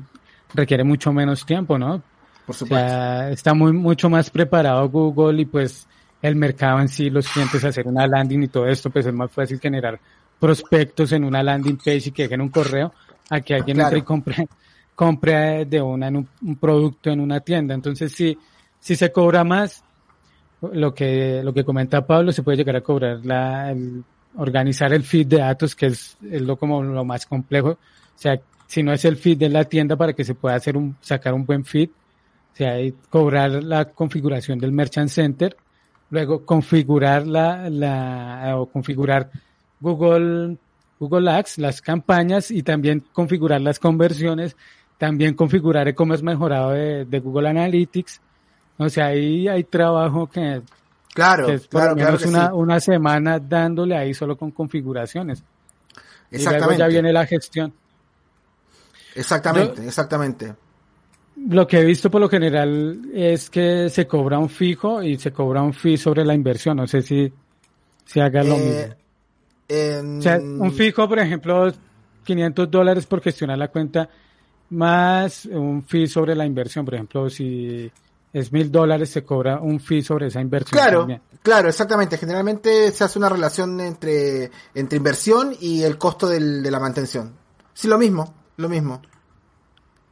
requiere 0.54 0.84
mucho 0.84 1.12
menos 1.12 1.44
tiempo, 1.44 1.76
¿no? 1.78 2.02
Por 2.46 2.54
supuesto. 2.54 3.22
está 3.28 3.54
muy, 3.54 3.72
mucho 3.72 4.08
más 4.08 4.30
preparado 4.30 4.88
Google 4.88 5.42
y 5.42 5.46
pues 5.46 5.88
el 6.22 6.36
mercado 6.36 6.80
en 6.80 6.88
sí, 6.88 7.10
los 7.10 7.28
clientes 7.28 7.64
hacer 7.64 7.86
una 7.86 8.06
landing 8.06 8.44
y 8.44 8.48
todo 8.48 8.66
esto, 8.66 8.90
pues 8.90 9.06
es 9.06 9.12
más 9.12 9.30
fácil 9.30 9.60
generar 9.60 9.98
prospectos 10.38 11.12
en 11.12 11.24
una 11.24 11.42
landing 11.42 11.76
page 11.76 12.08
y 12.08 12.10
que 12.12 12.24
dejen 12.24 12.40
un 12.40 12.48
correo 12.48 12.92
a 13.30 13.40
que 13.40 13.54
alguien 13.54 13.80
entre 13.80 13.98
y 13.98 14.02
compre, 14.02 14.48
compre 14.94 15.64
de 15.64 15.80
una 15.80 16.08
en 16.08 16.16
un, 16.16 16.56
producto 16.56 17.10
en 17.10 17.20
una 17.20 17.40
tienda. 17.40 17.74
Entonces, 17.74 18.12
si, 18.12 18.36
si 18.78 18.96
se 18.96 19.12
cobra 19.12 19.44
más, 19.44 19.82
lo 20.60 20.94
que, 20.94 21.42
lo 21.44 21.52
que 21.52 21.64
comenta 21.64 22.06
Pablo, 22.06 22.32
se 22.32 22.42
puede 22.42 22.58
llegar 22.58 22.76
a 22.76 22.80
cobrar 22.80 23.24
la, 23.24 23.70
el, 23.70 24.02
organizar 24.36 24.92
el 24.92 25.02
feed 25.02 25.26
de 25.26 25.38
datos, 25.38 25.74
que 25.74 25.86
es, 25.86 26.16
es 26.30 26.42
lo 26.42 26.56
como 26.56 26.82
lo 26.82 27.04
más 27.04 27.26
complejo. 27.26 27.70
O 27.70 27.78
sea, 28.18 28.40
si 28.66 28.82
no 28.82 28.92
es 28.92 29.04
el 29.04 29.16
feed 29.16 29.38
de 29.38 29.48
la 29.48 29.64
tienda 29.64 29.96
para 29.96 30.12
que 30.12 30.24
se 30.24 30.34
pueda 30.34 30.56
hacer 30.56 30.76
un, 30.76 30.96
sacar 31.00 31.34
un 31.34 31.44
buen 31.44 31.64
feed, 31.64 31.90
o 31.90 32.56
sea, 32.56 32.76
cobrar 33.10 33.62
la 33.62 33.86
configuración 33.86 34.58
del 34.58 34.72
Merchant 34.72 35.10
Center, 35.10 35.56
Luego 36.10 36.44
configurar 36.44 37.26
la, 37.26 37.68
la 37.68 38.56
o 38.56 38.66
configurar 38.66 39.30
Google, 39.80 40.56
Google 41.00 41.30
Ads, 41.30 41.58
las 41.58 41.82
campañas 41.82 42.50
y 42.50 42.62
también 42.62 43.04
configurar 43.12 43.60
las 43.60 43.78
conversiones, 43.78 44.56
también 44.98 45.34
configurar 45.34 45.88
e-commerce 45.88 46.24
mejorado 46.24 46.70
de, 46.70 47.04
de, 47.04 47.20
Google 47.20 47.48
Analytics. 47.48 48.20
O 48.78 48.88
sea, 48.88 49.06
ahí 49.06 49.48
hay 49.48 49.64
trabajo 49.64 50.28
que, 50.28 50.62
claro, 51.12 51.48
es 51.48 51.66
por 51.66 51.84
lo 51.90 51.96
menos 51.96 52.24
una, 52.24 52.54
una 52.54 52.80
semana 52.80 53.38
dándole 53.38 53.96
ahí 53.96 54.14
solo 54.14 54.36
con 54.36 54.50
configuraciones. 54.52 55.42
Exactamente. 56.30 56.74
Y 56.74 56.78
luego 56.78 56.78
ya 56.78 56.86
viene 56.86 57.12
la 57.12 57.26
gestión. 57.26 57.72
Exactamente, 59.14 59.84
exactamente. 59.86 60.54
Lo 61.36 61.66
que 61.66 61.80
he 61.80 61.84
visto 61.84 62.10
por 62.10 62.20
lo 62.20 62.28
general 62.28 63.10
es 63.12 63.50
que 63.50 63.90
se 63.90 64.06
cobra 64.06 64.38
un 64.38 64.48
fijo 64.48 65.02
y 65.02 65.18
se 65.18 65.32
cobra 65.32 65.62
un 65.62 65.74
fee 65.74 65.98
sobre 65.98 66.24
la 66.24 66.34
inversión. 66.34 66.78
No 66.78 66.86
sé 66.86 67.02
si, 67.02 67.30
si 68.04 68.20
haga 68.20 68.42
lo 68.42 68.56
eh, 68.56 68.96
mismo. 69.68 70.18
O 70.18 70.22
sea, 70.22 70.38
un 70.38 70.72
fijo, 70.72 71.06
por 71.08 71.18
ejemplo, 71.18 71.70
500 72.24 72.70
dólares 72.70 73.06
por 73.06 73.20
gestionar 73.20 73.58
la 73.58 73.68
cuenta, 73.68 74.08
más 74.70 75.44
un 75.46 75.84
fee 75.84 76.06
sobre 76.06 76.34
la 76.34 76.46
inversión. 76.46 76.84
Por 76.84 76.94
ejemplo, 76.94 77.28
si 77.28 77.90
es 78.32 78.52
mil 78.52 78.70
dólares, 78.70 79.10
se 79.10 79.24
cobra 79.24 79.60
un 79.60 79.78
fee 79.78 80.02
sobre 80.02 80.28
esa 80.28 80.40
inversión. 80.40 80.78
Claro, 80.80 81.06
claro, 81.42 81.68
exactamente. 81.68 82.16
Generalmente 82.16 82.90
se 82.92 83.04
hace 83.04 83.18
una 83.18 83.28
relación 83.28 83.78
entre, 83.80 84.50
entre 84.74 84.96
inversión 84.96 85.54
y 85.60 85.82
el 85.82 85.98
costo 85.98 86.28
del, 86.28 86.62
de 86.62 86.70
la 86.70 86.80
mantención. 86.80 87.34
Sí, 87.74 87.88
lo 87.88 87.98
mismo, 87.98 88.34
lo 88.56 88.68
mismo. 88.68 89.02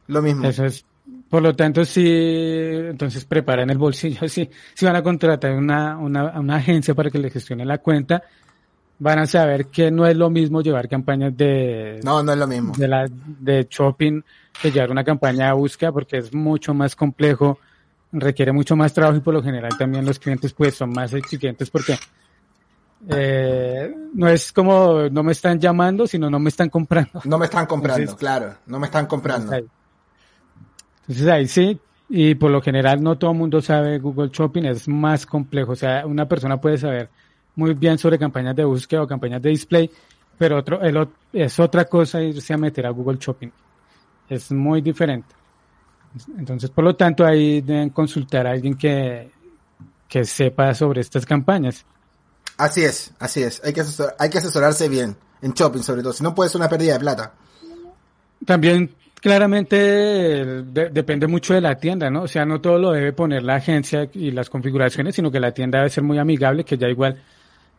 Lo 0.07 0.21
mismo. 0.21 0.47
Eso 0.47 0.65
es. 0.65 0.85
Por 1.29 1.41
lo 1.41 1.55
tanto, 1.55 1.83
si 1.83 2.07
entonces 2.07 3.25
preparen 3.25 3.69
el 3.69 3.77
bolsillo, 3.77 4.27
si, 4.29 4.49
si 4.73 4.85
van 4.85 4.95
a 4.95 5.03
contratar 5.03 5.51
una, 5.51 5.97
una, 5.97 6.39
una 6.39 6.55
agencia 6.57 6.93
para 6.93 7.09
que 7.09 7.19
le 7.19 7.29
gestione 7.29 7.65
la 7.65 7.79
cuenta, 7.79 8.23
van 8.99 9.19
a 9.19 9.27
saber 9.27 9.67
que 9.67 9.91
no 9.91 10.05
es 10.05 10.15
lo 10.15 10.29
mismo 10.29 10.61
llevar 10.61 10.87
campañas 10.87 11.35
de 11.35 11.99
no 12.03 12.23
no 12.23 12.31
es 12.31 12.37
lo 12.37 12.47
mismo. 12.47 12.73
de 12.77 12.87
la 12.87 13.05
de 13.09 13.67
shopping 13.69 14.21
que 14.61 14.71
llevar 14.71 14.91
una 14.91 15.03
campaña 15.03 15.47
de 15.47 15.53
búsqueda 15.53 15.91
porque 15.91 16.17
es 16.17 16.33
mucho 16.33 16.73
más 16.73 16.95
complejo 16.95 17.59
requiere 18.11 18.53
mucho 18.53 18.75
más 18.75 18.93
trabajo 18.93 19.17
y 19.17 19.21
por 19.21 19.33
lo 19.33 19.43
general 19.43 19.77
también 19.77 20.05
los 20.05 20.19
clientes 20.19 20.53
pues 20.53 20.75
son 20.75 20.91
más 20.91 21.13
exigentes 21.13 21.69
porque 21.69 21.97
eh, 23.09 23.93
no 24.13 24.29
es 24.29 24.53
como 24.53 25.09
no 25.09 25.23
me 25.23 25.33
están 25.33 25.59
llamando 25.59 26.07
sino 26.07 26.29
no 26.29 26.39
me 26.39 26.49
están 26.49 26.69
comprando. 26.69 27.21
No 27.25 27.37
me 27.37 27.45
están 27.45 27.65
comprando 27.65 28.15
claro 28.15 28.55
no 28.65 28.79
me 28.79 28.85
están 28.85 29.07
comprando 29.07 29.51
entonces 31.07 31.27
ahí 31.27 31.47
sí 31.47 31.79
y 32.09 32.35
por 32.35 32.51
lo 32.51 32.61
general 32.61 33.01
no 33.01 33.17
todo 33.17 33.31
el 33.31 33.37
mundo 33.37 33.61
sabe 33.61 33.99
Google 33.99 34.29
Shopping 34.31 34.63
es 34.65 34.87
más 34.87 35.25
complejo 35.25 35.71
o 35.71 35.75
sea 35.75 36.05
una 36.05 36.27
persona 36.27 36.59
puede 36.59 36.77
saber 36.77 37.09
muy 37.55 37.73
bien 37.73 37.97
sobre 37.97 38.19
campañas 38.19 38.55
de 38.55 38.65
búsqueda 38.65 39.03
o 39.03 39.07
campañas 39.07 39.41
de 39.41 39.49
display, 39.49 39.89
pero 40.37 40.59
otro, 40.59 40.81
el, 40.81 41.07
es 41.33 41.59
otra 41.59 41.85
cosa 41.85 42.21
irse 42.21 42.53
a 42.53 42.57
meter 42.57 42.85
a 42.85 42.89
Google 42.89 43.17
Shopping. 43.19 43.49
Es 44.29 44.51
muy 44.51 44.81
diferente. 44.81 45.33
Entonces, 46.37 46.69
por 46.69 46.83
lo 46.83 46.95
tanto, 46.95 47.25
ahí 47.25 47.61
deben 47.61 47.89
consultar 47.89 48.47
a 48.47 48.51
alguien 48.51 48.75
que, 48.75 49.31
que 50.07 50.25
sepa 50.25 50.73
sobre 50.73 51.01
estas 51.01 51.25
campañas. 51.25 51.85
Así 52.57 52.83
es, 52.83 53.13
así 53.19 53.43
es. 53.43 53.61
Hay 53.63 53.73
que, 53.73 53.83
hay 54.17 54.29
que 54.29 54.37
asesorarse 54.37 54.87
bien 54.87 55.15
en 55.41 55.53
shopping, 55.53 55.81
sobre 55.81 56.01
todo. 56.01 56.13
Si 56.13 56.23
no, 56.23 56.33
puede 56.33 56.49
ser 56.49 56.61
una 56.61 56.69
pérdida 56.69 56.93
de 56.93 56.99
plata. 56.99 57.33
También, 58.45 58.93
claramente, 59.25 60.61
depende 60.91 61.25
mucho 61.25 61.55
de 61.55 61.61
la 61.61 61.73
tienda, 61.79 62.11
¿no? 62.11 62.21
O 62.21 62.27
sea, 62.27 62.45
no 62.45 62.61
todo 62.61 62.77
lo 62.77 62.91
debe 62.91 63.11
poner 63.11 63.41
la 63.41 63.55
agencia 63.55 64.07
y 64.13 64.29
las 64.29 64.51
configuraciones, 64.51 65.15
sino 65.15 65.31
que 65.31 65.39
la 65.39 65.51
tienda 65.51 65.79
debe 65.79 65.89
ser 65.89 66.03
muy 66.03 66.19
amigable, 66.19 66.63
que 66.63 66.77
ya 66.77 66.87
igual 66.87 67.19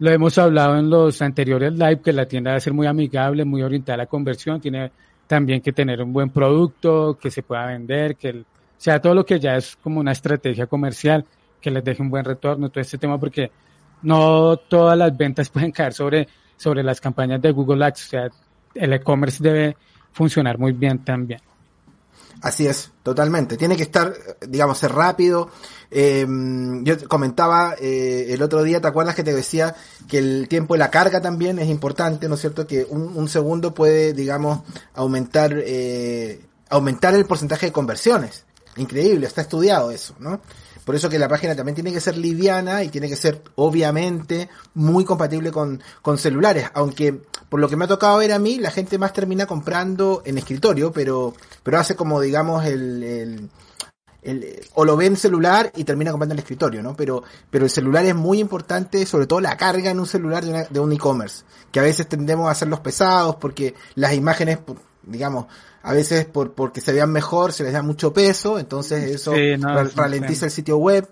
lo 0.01 0.11
hemos 0.11 0.37
hablado 0.39 0.77
en 0.77 0.91
los 0.91 1.23
anteriores 1.23 1.73
live, 1.73 2.01
que 2.01 2.13
la 2.13 2.27
tienda 2.27 2.51
debe 2.51 2.63
ser 2.63 2.73
muy 2.73 2.89
amigable, 2.89 3.45
muy 3.45 3.63
orientada 3.63 3.95
a 3.95 3.99
la 3.99 4.07
conversión, 4.07 4.61
tiene 4.61 4.91
también 5.29 5.61
que 5.61 5.73
tener 5.73 6.03
un 6.03 6.13
buen 6.13 6.31
producto, 6.31 7.17
que 7.17 7.31
se 7.31 7.45
pueda 7.45 7.67
vender, 7.67 8.17
que 8.17 8.31
o 8.31 8.45
sea 8.77 9.01
todo 9.01 9.15
lo 9.15 9.25
que 9.25 9.39
ya 9.39 9.55
es 9.55 9.77
como 9.77 10.01
una 10.01 10.11
estrategia 10.11 10.67
comercial, 10.67 11.25
que 11.61 11.71
les 11.71 11.85
deje 11.85 12.03
un 12.03 12.11
buen 12.11 12.25
retorno, 12.25 12.71
todo 12.71 12.81
este 12.81 12.99
tema, 12.99 13.21
porque 13.21 13.53
no 14.03 14.57
todas 14.57 14.99
las 14.99 15.17
ventas 15.17 15.49
pueden 15.51 15.71
caer 15.71 15.93
sobre, 15.93 16.27
sobre 16.57 16.83
las 16.83 17.01
campañas 17.01 17.41
de 17.41 17.53
Google 17.53 17.85
Ads, 17.85 18.05
o 18.05 18.09
sea, 18.09 18.29
el 18.75 18.93
e-commerce 18.95 19.41
debe 19.41 19.77
funcionar 20.17 20.59
muy 20.59 20.73
bien 20.73 21.05
también. 21.05 21.41
Así 22.41 22.67
es, 22.67 22.91
totalmente. 23.03 23.57
Tiene 23.57 23.77
que 23.77 23.83
estar, 23.83 24.15
digamos, 24.47 24.79
ser 24.79 24.93
rápido. 24.93 25.51
Eh, 25.91 26.27
yo 26.83 27.09
comentaba 27.09 27.75
eh, 27.79 28.27
el 28.31 28.43
otro 28.43 28.63
día, 28.63 28.81
¿te 28.81 28.89
acuerdas 28.89 29.15
que 29.15 29.25
te 29.25 29.35
decía 29.35 29.75
que 30.09 30.19
el 30.19 30.49
tiempo 30.49 30.75
de 30.75 30.79
la 30.79 30.91
carga 30.91 31.21
también 31.21 31.59
es 31.59 31.69
importante, 31.69 32.29
¿no 32.29 32.35
es 32.35 32.41
cierto? 32.41 32.67
Que 32.67 32.85
un, 32.89 33.29
segundo 33.29 33.75
puede, 33.75 34.13
digamos, 34.13 34.61
aumentar, 34.95 35.55
eh, 35.55 36.41
aumentar 36.71 37.15
el 37.15 37.27
porcentaje 37.27 37.67
de 37.67 37.73
conversiones. 37.73 38.45
Increíble, 38.77 39.27
está 39.27 39.43
estudiado 39.43 39.91
eso, 39.91 40.15
¿no? 40.19 40.41
Por 40.87 40.95
eso 40.95 41.11
que 41.11 41.19
la 41.19 41.27
página 41.27 41.57
también 41.57 41.75
tiene 41.75 41.93
que 41.93 42.01
ser 42.01 42.17
liviana 42.17 42.85
y 42.85 42.91
tiene 42.91 43.09
que 43.09 43.17
ser, 43.17 43.43
obviamente, 43.57 44.49
muy 44.75 45.05
compatible 45.05 45.51
con, 45.51 45.83
con 46.01 46.17
celulares. 46.17 46.71
Aunque, 46.75 47.13
por 47.49 47.59
lo 47.59 47.69
que 47.69 47.75
me 47.75 47.87
ha 47.87 47.89
tocado 47.89 48.19
ver 48.19 48.33
a 48.33 48.39
mí, 48.39 48.61
la 48.61 48.71
gente 48.71 48.97
más 48.97 49.13
termina 49.13 49.47
comprando 49.47 50.23
en 50.25 50.39
escritorio, 50.39 50.93
pero, 50.93 51.35
pero 51.65 51.81
hace 51.81 51.97
como, 51.97 52.21
digamos, 52.21 52.65
el, 52.67 53.03
el 53.03 53.51
el, 54.23 54.61
o 54.75 54.85
lo 54.85 54.97
ve 54.97 55.07
en 55.07 55.17
celular 55.17 55.73
y 55.77 55.85
termina 55.85 56.11
comprando 56.11 56.35
en 56.35 56.39
el 56.39 56.43
escritorio, 56.43 56.83
¿no? 56.83 56.97
Pero, 56.97 57.23
pero 57.51 57.65
el 57.65 57.71
celular 57.71 58.05
es 58.05 58.15
muy 58.15 58.41
importante, 58.41 59.07
sobre 59.07 59.27
todo 59.27 59.41
la 59.41 59.57
carga 59.57 59.91
en 59.91 60.01
un 60.01 60.07
celular 60.07 60.45
de, 60.45 60.67
de 60.69 60.81
un 60.81 60.93
e-commerce, 60.93 61.45
que 61.71 61.81
a 61.81 61.83
veces 61.83 62.09
tendemos 62.09 62.49
a 62.49 62.53
hacerlos 62.53 62.81
pesados 62.81 63.37
porque 63.37 63.75
las 63.95 64.15
imágenes, 64.15 64.59
digamos, 65.07 65.47
a 65.83 65.93
veces 65.93 66.27
por, 66.27 66.53
porque 66.53 66.81
se 66.81 66.93
vean 66.93 67.11
mejor, 67.11 67.53
se 67.53 67.65
les 67.65 67.73
da 67.73 67.83
mucho 67.83 68.13
peso, 68.13 68.59
entonces 68.59 69.05
eso 69.05 69.33
ralentiza 69.95 70.47
el 70.47 70.53
sitio 70.53 70.77
web. 70.77 71.09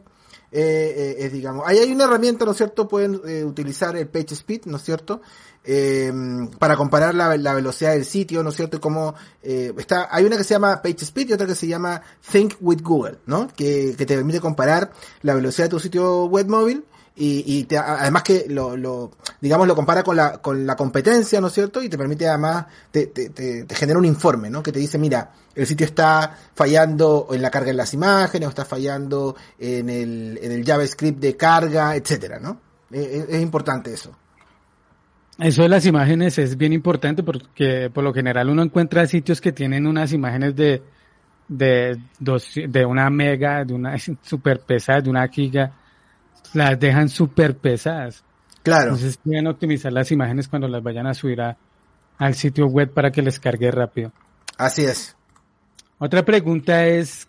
Eh, 0.56 1.16
eh, 1.18 1.30
digamos, 1.30 1.64
ahí 1.66 1.78
hay 1.78 1.90
una 1.90 2.04
herramienta, 2.04 2.44
¿no 2.44 2.52
es 2.52 2.56
cierto? 2.58 2.86
Pueden 2.86 3.20
eh, 3.26 3.42
utilizar 3.42 3.96
el 3.96 4.06
Page 4.06 4.34
Speed, 4.34 4.66
¿no 4.66 4.76
es 4.76 4.84
cierto? 4.84 5.20
Eh, 5.66 6.12
para 6.58 6.76
comparar 6.76 7.14
la, 7.14 7.36
la, 7.38 7.54
velocidad 7.54 7.92
del 7.92 8.04
sitio, 8.04 8.42
¿no 8.42 8.50
es 8.50 8.56
cierto? 8.56 8.80
Como, 8.80 9.14
eh, 9.42 9.72
está, 9.78 10.08
hay 10.10 10.24
una 10.24 10.36
que 10.36 10.44
se 10.44 10.54
llama 10.54 10.82
Page 10.82 11.04
Speed 11.04 11.30
y 11.30 11.32
otra 11.32 11.46
que 11.46 11.54
se 11.54 11.66
llama 11.66 12.02
Think 12.30 12.56
with 12.60 12.82
Google, 12.82 13.18
¿no? 13.24 13.48
Que, 13.48 13.94
que 13.96 14.04
te 14.04 14.14
permite 14.14 14.40
comparar 14.40 14.92
la 15.22 15.34
velocidad 15.34 15.66
de 15.66 15.70
tu 15.70 15.80
sitio 15.80 16.26
web 16.26 16.48
móvil 16.48 16.84
y, 17.16 17.44
y 17.46 17.64
te, 17.64 17.78
además 17.78 18.24
que 18.24 18.46
lo, 18.48 18.76
lo, 18.76 19.12
digamos, 19.40 19.68
lo 19.68 19.76
compara 19.76 20.02
con 20.02 20.16
la, 20.16 20.38
con 20.38 20.66
la 20.66 20.74
competencia, 20.74 21.40
¿no 21.40 21.46
es 21.46 21.52
cierto? 21.52 21.82
Y 21.82 21.88
te 21.88 21.96
permite 21.96 22.26
además, 22.26 22.66
te, 22.90 23.12
genera 23.70 23.98
un 23.98 24.04
informe, 24.04 24.50
¿no? 24.50 24.62
Que 24.62 24.72
te 24.72 24.80
dice, 24.80 24.98
mira, 24.98 25.30
el 25.54 25.66
sitio 25.66 25.86
está 25.86 26.36
fallando 26.54 27.28
en 27.30 27.40
la 27.40 27.50
carga 27.50 27.68
de 27.68 27.74
las 27.74 27.94
imágenes, 27.94 28.46
o 28.46 28.50
está 28.50 28.64
fallando 28.64 29.36
en 29.58 29.88
el, 29.88 30.40
en 30.42 30.50
el 30.50 30.64
JavaScript 30.64 31.20
de 31.20 31.36
carga, 31.36 31.94
etcétera, 31.94 32.40
¿no? 32.40 32.60
Es, 32.90 33.28
es 33.28 33.42
importante 33.42 33.92
eso. 33.92 34.16
Eso 35.38 35.62
de 35.62 35.68
las 35.68 35.84
imágenes 35.86 36.38
es 36.38 36.56
bien 36.56 36.72
importante 36.72 37.22
porque 37.24 37.90
por 37.92 38.04
lo 38.04 38.12
general 38.12 38.50
uno 38.50 38.62
encuentra 38.62 39.06
sitios 39.06 39.40
que 39.40 39.50
tienen 39.50 39.86
unas 39.86 40.12
imágenes 40.12 40.54
de, 40.54 40.80
de, 41.48 41.98
dos, 42.18 42.54
de 42.54 42.84
una 42.84 43.10
mega, 43.10 43.64
de 43.64 43.74
una 43.74 43.96
super 44.22 44.60
pesada, 44.60 45.00
de 45.00 45.10
una 45.10 45.26
giga, 45.28 45.72
las 46.54 46.78
dejan 46.78 47.08
súper 47.08 47.56
pesadas. 47.56 48.24
Claro. 48.62 48.84
Entonces 48.84 49.18
deben 49.24 49.46
optimizar 49.46 49.92
las 49.92 50.10
imágenes 50.10 50.48
cuando 50.48 50.68
las 50.68 50.82
vayan 50.82 51.06
a 51.06 51.14
subir 51.14 51.40
a, 51.40 51.56
al 52.18 52.34
sitio 52.34 52.66
web 52.66 52.92
para 52.92 53.10
que 53.10 53.22
les 53.22 53.38
cargue 53.38 53.70
rápido. 53.70 54.12
Así 54.56 54.84
es. 54.84 55.16
Otra 55.98 56.24
pregunta 56.24 56.86
es 56.86 57.28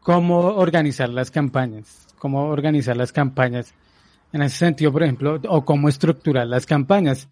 cómo 0.00 0.38
organizar 0.38 1.08
las 1.08 1.30
campañas. 1.30 2.06
Cómo 2.18 2.48
organizar 2.48 2.96
las 2.96 3.12
campañas 3.12 3.74
en 4.32 4.42
ese 4.42 4.56
sentido, 4.56 4.92
por 4.92 5.02
ejemplo, 5.02 5.40
o 5.48 5.64
cómo 5.64 5.88
estructurar 5.88 6.46
las 6.46 6.66
campañas. 6.66 7.28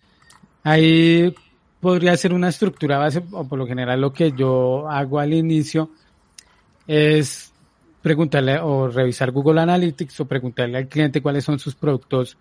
Ahí 0.62 1.34
podría 1.80 2.16
ser 2.16 2.32
una 2.32 2.48
estructura 2.48 2.98
base, 2.98 3.22
o 3.32 3.44
por 3.48 3.58
lo 3.58 3.66
general 3.66 4.00
lo 4.00 4.12
que 4.12 4.32
yo 4.32 4.88
hago 4.88 5.18
al 5.18 5.32
inicio 5.32 5.90
es 6.86 7.51
preguntarle 8.02 8.58
o 8.58 8.88
revisar 8.88 9.30
Google 9.30 9.60
Analytics 9.60 10.20
o 10.20 10.24
preguntarle 10.26 10.78
al 10.78 10.88
cliente 10.88 11.22
cuáles 11.22 11.44
son 11.44 11.58
sus 11.58 11.74
productos 11.74 12.36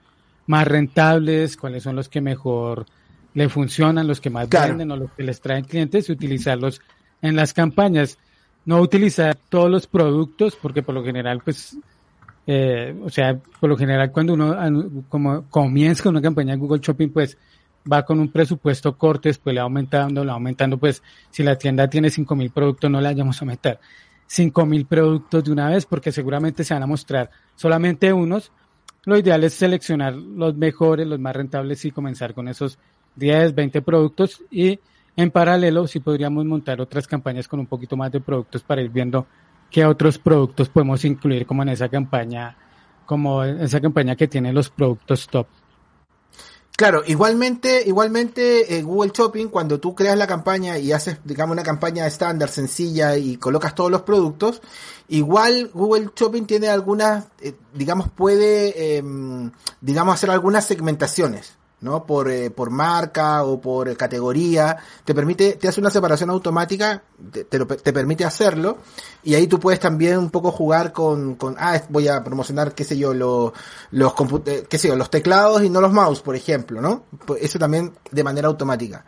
más 0.47 0.67
rentables, 0.67 1.55
cuáles 1.55 1.83
son 1.83 1.95
los 1.95 2.09
que 2.09 2.19
mejor 2.19 2.85
le 3.33 3.47
funcionan, 3.47 4.07
los 4.07 4.19
que 4.19 4.29
más 4.29 4.49
venden 4.49 4.91
o 4.91 4.97
los 4.97 5.11
que 5.11 5.23
les 5.23 5.39
traen 5.39 5.63
clientes 5.63 6.09
y 6.09 6.11
utilizarlos 6.11 6.81
en 7.21 7.35
las 7.35 7.53
campañas. 7.53 8.17
No 8.65 8.79
utilizar 8.79 9.37
todos 9.49 9.71
los 9.71 9.87
productos 9.87 10.55
porque 10.55 10.83
por 10.83 10.93
lo 10.95 11.03
general 11.03 11.41
pues 11.43 11.77
eh, 12.47 12.95
o 13.03 13.09
sea, 13.09 13.37
por 13.59 13.69
lo 13.69 13.77
general 13.77 14.11
cuando 14.11 14.33
uno 14.33 14.55
como 15.09 15.43
comienza 15.49 16.09
una 16.09 16.21
campaña 16.21 16.53
de 16.53 16.59
Google 16.59 16.81
Shopping 16.81 17.09
pues 17.09 17.37
va 17.91 18.03
con 18.03 18.19
un 18.19 18.31
presupuesto 18.31 18.97
corto, 18.97 19.29
después 19.29 19.53
le 19.53 19.61
va 19.61 19.65
aumentando, 19.65 20.23
le 20.23 20.27
va 20.27 20.33
aumentando, 20.33 20.77
pues 20.77 21.01
si 21.31 21.41
la 21.43 21.57
tienda 21.57 21.87
tiene 21.87 22.09
5.000 22.09 22.51
productos 22.51 22.91
no 22.91 22.99
le 22.99 23.07
vayamos 23.07 23.41
a 23.41 23.45
meter 23.45 23.79
5.000 24.31 24.87
productos 24.87 25.43
de 25.43 25.51
una 25.51 25.69
vez 25.69 25.85
porque 25.85 26.11
seguramente 26.11 26.63
se 26.63 26.73
van 26.73 26.83
a 26.83 26.87
mostrar 26.87 27.29
solamente 27.55 28.13
unos. 28.13 28.51
Lo 29.03 29.17
ideal 29.17 29.43
es 29.43 29.53
seleccionar 29.53 30.13
los 30.13 30.55
mejores, 30.55 31.05
los 31.05 31.19
más 31.19 31.35
rentables 31.35 31.83
y 31.83 31.91
comenzar 31.91 32.33
con 32.33 32.47
esos 32.47 32.77
10, 33.15 33.53
20 33.53 33.81
productos 33.81 34.41
y 34.49 34.79
en 35.17 35.31
paralelo 35.31 35.85
si 35.87 35.99
podríamos 35.99 36.45
montar 36.45 36.79
otras 36.79 37.07
campañas 37.07 37.47
con 37.47 37.59
un 37.59 37.67
poquito 37.67 37.97
más 37.97 38.11
de 38.11 38.21
productos 38.21 38.63
para 38.63 38.81
ir 38.81 38.89
viendo 38.89 39.27
qué 39.69 39.85
otros 39.85 40.17
productos 40.17 40.69
podemos 40.69 41.03
incluir 41.03 41.45
como 41.45 41.63
en 41.63 41.69
esa 41.69 41.89
campaña, 41.89 42.55
como 43.05 43.43
esa 43.43 43.81
campaña 43.81 44.15
que 44.15 44.27
tiene 44.27 44.53
los 44.53 44.69
productos 44.69 45.27
top. 45.27 45.47
Claro, 46.81 47.03
igualmente, 47.05 47.83
igualmente 47.85 48.75
eh, 48.75 48.81
Google 48.81 49.11
Shopping, 49.13 49.49
cuando 49.49 49.79
tú 49.79 49.93
creas 49.93 50.17
la 50.17 50.25
campaña 50.25 50.79
y 50.79 50.91
haces, 50.91 51.19
digamos, 51.23 51.53
una 51.53 51.61
campaña 51.61 52.07
estándar, 52.07 52.49
sencilla 52.49 53.17
y 53.17 53.37
colocas 53.37 53.75
todos 53.75 53.91
los 53.91 54.01
productos, 54.01 54.63
igual 55.07 55.69
Google 55.75 56.09
Shopping 56.15 56.45
tiene 56.45 56.69
algunas, 56.69 57.25
eh, 57.39 57.53
digamos, 57.71 58.09
puede, 58.09 58.97
eh, 58.97 59.03
digamos, 59.79 60.15
hacer 60.15 60.31
algunas 60.31 60.65
segmentaciones. 60.65 61.53
¿No? 61.81 62.05
Por, 62.05 62.29
eh, 62.29 62.49
por 62.51 62.69
marca 62.69 63.43
o 63.43 63.59
por 63.59 63.95
categoría, 63.97 64.77
te 65.03 65.13
permite, 65.13 65.53
te 65.53 65.67
hace 65.67 65.81
una 65.81 65.89
separación 65.89 66.29
automática, 66.29 67.03
te, 67.31 67.43
te, 67.43 67.59
te, 67.65 67.93
permite 67.93 68.23
hacerlo, 68.23 68.77
y 69.23 69.35
ahí 69.35 69.47
tú 69.47 69.59
puedes 69.59 69.79
también 69.79 70.17
un 70.17 70.29
poco 70.29 70.51
jugar 70.51 70.91
con, 70.93 71.35
con 71.35 71.55
ah, 71.59 71.81
voy 71.89 72.07
a 72.07 72.23
promocionar, 72.23 72.73
qué 72.73 72.83
sé 72.83 72.97
yo, 72.97 73.13
los, 73.13 73.51
los, 73.91 74.13
eh, 74.45 74.65
qué 74.69 74.77
sé 74.77 74.87
yo, 74.87 74.95
los 74.95 75.09
teclados 75.09 75.63
y 75.63 75.69
no 75.69 75.81
los 75.81 75.91
mouse, 75.91 76.21
por 76.21 76.35
ejemplo, 76.35 76.81
¿no? 76.81 77.03
Pues 77.25 77.43
eso 77.43 77.59
también 77.59 77.93
de 78.11 78.23
manera 78.23 78.47
automática. 78.47 79.03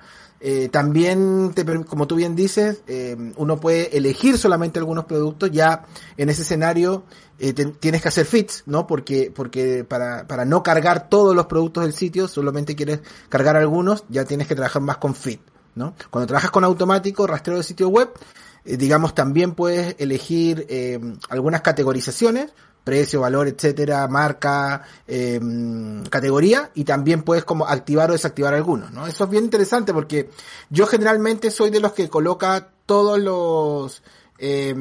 Eh, 0.46 0.68
también, 0.68 1.54
te, 1.56 1.64
como 1.86 2.06
tú 2.06 2.16
bien 2.16 2.36
dices, 2.36 2.82
eh, 2.86 3.16
uno 3.38 3.62
puede 3.62 3.96
elegir 3.96 4.38
solamente 4.38 4.78
algunos 4.78 5.06
productos. 5.06 5.50
Ya 5.52 5.86
en 6.18 6.28
ese 6.28 6.42
escenario 6.42 7.06
eh, 7.40 7.54
tienes 7.54 8.02
que 8.02 8.10
hacer 8.10 8.26
fits, 8.26 8.64
¿no? 8.66 8.86
Porque, 8.86 9.32
porque 9.34 9.86
para, 9.86 10.28
para 10.28 10.44
no 10.44 10.62
cargar 10.62 11.08
todos 11.08 11.34
los 11.34 11.46
productos 11.46 11.86
del 11.86 11.94
sitio, 11.94 12.28
solamente 12.28 12.76
quieres 12.76 13.00
cargar 13.30 13.56
algunos, 13.56 14.04
ya 14.10 14.26
tienes 14.26 14.46
que 14.48 14.56
trabajar 14.56 14.82
más 14.82 14.98
con 14.98 15.16
fit, 15.16 15.40
¿no? 15.76 15.96
Cuando 16.10 16.28
trabajas 16.28 16.52
con 16.52 16.66
automático, 16.66 17.26
rastreo 17.26 17.56
de 17.56 17.64
sitio 17.64 17.88
web, 17.88 18.10
digamos, 18.66 19.16
también 19.16 19.54
puedes 19.54 19.96
elegir 19.98 20.68
algunas 21.30 21.62
categorizaciones 21.62 22.54
precio, 22.84 23.22
valor, 23.22 23.48
etcétera, 23.48 24.08
marca, 24.08 24.84
eh, 25.08 25.40
categoría, 26.10 26.72
y 26.74 26.84
también 26.84 27.24
puedes 27.24 27.46
como 27.46 27.68
activar 27.68 28.10
o 28.10 28.14
desactivar 28.14 28.54
algunos, 28.54 28.92
¿no? 28.92 29.08
Eso 29.08 29.24
es 29.24 29.30
bien 29.30 29.46
interesante 29.46 29.94
porque 29.94 30.30
yo 30.70 30.86
generalmente 30.86 31.52
soy 31.52 31.70
de 31.70 31.80
los 31.80 31.94
que 31.94 32.10
coloca 32.10 32.70
todos 32.86 33.20
los, 33.20 34.04
eh, 34.38 34.76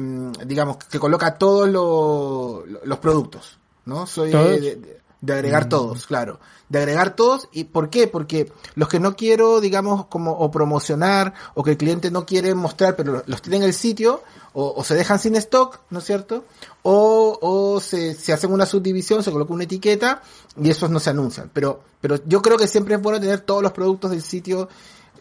digamos, 0.45 0.77
que 0.77 0.99
coloca 0.99 1.37
todos 1.37 1.69
los, 1.69 2.85
los 2.85 2.99
productos, 2.99 3.59
¿no? 3.85 4.05
Soy 4.05 4.31
de, 4.31 4.59
de, 4.59 5.02
agregar 5.31 5.67
mm. 5.67 5.69
todos, 5.69 6.05
claro. 6.05 6.39
De 6.67 6.79
agregar 6.79 7.15
todos, 7.15 7.47
¿y 7.53 7.63
por 7.63 7.89
qué? 7.89 8.07
Porque 8.07 8.51
los 8.75 8.89
que 8.89 8.99
no 8.99 9.15
quiero, 9.15 9.61
digamos, 9.61 10.07
como 10.07 10.31
o 10.31 10.51
promocionar, 10.51 11.33
o 11.53 11.63
que 11.63 11.71
el 11.71 11.77
cliente 11.77 12.11
no 12.11 12.25
quiere 12.25 12.53
mostrar, 12.55 12.95
pero 12.97 13.23
los 13.25 13.41
tiene 13.41 13.57
en 13.57 13.63
el 13.63 13.73
sitio, 13.73 14.21
o, 14.53 14.83
se 14.83 14.95
dejan 14.95 15.17
sin 15.17 15.35
stock, 15.35 15.79
¿no 15.89 15.99
es 15.99 16.05
cierto? 16.05 16.45
O, 16.83 17.39
o 17.41 17.79
se, 17.79 18.13
se, 18.13 18.33
hacen 18.33 18.51
una 18.51 18.65
subdivisión, 18.65 19.23
se 19.23 19.31
coloca 19.31 19.53
una 19.53 19.63
etiqueta 19.63 20.21
y 20.61 20.69
esos 20.69 20.89
no 20.89 20.99
se 20.99 21.09
anuncian. 21.09 21.49
Pero, 21.53 21.81
pero 22.01 22.19
yo 22.25 22.41
creo 22.41 22.57
que 22.57 22.67
siempre 22.67 22.95
es 22.95 23.01
bueno 23.01 23.19
tener 23.19 23.41
todos 23.41 23.63
los 23.63 23.71
productos 23.71 24.11
del 24.11 24.21
sitio, 24.21 24.69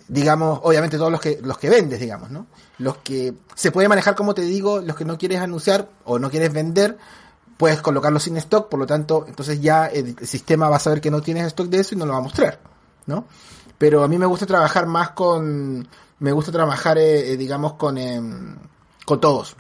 digamos, 0.09 0.61
obviamente 0.63 0.99
todos 0.99 1.11
los 1.11 1.21
que, 1.21 1.39
los 1.43 1.57
que 1.57 1.71
vendes, 1.71 1.99
digamos, 2.01 2.31
¿no? 2.31 2.47
Los 2.79 2.99
que 2.99 3.35
se 3.55 3.71
puede 3.71 3.89
manejar, 3.89 4.15
como 4.15 4.35
te 4.35 4.43
digo, 4.43 4.81
los 4.81 4.97
que 4.97 5.05
no 5.05 5.17
quieres 5.17 5.41
anunciar 5.41 5.89
o 6.05 6.19
no 6.19 6.31
quieres 6.31 6.53
vender, 6.53 6.99
puedes 7.63 7.81
colocarlos 7.81 8.25
sin 8.25 8.37
stock, 8.39 8.69
por 8.69 8.81
lo 8.81 8.87
tanto, 8.87 9.25
entonces 9.29 9.61
ya 9.61 9.87
el, 9.87 10.19
sistema 10.27 10.69
va 10.69 10.79
a 10.79 10.81
saber 10.81 11.01
que 11.01 11.13
no 11.13 11.23
tienes 11.23 11.47
stock 11.47 11.69
de 11.69 11.79
eso 11.79 11.95
y 11.95 11.97
no 11.97 12.07
lo 12.07 12.13
va 12.13 12.19
a 12.19 12.23
mostrar, 12.23 12.59
¿no? 13.07 13.25
Pero 13.79 14.03
a 14.03 14.09
mí 14.09 14.19
me 14.19 14.27
gusta 14.27 14.47
trabajar 14.47 14.87
más 14.87 15.11
con, 15.11 15.87
me 16.19 16.33
gusta 16.33 16.51
trabajar, 16.51 16.99
eh, 16.99 17.33
eh 17.33 17.37
digamos, 17.37 17.75
con, 17.75 17.99
eh, 17.99 18.21
con 19.07 19.21
todos. 19.21 19.55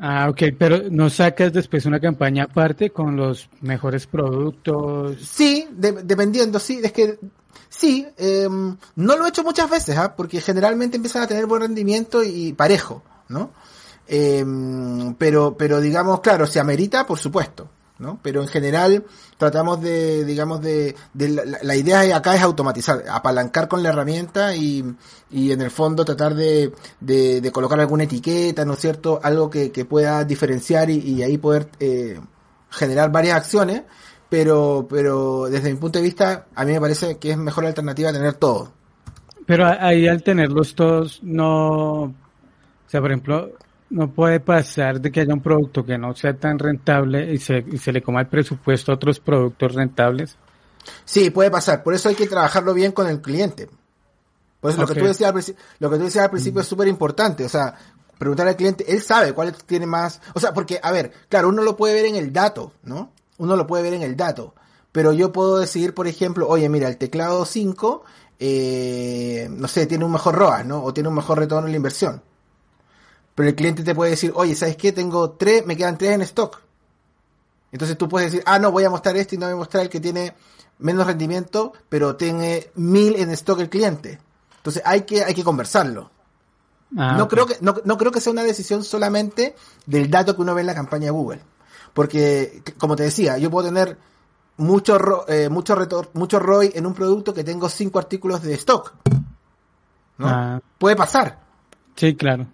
Ah, 0.00 0.28
ok, 0.30 0.42
pero 0.56 0.78
¿no 0.92 1.10
sacas 1.10 1.52
después 1.52 1.86
una 1.86 1.98
campaña 1.98 2.44
aparte 2.44 2.90
con 2.90 3.16
los 3.16 3.50
mejores 3.60 4.06
productos? 4.06 5.16
Sí, 5.20 5.68
dependiendo, 5.72 6.60
sí, 6.60 6.80
es 6.84 6.92
que 6.92 7.18
sí, 7.68 8.06
em, 8.16 8.76
no 8.94 9.16
lo 9.16 9.26
he 9.26 9.30
hecho 9.30 9.42
muchas 9.42 9.68
veces, 9.68 9.98
¿ah? 9.98 10.14
porque 10.14 10.40
generalmente 10.40 10.98
empiezan 10.98 11.22
a 11.22 11.26
tener 11.26 11.46
buen 11.46 11.62
rendimiento 11.62 12.22
y 12.22 12.52
parejo, 12.52 13.02
¿no? 13.28 13.50
Em, 14.08 15.14
pero, 15.14 15.54
pero 15.56 15.80
digamos, 15.80 16.20
claro, 16.20 16.46
se 16.46 16.58
amerita, 16.58 17.06
por 17.06 17.18
supuesto. 17.18 17.68
¿no? 17.98 18.18
Pero 18.22 18.42
en 18.42 18.48
general 18.48 19.04
tratamos 19.36 19.82
de, 19.82 20.24
digamos, 20.24 20.60
de, 20.62 20.94
de 21.14 21.58
la, 21.62 21.74
idea 21.74 22.16
acá 22.16 22.34
es 22.34 22.42
automatizar, 22.42 23.04
apalancar 23.10 23.66
con 23.66 23.82
la 23.82 23.88
herramienta 23.88 24.54
y, 24.54 24.84
y 25.30 25.50
en 25.50 25.60
el 25.60 25.70
fondo 25.70 26.04
tratar 26.04 26.34
de, 26.34 26.72
de, 27.00 27.50
colocar 27.52 27.80
alguna 27.80 28.04
etiqueta, 28.04 28.64
¿no 28.64 28.74
es 28.74 28.78
cierto? 28.78 29.20
Algo 29.22 29.50
que, 29.50 29.70
pueda 29.84 30.24
diferenciar 30.24 30.90
y, 30.90 31.22
ahí 31.22 31.38
poder 31.38 31.68
eh, 31.80 32.20
generar 32.70 33.10
varias 33.10 33.36
acciones, 33.36 33.82
pero, 34.28 34.86
pero 34.88 35.46
desde 35.50 35.70
mi 35.70 35.76
punto 35.78 35.98
de 35.98 36.04
vista, 36.04 36.46
a 36.54 36.64
mí 36.64 36.72
me 36.72 36.80
parece 36.80 37.18
que 37.18 37.32
es 37.32 37.36
mejor 37.36 37.64
la 37.64 37.70
alternativa 37.70 38.12
tener 38.12 38.34
todo. 38.34 38.72
Pero 39.44 39.66
ahí 39.66 40.06
al 40.06 40.22
tenerlos 40.22 40.74
todos, 40.74 41.20
no, 41.22 42.02
o 42.02 42.14
sea, 42.86 43.00
por 43.00 43.10
ejemplo, 43.10 43.50
no 43.90 44.10
puede 44.10 44.40
pasar 44.40 45.00
de 45.00 45.10
que 45.10 45.20
haya 45.20 45.34
un 45.34 45.40
producto 45.40 45.84
que 45.84 45.98
no 45.98 46.14
sea 46.14 46.34
tan 46.34 46.58
rentable 46.58 47.32
y 47.32 47.38
se, 47.38 47.64
y 47.66 47.78
se 47.78 47.92
le 47.92 48.02
coma 48.02 48.20
el 48.20 48.26
presupuesto 48.26 48.92
a 48.92 48.96
otros 48.96 49.20
productos 49.20 49.74
rentables. 49.74 50.36
Sí, 51.04 51.30
puede 51.30 51.50
pasar. 51.50 51.82
Por 51.82 51.94
eso 51.94 52.08
hay 52.08 52.14
que 52.14 52.26
trabajarlo 52.26 52.74
bien 52.74 52.92
con 52.92 53.06
el 53.08 53.20
cliente. 53.20 53.68
Pues 54.60 54.76
lo, 54.76 54.86
que 54.86 54.94
tú 54.94 55.04
decías 55.04 55.32
al, 55.32 55.56
lo 55.78 55.90
que 55.90 55.96
tú 55.96 56.04
decías 56.04 56.24
al 56.24 56.30
principio 56.30 56.60
es 56.60 56.66
súper 56.66 56.88
importante. 56.88 57.44
O 57.44 57.48
sea, 57.48 57.74
preguntar 58.18 58.48
al 58.48 58.56
cliente, 58.56 58.90
él 58.92 59.00
sabe 59.02 59.32
cuál 59.32 59.54
tiene 59.54 59.86
más. 59.86 60.20
O 60.34 60.40
sea, 60.40 60.52
porque, 60.52 60.80
a 60.82 60.90
ver, 60.90 61.12
claro, 61.28 61.48
uno 61.48 61.62
lo 61.62 61.76
puede 61.76 61.94
ver 61.94 62.06
en 62.06 62.16
el 62.16 62.32
dato, 62.32 62.72
¿no? 62.82 63.12
Uno 63.38 63.56
lo 63.56 63.66
puede 63.66 63.84
ver 63.84 63.94
en 63.94 64.02
el 64.02 64.16
dato. 64.16 64.54
Pero 64.90 65.12
yo 65.12 65.32
puedo 65.32 65.58
decidir, 65.58 65.94
por 65.94 66.08
ejemplo, 66.08 66.48
oye, 66.48 66.68
mira, 66.68 66.88
el 66.88 66.96
teclado 66.96 67.44
5, 67.44 68.04
eh, 68.40 69.48
no 69.50 69.68
sé, 69.68 69.86
tiene 69.86 70.04
un 70.04 70.12
mejor 70.12 70.34
ROAS, 70.34 70.66
¿no? 70.66 70.82
O 70.82 70.92
tiene 70.92 71.08
un 71.08 71.14
mejor 71.14 71.38
retorno 71.38 71.66
en 71.66 71.72
la 71.72 71.76
inversión. 71.76 72.22
Pero 73.38 73.50
el 73.50 73.54
cliente 73.54 73.84
te 73.84 73.94
puede 73.94 74.10
decir, 74.10 74.32
oye, 74.34 74.56
¿sabes 74.56 74.76
qué? 74.76 74.90
Tengo 74.90 75.30
tres, 75.30 75.64
me 75.64 75.76
quedan 75.76 75.96
tres 75.96 76.10
en 76.10 76.22
stock. 76.22 76.60
Entonces 77.70 77.96
tú 77.96 78.08
puedes 78.08 78.32
decir, 78.32 78.42
ah, 78.44 78.58
no, 78.58 78.72
voy 78.72 78.82
a 78.82 78.90
mostrar 78.90 79.16
este 79.16 79.36
y 79.36 79.38
no 79.38 79.46
voy 79.46 79.52
a 79.52 79.58
mostrar 79.58 79.84
el 79.84 79.88
que 79.88 80.00
tiene 80.00 80.34
menos 80.80 81.06
rendimiento, 81.06 81.72
pero 81.88 82.16
tiene 82.16 82.72
mil 82.74 83.14
en 83.14 83.30
stock 83.30 83.60
el 83.60 83.68
cliente. 83.68 84.18
Entonces 84.56 84.82
hay 84.84 85.02
que, 85.02 85.22
hay 85.22 85.34
que 85.34 85.44
conversarlo. 85.44 86.10
Ah, 86.96 87.14
no, 87.16 87.28
creo 87.28 87.46
que, 87.46 87.58
no, 87.60 87.76
no, 87.84 87.96
creo 87.96 88.10
que 88.10 88.20
sea 88.20 88.32
una 88.32 88.42
decisión 88.42 88.82
solamente 88.82 89.54
del 89.86 90.10
dato 90.10 90.34
que 90.34 90.42
uno 90.42 90.52
ve 90.56 90.62
en 90.62 90.66
la 90.66 90.74
campaña 90.74 91.04
de 91.04 91.10
Google. 91.12 91.40
Porque, 91.94 92.64
como 92.76 92.96
te 92.96 93.04
decía, 93.04 93.38
yo 93.38 93.52
puedo 93.52 93.68
tener 93.68 93.98
mucho, 94.56 95.28
eh, 95.28 95.48
mucho, 95.48 95.76
mucho 96.14 96.40
ROI 96.40 96.72
en 96.74 96.86
un 96.86 96.94
producto 96.94 97.32
que 97.32 97.44
tengo 97.44 97.68
cinco 97.68 98.00
artículos 98.00 98.42
de 98.42 98.54
stock. 98.54 98.94
¿no? 100.16 100.26
Ah. 100.26 100.60
Puede 100.76 100.96
pasar. 100.96 101.38
Sí, 101.94 102.16
claro. 102.16 102.48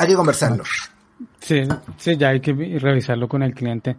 Hay 0.00 0.06
que 0.06 0.14
conversarlo. 0.14 0.64
Sí, 1.40 1.62
sí, 1.98 2.16
ya 2.16 2.30
hay 2.30 2.40
que 2.40 2.54
revisarlo 2.54 3.28
con 3.28 3.42
el 3.42 3.52
cliente. 3.52 3.96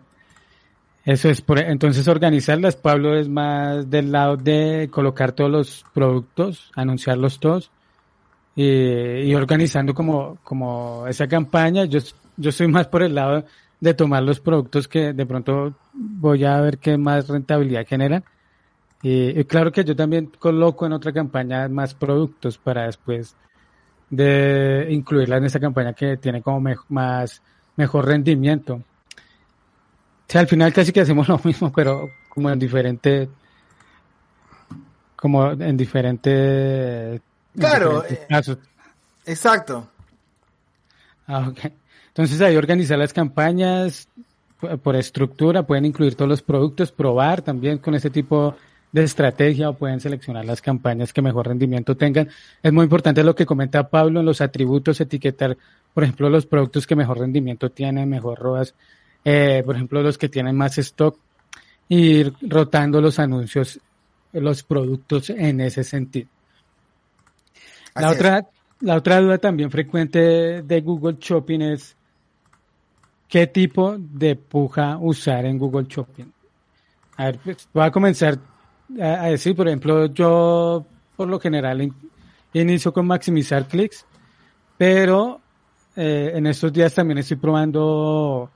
Eso 1.05 1.29
es, 1.29 1.41
por, 1.41 1.59
entonces 1.59 2.07
organizarlas, 2.07 2.75
Pablo, 2.75 3.15
es 3.15 3.29
más 3.29 3.87
del 3.87 4.11
lado 4.11 4.35
de 4.35 4.89
colocar 4.91 5.33
todos 5.33 5.51
los 5.51 5.85
productos, 5.93 6.71
anunciarlos 6.75 7.39
todos 7.39 7.69
y, 8.55 9.31
organizando 9.35 9.93
como, 9.93 10.39
como 10.43 11.05
esa 11.05 11.27
campaña. 11.27 11.85
Yo, 11.85 11.99
yo 12.35 12.51
soy 12.51 12.67
más 12.67 12.87
por 12.87 13.03
el 13.03 13.13
lado 13.13 13.45
de 13.79 13.93
tomar 13.93 14.23
los 14.23 14.39
productos 14.39 14.87
que 14.87 15.13
de 15.13 15.25
pronto 15.27 15.75
voy 15.93 16.45
a 16.45 16.59
ver 16.61 16.79
qué 16.79 16.97
más 16.97 17.27
rentabilidad 17.27 17.85
generan. 17.87 18.23
y 19.03 19.43
claro 19.43 19.71
que 19.71 19.83
yo 19.83 19.95
también 19.95 20.31
coloco 20.39 20.87
en 20.87 20.93
otra 20.93 21.13
campaña 21.13 21.67
más 21.67 21.93
productos 21.93 22.57
para 22.57 22.87
después 22.87 23.35
de 24.11 24.87
incluirla 24.89 25.37
en 25.37 25.45
esa 25.45 25.59
campaña 25.59 25.93
que 25.93 26.17
tiene 26.17 26.41
como 26.41 26.75
más 26.89 27.41
mejor 27.77 28.05
rendimiento. 28.05 28.75
O 28.75 28.83
sea, 30.27 30.41
al 30.41 30.47
final 30.47 30.71
casi 30.73 30.91
que 30.91 31.01
hacemos 31.01 31.27
lo 31.29 31.39
mismo, 31.43 31.71
pero 31.71 32.11
como 32.29 32.51
en 32.51 32.59
diferente 32.59 33.27
como 35.15 35.51
en 35.51 35.77
diferente 35.77 37.21
claro, 37.57 38.03
eh, 38.05 38.27
Exacto. 39.25 39.87
Ah, 41.27 41.47
okay. 41.49 41.73
Entonces 42.07 42.41
ahí 42.41 42.57
organizar 42.57 42.97
las 42.97 43.13
campañas 43.13 44.09
por 44.83 44.95
estructura, 44.95 45.63
pueden 45.63 45.85
incluir 45.85 46.15
todos 46.15 46.29
los 46.29 46.41
productos, 46.41 46.91
probar 46.91 47.41
también 47.41 47.77
con 47.77 47.95
ese 47.95 48.09
tipo 48.09 48.55
de 48.91 49.03
estrategia 49.03 49.69
o 49.69 49.73
pueden 49.73 49.99
seleccionar 49.99 50.45
las 50.45 50.61
campañas 50.61 51.13
que 51.13 51.21
mejor 51.21 51.47
rendimiento 51.47 51.95
tengan. 51.95 52.29
Es 52.61 52.73
muy 52.73 52.83
importante 52.83 53.23
lo 53.23 53.35
que 53.35 53.45
comenta 53.45 53.89
Pablo 53.89 54.19
en 54.19 54.25
los 54.25 54.41
atributos, 54.41 54.99
etiquetar, 54.99 55.57
por 55.93 56.03
ejemplo, 56.03 56.29
los 56.29 56.45
productos 56.45 56.85
que 56.85 56.95
mejor 56.95 57.19
rendimiento 57.19 57.69
tienen, 57.69 58.09
mejor 58.09 58.39
ROAS, 58.39 58.75
eh, 59.23 59.63
por 59.65 59.75
ejemplo, 59.75 60.01
los 60.01 60.17
que 60.17 60.29
tienen 60.29 60.55
más 60.55 60.77
stock, 60.77 61.17
ir 61.89 62.33
rotando 62.41 63.01
los 63.01 63.19
anuncios, 63.19 63.79
los 64.33 64.63
productos 64.63 65.29
en 65.29 65.61
ese 65.61 65.83
sentido. 65.83 66.29
la 67.95 68.09
otra, 68.09 68.47
la 68.81 68.95
otra 68.95 69.21
duda 69.21 69.37
también 69.37 69.71
frecuente 69.71 70.63
de 70.63 70.81
Google 70.81 71.17
Shopping 71.19 71.61
es 71.61 71.95
qué 73.27 73.47
tipo 73.47 73.95
de 73.97 74.35
puja 74.35 74.97
usar 74.97 75.45
en 75.45 75.57
Google 75.57 75.85
Shopping. 75.87 76.31
A 77.17 77.25
ver, 77.25 77.39
pues, 77.43 77.67
voy 77.73 77.83
a 77.83 77.91
comenzar 77.91 78.39
a, 78.99 79.27
decir, 79.27 79.55
por 79.55 79.67
ejemplo, 79.67 80.07
yo 80.07 80.85
por 81.15 81.27
lo 81.27 81.39
general 81.39 81.93
inicio 82.53 82.91
con 82.91 83.07
maximizar 83.07 83.67
clics, 83.67 84.05
pero 84.77 85.39
eh, 85.95 86.31
en 86.35 86.47
estos 86.47 86.73
días 86.73 86.93
también 86.93 87.19
estoy 87.19 87.37
probando, 87.37 88.49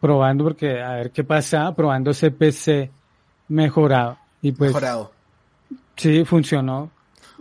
probando 0.00 0.44
porque 0.44 0.80
a 0.80 0.92
ver 0.94 1.10
qué 1.10 1.24
pasa, 1.24 1.74
probando 1.74 2.12
CPC 2.12 2.90
mejorado. 3.48 4.18
Y 4.42 4.52
pues, 4.52 4.70
mejorado. 4.70 5.12
Sí, 5.96 6.24
funcionó. 6.24 6.90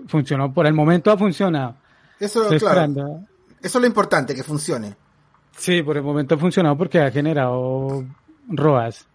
Funcionó. 0.08 0.54
Por 0.54 0.66
el 0.66 0.74
momento 0.74 1.12
ha 1.12 1.18
funcionado. 1.18 1.76
Eso, 2.20 2.48
claro. 2.58 3.22
Eso 3.62 3.78
es 3.78 3.82
lo 3.82 3.88
importante, 3.88 4.36
que 4.36 4.44
funcione. 4.44 4.96
Sí, 5.58 5.82
por 5.84 5.98
el 5.98 6.04
momento 6.04 6.36
ha 6.36 6.38
funcionado 6.38 6.78
porque 6.78 7.00
ha 7.00 7.12
generado 7.12 8.04
ROAS. 8.48 9.08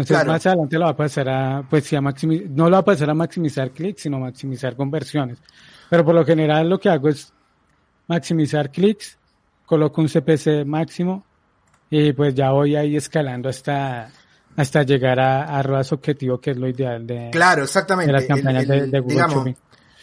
Entonces 0.00 0.26
más 0.26 0.46
adelante 0.46 0.78
lo 0.78 0.84
va 0.84 0.90
a 0.90 0.96
pasar 0.96 1.28
a, 1.28 1.62
pues 1.68 1.84
sí, 1.84 1.96
a 1.96 2.00
maximizar, 2.00 2.50
no 2.50 2.64
lo 2.64 2.72
va 2.72 2.78
a 2.78 2.84
pasar 2.84 3.10
a 3.10 3.14
maximizar 3.14 3.70
clics, 3.70 4.02
sino 4.02 4.18
maximizar 4.18 4.76
conversiones. 4.76 5.38
Pero 5.88 6.04
por 6.04 6.14
lo 6.14 6.24
general 6.24 6.68
lo 6.68 6.78
que 6.78 6.88
hago 6.88 7.08
es 7.08 7.32
maximizar 8.06 8.70
clics, 8.70 9.18
coloco 9.66 10.00
un 10.00 10.08
CPC 10.08 10.64
máximo 10.64 11.24
y 11.90 12.12
pues 12.12 12.34
ya 12.34 12.50
voy 12.50 12.76
ahí 12.76 12.96
escalando 12.96 13.48
hasta 13.48 14.10
hasta 14.56 14.82
llegar 14.82 15.20
a, 15.20 15.58
a 15.58 15.62
ROAS 15.62 15.92
objetivo, 15.92 16.40
que 16.40 16.50
es 16.50 16.56
lo 16.56 16.68
ideal 16.68 17.06
de, 17.06 17.30
claro, 17.30 17.64
exactamente. 17.64 18.12
las 18.12 18.24
campañas 18.24 18.66
de, 18.66 19.00
Google 19.00 19.14
digamos, 19.14 19.46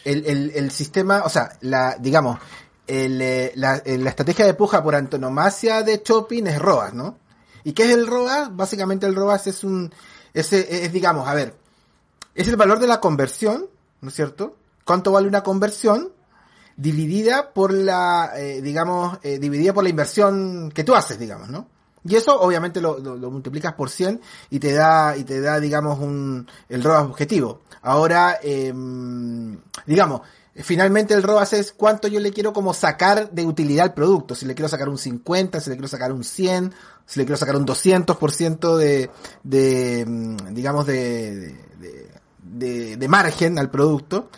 El, 0.04 0.26
el, 0.26 0.52
el, 0.54 0.70
sistema, 0.70 1.22
o 1.24 1.28
sea, 1.28 1.50
la, 1.60 1.96
digamos, 1.98 2.38
el, 2.86 3.20
eh, 3.20 3.52
la, 3.56 3.76
eh, 3.84 3.98
la, 3.98 4.10
estrategia 4.10 4.46
de 4.46 4.54
puja 4.54 4.82
por 4.82 4.94
antonomasia 4.94 5.82
de 5.82 6.02
shopping 6.04 6.44
es 6.46 6.58
ROAS, 6.58 6.94
¿no? 6.94 7.18
¿Y 7.64 7.72
qué 7.72 7.84
es 7.84 7.90
el 7.90 8.06
ROAS? 8.06 8.54
Básicamente 8.54 9.06
el 9.06 9.14
ROAS 9.14 9.46
es 9.46 9.64
un, 9.64 9.92
es, 10.34 10.92
digamos, 10.92 11.26
a 11.26 11.34
ver, 11.34 11.54
es 12.34 12.48
el 12.48 12.56
valor 12.56 12.78
de 12.78 12.86
la 12.86 13.00
conversión, 13.00 13.66
¿no 14.00 14.08
es 14.08 14.14
cierto? 14.14 14.56
¿Cuánto 14.84 15.12
vale 15.12 15.28
una 15.28 15.42
conversión? 15.42 16.12
Dividida 16.76 17.52
por 17.52 17.72
la, 17.72 18.32
eh, 18.36 18.62
digamos, 18.62 19.18
eh, 19.22 19.38
dividida 19.38 19.74
por 19.74 19.82
la 19.82 19.90
inversión 19.90 20.70
que 20.72 20.84
tú 20.84 20.94
haces, 20.94 21.18
digamos, 21.18 21.48
¿no? 21.48 21.66
Y 22.04 22.14
eso 22.14 22.40
obviamente 22.40 22.80
lo, 22.80 22.98
lo, 22.98 23.30
multiplicas 23.30 23.74
por 23.74 23.90
100 23.90 24.20
y 24.50 24.60
te 24.60 24.72
da, 24.72 25.16
y 25.16 25.24
te 25.24 25.40
da, 25.40 25.58
digamos, 25.58 25.98
un, 25.98 26.48
el 26.68 26.82
ROAS 26.82 27.04
objetivo. 27.04 27.62
Ahora, 27.82 28.38
eh, 28.42 28.72
digamos, 29.84 30.22
finalmente 30.62 31.14
el 31.14 31.22
ROAS 31.22 31.52
es 31.52 31.72
cuánto 31.72 32.08
yo 32.08 32.20
le 32.20 32.32
quiero 32.32 32.52
como 32.52 32.74
sacar 32.74 33.30
de 33.30 33.46
utilidad 33.46 33.86
al 33.86 33.94
producto. 33.94 34.34
Si 34.34 34.46
le 34.46 34.54
quiero 34.54 34.68
sacar 34.68 34.88
un 34.88 34.98
50, 34.98 35.60
si 35.60 35.70
le 35.70 35.76
quiero 35.76 35.88
sacar 35.88 36.12
un 36.12 36.24
100, 36.24 36.74
si 37.06 37.18
le 37.20 37.24
quiero 37.24 37.36
sacar 37.36 37.56
un 37.56 37.66
200% 37.66 38.76
de, 38.76 39.10
de, 39.42 40.04
mm, 40.06 40.54
digamos, 40.54 40.86
de, 40.86 41.54
de, 41.78 42.10
de, 42.42 42.96
de 42.96 43.08
margen 43.08 43.58
al 43.58 43.70
producto. 43.70 44.30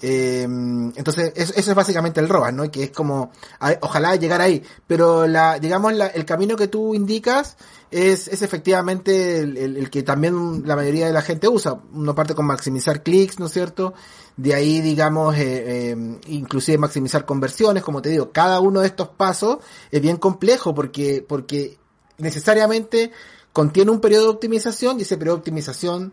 Eh, 0.00 0.42
entonces, 0.42 1.32
eso, 1.34 1.52
es 1.56 1.74
básicamente 1.74 2.20
el 2.20 2.28
ROAS, 2.28 2.52
¿no? 2.52 2.70
Que 2.70 2.84
es 2.84 2.90
como, 2.90 3.32
ojalá 3.80 4.16
llegar 4.16 4.40
ahí. 4.40 4.62
Pero 4.86 5.26
la, 5.26 5.58
digamos, 5.58 5.92
la, 5.94 6.06
el 6.08 6.24
camino 6.24 6.56
que 6.56 6.68
tú 6.68 6.94
indicas 6.94 7.56
es, 7.90 8.28
es 8.28 8.42
efectivamente 8.42 9.38
el, 9.40 9.90
que 9.90 10.02
también 10.02 10.62
la 10.66 10.76
mayoría 10.76 11.06
de 11.06 11.12
la 11.12 11.22
gente 11.22 11.48
usa. 11.48 11.80
Uno 11.92 12.14
parte 12.14 12.34
con 12.34 12.46
maximizar 12.46 13.02
clics, 13.02 13.38
¿no 13.38 13.46
es 13.46 13.52
cierto? 13.52 13.94
De 14.36 14.54
ahí, 14.54 14.80
digamos, 14.80 15.36
eh, 15.36 15.90
eh, 15.90 16.18
inclusive 16.28 16.78
maximizar 16.78 17.24
conversiones, 17.24 17.82
como 17.82 18.02
te 18.02 18.10
digo, 18.10 18.30
cada 18.30 18.60
uno 18.60 18.80
de 18.80 18.86
estos 18.86 19.08
pasos 19.08 19.58
es 19.90 20.00
bien 20.00 20.16
complejo 20.16 20.74
porque, 20.74 21.24
porque 21.26 21.78
necesariamente 22.18 23.10
contiene 23.52 23.90
un 23.90 24.00
periodo 24.00 24.24
de 24.24 24.30
optimización 24.30 24.98
y 24.98 25.02
ese 25.02 25.16
periodo 25.16 25.36
de 25.36 25.40
optimización 25.40 26.12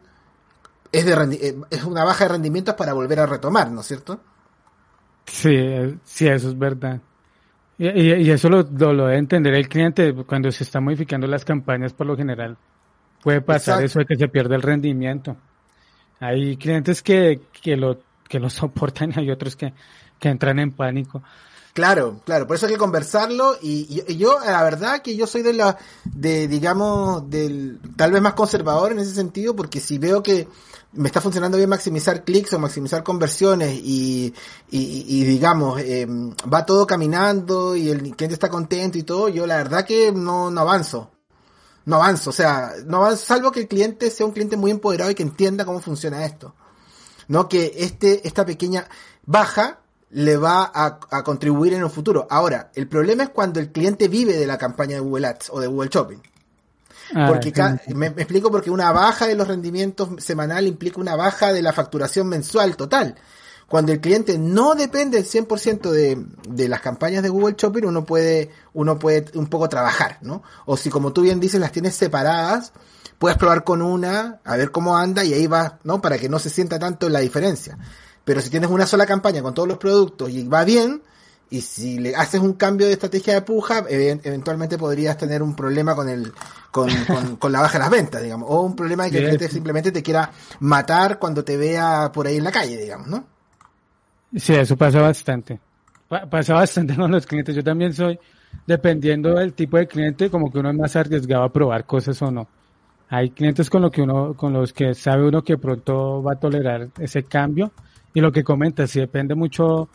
es, 0.98 1.06
de 1.06 1.36
eh, 1.36 1.56
es 1.70 1.84
una 1.84 2.04
baja 2.04 2.26
de 2.26 2.32
rendimientos 2.32 2.76
para 2.76 2.94
volver 2.94 3.20
a 3.20 3.26
retomar, 3.26 3.70
¿no 3.72 3.82
es 3.82 3.88
cierto? 3.88 4.20
Sí, 5.26 5.54
eh, 5.54 5.98
sí, 6.04 6.28
eso 6.28 6.50
es 6.50 6.58
verdad. 6.58 7.02
Y, 7.78 7.88
y, 7.88 8.32
eso 8.32 8.48
lo, 8.50 8.64
lo, 8.64 9.08
debe 9.08 9.18
entender 9.18 9.54
el 9.54 9.68
cliente 9.68 10.14
cuando 10.26 10.50
se 10.52 10.64
están 10.64 10.86
modificando 10.86 11.28
las 11.28 11.44
campañas 11.44 11.94
por 11.94 12.08
lo 12.08 12.16
general. 12.16 12.58
Puede 13.22 13.42
pasar 13.42 13.84
eso 13.84 14.00
de 14.00 14.06
que 14.06 14.16
se 14.16 14.28
pierde 14.30 14.56
el 14.56 14.62
rendimiento. 14.62 15.36
Hay 16.20 16.56
clientes 16.56 17.02
que, 17.02 17.42
que, 17.62 17.76
lo, 17.76 18.00
que 18.30 18.40
lo 18.40 18.50
soportan 18.52 19.12
y 19.16 19.20
hay 19.20 19.32
otros 19.32 19.56
que, 19.56 19.74
que 20.20 20.30
entran 20.30 20.60
en 20.60 20.72
pánico. 20.72 21.22
Claro, 21.76 22.22
claro, 22.24 22.48
por 22.48 22.56
eso 22.56 22.68
hay 22.68 22.72
que 22.72 22.78
conversarlo 22.78 23.58
y, 23.62 24.02
yo, 24.16 24.40
la 24.40 24.64
verdad 24.64 25.02
que 25.02 25.18
yo 25.18 25.28
soy 25.28 25.42
de 25.42 25.52
la, 25.52 25.78
de, 26.06 26.48
digamos, 26.48 27.30
del, 27.30 27.82
tal 27.98 28.14
vez 28.14 28.22
más 28.22 28.34
conservador 28.34 28.94
en 28.94 29.00
ese 29.00 29.14
sentido, 29.14 29.58
porque 29.58 29.82
si 29.82 29.98
veo 29.98 30.24
que 30.24 30.48
me 30.94 31.10
está 31.10 31.20
funcionando 31.20 31.58
bien 31.58 31.70
maximizar 31.70 32.24
clics 32.24 32.54
o 32.54 32.60
maximizar 32.60 33.04
conversiones 33.04 33.74
y, 33.74 34.34
y, 34.72 35.24
digamos, 35.26 35.82
eh, 35.82 36.08
va 36.08 36.66
todo 36.66 36.88
caminando 36.88 37.76
y 37.76 37.90
el 37.90 38.00
cliente 38.16 38.36
está 38.36 38.48
contento 38.48 38.98
y 38.98 39.04
todo, 39.04 39.28
yo 39.28 39.46
la 39.46 39.58
verdad 39.58 39.86
que 39.86 40.14
no, 40.14 40.50
no 40.50 40.62
avanzo. 40.62 41.12
No 41.84 41.98
avanzo, 41.98 42.30
o 42.30 42.34
sea, 42.34 42.72
no 42.86 43.04
avanzo, 43.04 43.26
salvo 43.26 43.52
que 43.52 43.60
el 43.60 43.68
cliente 43.68 44.10
sea 44.12 44.26
un 44.26 44.32
cliente 44.32 44.56
muy 44.56 44.72
empoderado 44.72 45.12
y 45.12 45.16
que 45.16 45.24
entienda 45.24 45.66
cómo 45.66 45.82
funciona 45.82 46.24
esto. 46.24 46.56
No 47.28 47.50
que 47.50 47.74
este, 47.76 48.26
esta 48.26 48.46
pequeña 48.46 48.88
baja 49.26 49.82
le 50.12 50.38
va 50.38 50.72
a, 50.74 51.24
contribuir 51.24 51.74
en 51.74 51.84
un 51.84 51.90
futuro. 51.90 52.28
Ahora, 52.30 52.72
el 52.76 52.88
problema 52.88 53.24
es 53.24 53.30
cuando 53.30 53.60
el 53.60 53.72
cliente 53.72 54.08
vive 54.08 54.38
de 54.38 54.48
la 54.48 54.58
campaña 54.58 54.96
de 54.96 55.02
Google 55.02 55.28
Ads 55.28 55.50
o 55.52 55.60
de 55.60 55.68
Google 55.68 55.90
Shopping. 55.92 56.22
Ah, 57.14 57.28
porque 57.28 57.54
me, 57.94 58.08
explico 58.08 58.50
porque 58.50 58.72
una 58.72 58.92
baja 58.92 59.28
de 59.28 59.36
los 59.36 59.48
rendimientos 59.48 60.10
semanal 60.24 60.66
implica 60.68 61.00
una 61.00 61.16
baja 61.16 61.54
de 61.54 61.62
la 61.62 61.74
facturación 61.74 62.28
mensual 62.28 62.76
total. 62.76 63.16
Cuando 63.68 63.92
el 63.92 64.00
cliente 64.00 64.38
no 64.38 64.76
depende 64.76 65.18
el 65.18 65.26
100% 65.26 65.90
de, 65.90 66.24
de 66.48 66.70
las 66.70 66.82
campañas 66.82 67.24
de 67.24 67.30
Google 67.30 67.56
Shopping, 67.58 67.84
uno 67.84 68.06
puede, 68.06 68.52
uno 68.74 69.00
puede 69.00 69.26
un 69.34 69.48
poco 69.48 69.70
trabajar, 69.70 70.20
¿no? 70.22 70.44
O 70.66 70.78
si 70.78 70.90
como 70.90 71.14
tú 71.14 71.24
bien 71.24 71.40
dices, 71.40 71.60
las 71.60 71.72
tienes 71.72 71.96
separadas, 71.96 72.74
puedes 73.18 73.38
probar 73.38 73.64
con 73.64 73.82
una, 73.82 74.40
a 74.44 74.56
ver 74.56 74.72
cómo 74.72 74.96
anda 74.96 75.24
y 75.24 75.34
ahí 75.34 75.48
va, 75.48 75.80
¿no? 75.84 76.00
Para 76.00 76.18
que 76.20 76.30
no 76.30 76.38
se 76.38 76.50
sienta 76.50 76.78
tanto 76.78 77.10
la 77.10 77.20
diferencia. 77.20 77.78
Pero 78.26 78.42
si 78.42 78.50
tienes 78.50 78.70
una 78.70 78.88
sola 78.88 79.06
campaña 79.06 79.42
con 79.42 79.54
todos 79.54 79.68
los 79.68 79.78
productos 79.78 80.30
y 80.32 80.46
va 80.48 80.66
bien, 80.66 81.02
y 81.50 81.62
si 81.62 82.00
le 82.00 82.16
haces 82.16 82.42
un 82.42 82.54
cambio 82.54 82.88
de 82.88 82.94
estrategia 82.94 83.36
de 83.36 83.42
puja, 83.44 83.86
eventualmente 83.88 84.80
podrías 84.80 85.16
tener 85.18 85.44
un 85.44 85.56
problema 85.56 85.96
con 85.96 86.10
el 86.10 86.34
con, 86.72 86.90
con, 87.38 87.52
la 87.52 87.62
baja 87.62 87.74
de 87.74 87.80
las 87.80 87.92
ventas, 87.92 88.22
digamos, 88.22 88.50
o 88.52 88.62
un 88.62 88.76
problema 88.76 89.06
de 89.06 89.12
que 89.12 89.18
el 89.18 89.24
cliente 89.24 89.48
simplemente 89.48 89.92
te 89.92 90.04
quiera 90.04 90.32
matar 90.60 91.20
cuando 91.20 91.44
te 91.44 91.56
vea 91.56 92.12
por 92.12 92.28
ahí 92.28 92.38
en 92.38 92.44
la 92.44 92.52
calle, 92.52 92.78
digamos, 92.78 93.08
¿no? 93.08 93.26
Sí, 94.36 94.54
eso 94.54 94.76
pasa 94.76 95.00
bastante. 95.00 95.60
pasa 96.30 96.56
bastante 96.56 96.96
con 96.96 97.12
los 97.12 97.26
clientes. 97.26 97.56
Yo 97.56 97.64
también 97.64 97.94
soy, 97.94 98.20
dependiendo 98.68 99.36
del 99.36 99.54
tipo 99.54 99.78
de 99.78 99.88
cliente, 99.88 100.30
como 100.30 100.52
que 100.52 100.60
uno 100.60 100.72
es 100.72 100.76
más 100.76 100.96
arriesgado 100.98 101.44
a 101.44 101.54
probar 101.54 101.86
cosas 101.86 102.22
o 102.22 102.32
no. 102.32 102.48
Hay 103.08 103.30
clientes 103.30 103.70
con 103.70 103.84
lo 103.84 103.92
que 103.92 104.02
uno, 104.02 104.34
con 104.34 104.52
los 104.52 104.74
que 104.74 104.94
sabe 104.96 105.28
uno 105.28 105.44
que 105.44 105.58
pronto 105.58 106.22
va 106.22 106.34
a 106.34 106.40
tolerar 106.40 106.90
ese 107.00 107.24
cambio 107.24 107.72
y 108.16 108.22
lo 108.22 108.32
que 108.32 108.44
comenta, 108.46 108.88
si 108.88 109.00
depende 109.00 109.36
mucho 109.36 109.90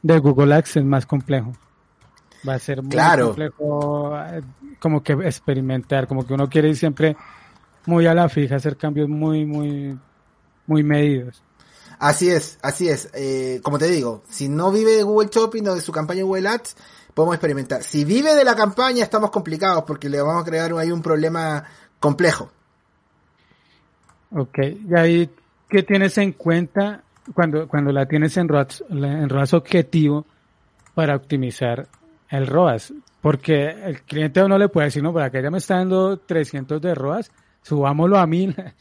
de 0.00 0.18
Google 0.18 0.54
Ads, 0.54 0.76
es 0.76 0.84
más 0.84 1.06
complejo. 1.06 1.52
Va 2.48 2.54
a 2.54 2.58
ser 2.60 2.82
muy 2.82 2.96
complejo 2.96 4.16
eh, 4.16 4.42
como 4.78 5.02
que 5.02 5.14
experimentar, 5.14 6.06
como 6.06 6.24
que 6.24 6.34
uno 6.34 6.48
quiere 6.48 6.68
ir 6.68 6.76
siempre 6.76 7.16
muy 7.86 8.06
a 8.06 8.14
la 8.14 8.28
fija, 8.28 8.56
hacer 8.56 8.76
cambios 8.76 9.08
muy, 9.08 9.44
muy, 9.44 9.98
muy 10.68 10.82
medidos. 10.84 11.42
Así 11.98 12.30
es, 12.30 12.58
así 12.62 12.88
es. 12.88 13.10
Eh, 13.12 13.60
como 13.64 13.78
te 13.78 13.88
digo, 13.88 14.22
si 14.28 14.48
no 14.48 14.70
vive 14.70 14.92
de 14.92 15.02
Google 15.02 15.30
Shopping 15.32 15.66
o 15.66 15.74
de 15.74 15.80
su 15.80 15.90
campaña 15.90 16.22
Google 16.22 16.48
Ads, 16.48 16.76
podemos 17.12 17.34
experimentar. 17.34 17.82
Si 17.82 18.04
vive 18.04 18.36
de 18.36 18.44
la 18.44 18.54
campaña, 18.54 19.02
estamos 19.02 19.30
complicados 19.30 19.82
porque 19.84 20.08
le 20.08 20.22
vamos 20.22 20.42
a 20.42 20.44
crear 20.44 20.72
ahí 20.74 20.92
un 20.92 21.02
problema 21.02 21.64
complejo. 21.98 22.50
Ok, 24.30 24.58
y 24.58 24.96
ahí, 24.96 25.30
¿qué 25.68 25.82
tienes 25.82 26.18
en 26.18 26.32
cuenta 26.32 27.03
cuando, 27.32 27.68
cuando 27.68 27.92
la 27.92 28.06
tienes 28.06 28.36
en 28.36 28.48
ROAS, 28.48 28.84
en 28.90 29.28
ROAS 29.28 29.54
objetivo 29.54 30.26
para 30.94 31.16
optimizar 31.16 31.86
el 32.28 32.46
ROAS. 32.46 32.92
Porque 33.20 33.70
el 33.70 34.02
cliente 34.02 34.40
a 34.40 34.44
uno 34.44 34.58
le 34.58 34.68
puede 34.68 34.86
decir, 34.86 35.02
no, 35.02 35.12
para 35.12 35.30
que 35.30 35.42
ya 35.42 35.50
me 35.50 35.58
está 35.58 35.76
dando 35.76 36.18
300 36.18 36.80
de 36.80 36.94
ROAS, 36.94 37.30
subámoslo 37.62 38.18
a 38.18 38.26
1000. 38.26 38.74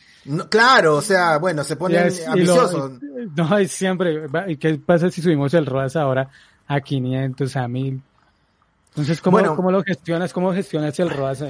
claro, 0.50 0.98
o 0.98 1.02
sea, 1.02 1.38
bueno, 1.38 1.64
se 1.64 1.76
pone 1.76 1.98
ambicioso. 1.98 3.00
no, 3.36 3.58
es 3.58 3.72
siempre, 3.72 4.28
¿y 4.48 4.58
qué 4.58 4.76
pasa 4.76 5.10
si 5.10 5.22
subimos 5.22 5.54
el 5.54 5.66
ROAS 5.66 5.96
ahora 5.96 6.30
a 6.68 6.82
500, 6.82 7.56
a 7.56 7.68
1000? 7.68 8.02
Entonces, 8.89 9.22
¿cómo, 9.22 9.56
¿cómo 9.56 9.72
lo 9.72 9.82
gestionas? 9.82 10.34
¿Cómo 10.34 10.54
gestionas 10.54 11.00
el 11.00 11.10
ROAS? 11.10 11.44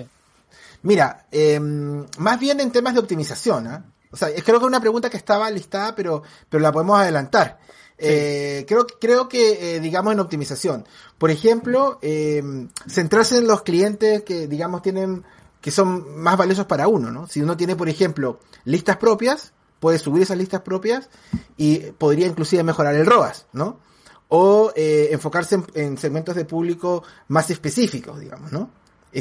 Mira, 0.83 1.25
eh, 1.31 1.59
más 1.59 2.39
bien 2.39 2.59
en 2.59 2.71
temas 2.71 2.93
de 2.93 2.99
optimización, 2.99 3.67
¿eh? 3.67 3.79
O 4.13 4.15
sea, 4.15 4.29
creo 4.29 4.59
que 4.59 4.65
es 4.65 4.69
una 4.69 4.79
pregunta 4.79 5.09
que 5.09 5.17
estaba 5.17 5.49
listada, 5.49 5.95
pero, 5.95 6.21
pero 6.47 6.61
la 6.61 6.71
podemos 6.71 6.99
adelantar. 6.99 7.57
Eh, 7.97 8.63
creo, 8.67 8.85
creo 8.85 9.27
que, 9.27 9.75
eh, 9.75 9.79
digamos, 9.79 10.13
en 10.13 10.19
optimización. 10.19 10.85
Por 11.17 11.31
ejemplo, 11.31 11.97
eh, 12.03 12.43
centrarse 12.87 13.39
en 13.39 13.47
los 13.47 13.63
clientes 13.63 14.21
que, 14.21 14.47
digamos, 14.47 14.83
tienen, 14.83 15.23
que 15.61 15.71
son 15.71 16.19
más 16.19 16.37
valiosos 16.37 16.67
para 16.67 16.87
uno, 16.87 17.09
¿no? 17.09 17.27
Si 17.27 17.41
uno 17.41 17.57
tiene, 17.57 17.75
por 17.75 17.89
ejemplo, 17.89 18.39
listas 18.65 18.97
propias, 18.97 19.53
puede 19.79 19.97
subir 19.97 20.21
esas 20.21 20.37
listas 20.37 20.61
propias 20.61 21.09
y 21.57 21.79
podría 21.79 22.27
inclusive 22.27 22.61
mejorar 22.61 22.93
el 22.93 23.07
ROAS, 23.07 23.47
¿no? 23.51 23.79
O 24.27 24.71
enfocarse 24.75 25.59
en, 25.73 25.97
segmentos 25.97 26.35
de 26.35 26.45
público 26.45 27.03
más 27.29 27.49
específicos, 27.49 28.19
digamos, 28.19 28.51
¿no? 28.51 28.69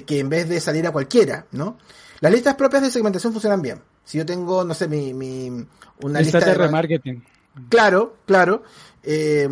que 0.07 0.21
en 0.21 0.31
vez 0.31 0.49
de 0.49 0.59
salir 0.59 0.87
a 0.87 0.91
cualquiera, 0.91 1.45
¿no? 1.53 1.77
Las 2.21 2.33
listas 2.33 2.55
propias 2.55 2.83
de 2.83 2.91
segmentación 2.91 3.31
funcionan 3.31 3.61
bien. 3.61 3.83
Si 4.05 4.19
yo 4.19 4.27
tengo, 4.27 4.65
no 4.65 4.75
sé, 4.75 4.89
mi, 4.89 5.15
mi 5.15 5.65
una 6.01 6.21
lista, 6.21 6.41
de, 6.41 6.55
remarketing. 6.55 7.23
Claro, 7.69 8.17
claro. 8.27 8.63
Eh, 9.03 9.49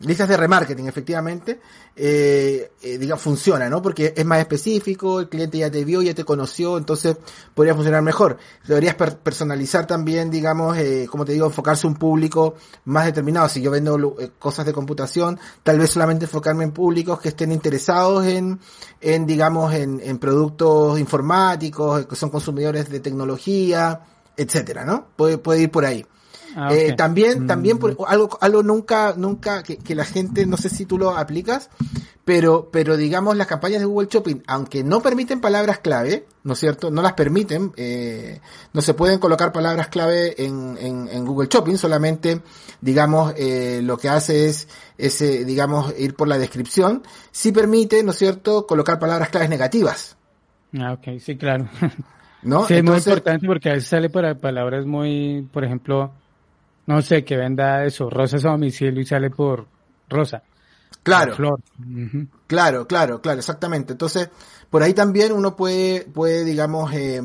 listas 0.00 0.28
de 0.28 0.36
remarketing, 0.36 0.86
efectivamente, 0.86 1.60
eh, 1.96 2.72
eh, 2.82 2.98
diga, 2.98 3.16
funciona, 3.16 3.68
¿no? 3.68 3.82
Porque 3.82 4.14
es 4.16 4.24
más 4.24 4.40
específico, 4.40 5.20
el 5.20 5.28
cliente 5.28 5.58
ya 5.58 5.70
te 5.70 5.84
vio, 5.84 6.02
ya 6.02 6.14
te 6.14 6.24
conoció, 6.24 6.78
entonces 6.78 7.16
podría 7.54 7.74
funcionar 7.74 8.02
mejor. 8.02 8.38
Deberías 8.66 8.94
personalizar 8.94 9.86
también, 9.86 10.30
digamos, 10.30 10.76
eh, 10.76 11.06
como 11.10 11.24
te 11.24 11.32
digo, 11.32 11.46
enfocarse 11.46 11.86
un 11.86 11.94
público 11.94 12.54
más 12.84 13.06
determinado. 13.06 13.48
Si 13.48 13.60
yo 13.60 13.70
vendo 13.70 14.16
eh, 14.20 14.30
cosas 14.38 14.66
de 14.66 14.72
computación, 14.72 15.38
tal 15.62 15.78
vez 15.78 15.90
solamente 15.90 16.24
enfocarme 16.26 16.64
en 16.64 16.72
públicos 16.72 17.20
que 17.20 17.28
estén 17.28 17.52
interesados 17.52 18.26
en, 18.26 18.60
en 19.00 19.26
digamos, 19.26 19.74
en, 19.74 20.00
en 20.02 20.18
productos 20.18 20.98
informáticos, 20.98 22.06
que 22.06 22.16
son 22.16 22.30
consumidores 22.30 22.88
de 22.90 23.00
tecnología, 23.00 24.00
etcétera, 24.36 24.84
¿no? 24.84 25.08
Puede, 25.16 25.38
puede 25.38 25.62
ir 25.62 25.70
por 25.70 25.84
ahí. 25.84 26.04
Ah, 26.56 26.72
eh, 26.72 26.94
también, 26.96 27.46
también 27.46 27.78
por, 27.78 27.96
algo, 28.06 28.38
algo 28.40 28.62
nunca, 28.62 29.14
nunca, 29.16 29.62
que, 29.62 29.76
que, 29.76 29.94
la 29.94 30.04
gente, 30.04 30.46
no 30.46 30.56
sé 30.56 30.68
si 30.68 30.86
tú 30.86 30.98
lo 30.98 31.16
aplicas, 31.16 31.68
pero, 32.24 32.70
pero 32.72 32.96
digamos 32.96 33.36
las 33.36 33.46
campañas 33.46 33.80
de 33.80 33.86
Google 33.86 34.08
Shopping, 34.10 34.42
aunque 34.46 34.82
no 34.84 35.00
permiten 35.00 35.40
palabras 35.40 35.80
clave, 35.80 36.26
¿no 36.42 36.54
es 36.54 36.58
cierto? 36.58 36.90
No 36.90 37.02
las 37.02 37.14
permiten, 37.14 37.72
eh, 37.76 38.40
no 38.72 38.80
se 38.82 38.94
pueden 38.94 39.18
colocar 39.18 39.52
palabras 39.52 39.88
clave 39.88 40.42
en, 40.42 40.78
en, 40.80 41.08
en 41.08 41.24
Google 41.26 41.48
Shopping, 41.50 41.76
solamente, 41.76 42.40
digamos, 42.80 43.34
eh, 43.36 43.80
lo 43.82 43.98
que 43.98 44.08
hace 44.08 44.48
es, 44.48 44.68
ese, 44.96 45.44
digamos, 45.44 45.92
ir 45.98 46.14
por 46.14 46.28
la 46.28 46.38
descripción. 46.38 47.02
Sí 47.30 47.52
permite, 47.52 48.02
¿no 48.02 48.12
es 48.12 48.18
cierto?, 48.18 48.66
colocar 48.66 48.98
palabras 48.98 49.28
claves 49.28 49.50
negativas. 49.50 50.16
Ah, 50.78 50.92
ok, 50.92 51.18
sí, 51.20 51.36
claro. 51.36 51.68
¿No? 52.42 52.66
Sí, 52.66 52.74
es 52.74 52.84
muy 52.84 52.96
importante 52.96 53.46
porque 53.46 53.70
a 53.70 53.72
veces 53.74 53.88
sale 53.88 54.10
para 54.10 54.34
palabras 54.36 54.86
muy, 54.86 55.48
por 55.50 55.64
ejemplo, 55.64 56.12
no 56.86 57.02
sé, 57.02 57.24
que 57.24 57.36
venda 57.36 57.84
eso, 57.84 58.10
rosas 58.10 58.44
a 58.44 58.50
domicilio 58.50 59.00
y 59.00 59.06
sale 59.06 59.30
por 59.30 59.66
rosa. 60.08 60.42
Claro. 61.02 61.34
Flor. 61.34 61.60
Claro, 62.46 62.86
claro, 62.86 63.20
claro, 63.20 63.38
exactamente. 63.38 63.92
Entonces, 63.92 64.30
por 64.70 64.82
ahí 64.82 64.94
también 64.94 65.32
uno 65.32 65.54
puede, 65.54 66.02
puede 66.02 66.44
digamos, 66.44 66.92
eh, 66.94 67.20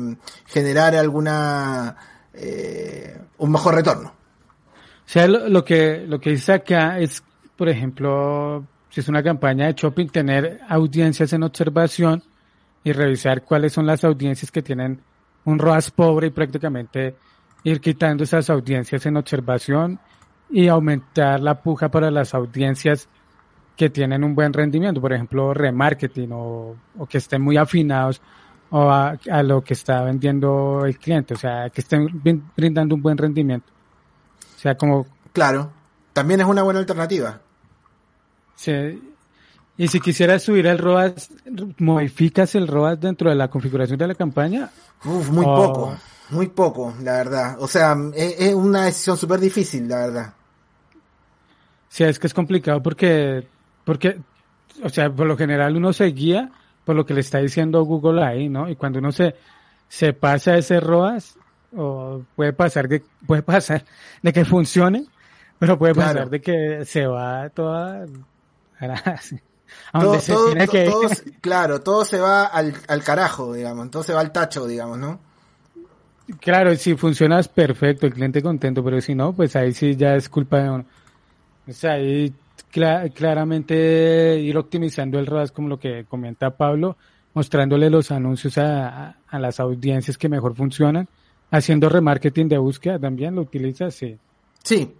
generar 0.46 0.94
alguna, 0.94 1.96
eh, 2.34 3.18
un 3.38 3.50
mejor 3.50 3.74
retorno. 3.74 4.08
O 4.08 5.12
sea, 5.12 5.26
lo, 5.26 5.48
lo, 5.48 5.64
que, 5.64 6.04
lo 6.06 6.20
que 6.20 6.30
dice 6.30 6.52
acá 6.52 6.98
es, 6.98 7.22
por 7.56 7.68
ejemplo, 7.68 8.64
si 8.90 9.00
es 9.00 9.08
una 9.08 9.22
campaña 9.22 9.66
de 9.66 9.74
shopping, 9.74 10.08
tener 10.08 10.60
audiencias 10.68 11.32
en 11.32 11.42
observación 11.42 12.22
y 12.84 12.92
revisar 12.92 13.42
cuáles 13.42 13.72
son 13.72 13.86
las 13.86 14.04
audiencias 14.04 14.50
que 14.50 14.62
tienen 14.62 15.00
un 15.44 15.58
ROAS 15.58 15.90
pobre 15.90 16.28
y 16.28 16.30
prácticamente 16.30 17.16
ir 17.64 17.80
quitando 17.80 18.24
esas 18.24 18.50
audiencias 18.50 19.04
en 19.06 19.16
observación 19.16 19.98
y 20.50 20.68
aumentar 20.68 21.40
la 21.40 21.62
puja 21.62 21.90
para 21.90 22.10
las 22.10 22.34
audiencias 22.34 23.08
que 23.76 23.88
tienen 23.88 24.24
un 24.24 24.34
buen 24.34 24.52
rendimiento, 24.52 25.00
por 25.00 25.12
ejemplo, 25.12 25.54
remarketing 25.54 26.32
o, 26.32 26.76
o 26.98 27.06
que 27.06 27.18
estén 27.18 27.40
muy 27.40 27.56
afinados 27.56 28.20
o 28.70 28.90
a, 28.90 29.16
a, 29.30 29.42
lo 29.42 29.62
que 29.62 29.74
está 29.74 30.02
vendiendo 30.02 30.84
el 30.84 30.98
cliente, 30.98 31.34
o 31.34 31.36
sea, 31.36 31.70
que 31.70 31.80
estén 31.80 32.06
brindando 32.56 32.94
un 32.94 33.02
buen 33.02 33.16
rendimiento. 33.16 33.72
O 34.56 34.58
sea, 34.58 34.76
como... 34.76 35.06
Claro, 35.32 35.72
también 36.12 36.40
es 36.40 36.46
una 36.46 36.62
buena 36.62 36.80
alternativa. 36.80 37.40
Sí. 38.54 39.02
Y 39.78 39.88
si 39.88 39.98
quisieras 40.00 40.42
subir 40.42 40.66
el 40.66 40.76
ROAS, 40.76 41.30
¿modificas 41.78 42.54
el 42.54 42.68
ROAS 42.68 43.00
dentro 43.00 43.30
de 43.30 43.36
la 43.36 43.48
configuración 43.48 43.98
de 43.98 44.08
la 44.08 44.14
campaña? 44.14 44.68
Uf, 45.04 45.30
muy 45.30 45.46
o... 45.48 45.54
poco. 45.54 45.96
Muy 46.30 46.48
poco, 46.48 46.94
la 47.02 47.12
verdad. 47.12 47.56
O 47.58 47.66
sea, 47.66 47.96
es, 48.14 48.40
es 48.40 48.54
una 48.54 48.84
decisión 48.84 49.16
súper 49.16 49.40
difícil, 49.40 49.88
la 49.88 49.98
verdad. 49.98 50.34
Sí, 51.88 52.04
es 52.04 52.18
que 52.18 52.28
es 52.28 52.34
complicado 52.34 52.82
porque, 52.82 53.46
porque, 53.84 54.20
o 54.82 54.88
sea, 54.88 55.10
por 55.10 55.26
lo 55.26 55.36
general 55.36 55.76
uno 55.76 55.92
se 55.92 56.06
guía 56.06 56.50
por 56.84 56.96
lo 56.96 57.04
que 57.04 57.14
le 57.14 57.20
está 57.20 57.38
diciendo 57.38 57.82
Google 57.82 58.24
ahí, 58.24 58.48
¿no? 58.48 58.68
Y 58.68 58.76
cuando 58.76 59.00
uno 59.00 59.12
se, 59.12 59.34
se 59.88 60.12
pasa 60.12 60.56
ese 60.56 60.80
ROAS, 60.80 61.36
o 61.76 62.22
puede 62.36 62.52
pasar 62.52 62.88
que, 62.88 63.02
puede 63.26 63.42
pasar 63.42 63.84
de 64.22 64.32
que 64.32 64.44
funcione, 64.44 65.06
pero 65.58 65.78
puede 65.78 65.94
pasar 65.94 66.12
claro. 66.12 66.30
de 66.30 66.40
que 66.40 66.84
se 66.84 67.06
va 67.06 67.48
toda, 67.50 68.06
a 68.80 69.20
todo, 70.00 70.20
se 70.20 70.32
todo, 70.32 70.46
tiene 70.46 70.68
que 70.68 70.84
todo, 70.84 71.08
claro, 71.40 71.80
todo 71.80 72.04
se 72.04 72.18
va 72.18 72.44
al, 72.44 72.74
al 72.88 73.02
carajo, 73.02 73.52
digamos, 73.52 73.90
todo 73.90 74.02
se 74.02 74.12
va 74.12 74.20
al 74.20 74.32
tacho, 74.32 74.66
digamos, 74.66 74.98
¿no? 74.98 75.20
Claro, 76.38 76.74
si 76.76 76.94
funcionas 76.94 77.48
perfecto, 77.48 78.06
el 78.06 78.14
cliente 78.14 78.42
contento, 78.42 78.84
pero 78.84 79.00
si 79.00 79.14
no, 79.14 79.32
pues 79.32 79.56
ahí 79.56 79.72
sí 79.72 79.96
ya 79.96 80.14
es 80.14 80.28
culpa 80.28 80.62
de 80.62 80.70
uno. 80.70 80.84
O 81.66 81.72
sea, 81.72 81.92
ahí 81.92 82.32
cl 82.70 83.12
claramente 83.14 84.38
ir 84.38 84.56
optimizando 84.56 85.18
el 85.18 85.26
ROAS 85.26 85.50
como 85.50 85.68
lo 85.68 85.78
que 85.78 86.04
comenta 86.04 86.56
Pablo, 86.56 86.96
mostrándole 87.34 87.90
los 87.90 88.10
anuncios 88.10 88.58
a, 88.58 89.16
a, 89.26 89.38
las 89.38 89.60
audiencias 89.60 90.18
que 90.18 90.28
mejor 90.28 90.54
funcionan, 90.54 91.08
haciendo 91.50 91.88
remarketing 91.88 92.48
de 92.48 92.58
búsqueda 92.58 92.98
también, 92.98 93.34
¿lo 93.34 93.42
utilizas? 93.42 93.94
Sí. 93.94 94.16
Sí. 94.62 94.94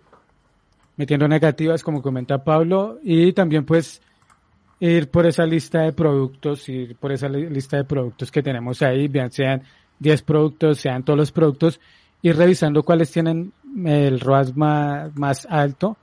Metiendo 0.97 1.29
negativas 1.29 1.83
como 1.83 2.03
comenta 2.03 2.43
Pablo 2.43 2.99
y 3.03 3.33
también 3.33 3.65
pues 3.65 4.03
ir 4.81 5.11
por 5.11 5.27
esa 5.27 5.45
lista 5.45 5.83
de 5.83 5.93
productos, 5.93 6.69
ir 6.69 6.97
por 6.97 7.13
esa 7.13 7.29
li 7.29 7.49
lista 7.49 7.77
de 7.77 7.85
productos 7.85 8.31
que 8.31 8.43
tenemos 8.43 8.83
ahí, 8.83 9.09
bien 9.09 9.31
sean 9.31 9.63
10 10.01 10.23
productos, 10.23 10.81
sean 10.81 11.05
todos 11.05 11.19
los 11.19 11.31
productos, 11.31 11.81
y 12.23 12.33
revisando 12.33 12.83
cuáles 12.83 13.11
tienen 13.11 13.53
el 13.85 14.21
ROAS 14.21 14.57
más, 14.57 15.17
más 15.17 15.47
alto 15.49 15.97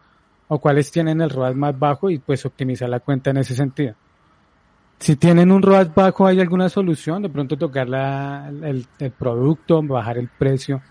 o 0.47 0.59
cuáles 0.59 0.89
tienen 0.91 1.21
el 1.21 1.29
ROAS 1.29 1.55
más 1.55 1.77
bajo 1.77 2.09
y 2.09 2.19
pues 2.19 2.45
optimizar 2.45 2.89
la 2.89 3.01
cuenta 3.01 3.31
en 3.31 3.37
ese 3.37 3.53
sentido. 3.53 3.93
Si 4.99 5.15
tienen 5.15 5.51
un 5.51 5.61
ROAS 5.61 5.93
bajo, 5.93 6.25
¿hay 6.25 6.39
alguna 6.39 6.69
solución? 6.69 7.21
De 7.21 7.29
pronto 7.29 7.57
tocar 7.57 7.87
la, 7.87 8.49
el, 8.49 8.87
el 8.97 9.11
producto, 9.11 9.81
bajar 9.83 10.17
el 10.17 10.29
precio. 10.29 10.81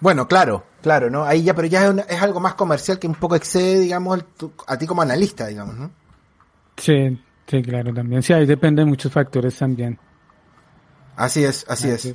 Bueno, 0.00 0.26
claro, 0.26 0.64
claro, 0.82 1.10
¿no? 1.10 1.24
Ahí 1.24 1.42
ya, 1.42 1.54
pero 1.54 1.68
ya 1.68 1.84
es, 1.84 1.90
una, 1.90 2.02
es 2.02 2.20
algo 2.22 2.40
más 2.40 2.54
comercial 2.54 2.98
que 2.98 3.06
un 3.06 3.14
poco 3.14 3.36
excede, 3.36 3.80
digamos, 3.80 4.18
el, 4.18 4.24
tu, 4.24 4.52
a 4.66 4.76
ti 4.78 4.86
como 4.86 5.02
analista, 5.02 5.46
digamos, 5.46 5.76
¿no? 5.76 5.90
Sí, 6.76 7.20
sí, 7.46 7.62
claro, 7.62 7.92
también. 7.92 8.22
Sí, 8.22 8.32
ahí 8.32 8.46
depende 8.46 8.82
de 8.82 8.86
muchos 8.86 9.12
factores 9.12 9.56
también. 9.56 9.98
Así 11.20 11.44
es, 11.44 11.66
así, 11.68 11.90
es. 11.90 12.14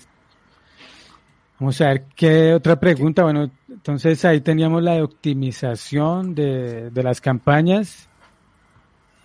Vamos 1.59 1.79
a 1.79 1.89
ver 1.89 2.05
qué 2.15 2.55
otra 2.55 2.79
pregunta. 2.79 3.21
Bueno, 3.21 3.51
entonces 3.69 4.25
ahí 4.25 4.41
teníamos 4.41 4.81
la 4.81 5.03
optimización 5.03 6.33
de, 6.33 6.89
de 6.89 7.03
las 7.03 7.21
campañas 7.21 8.09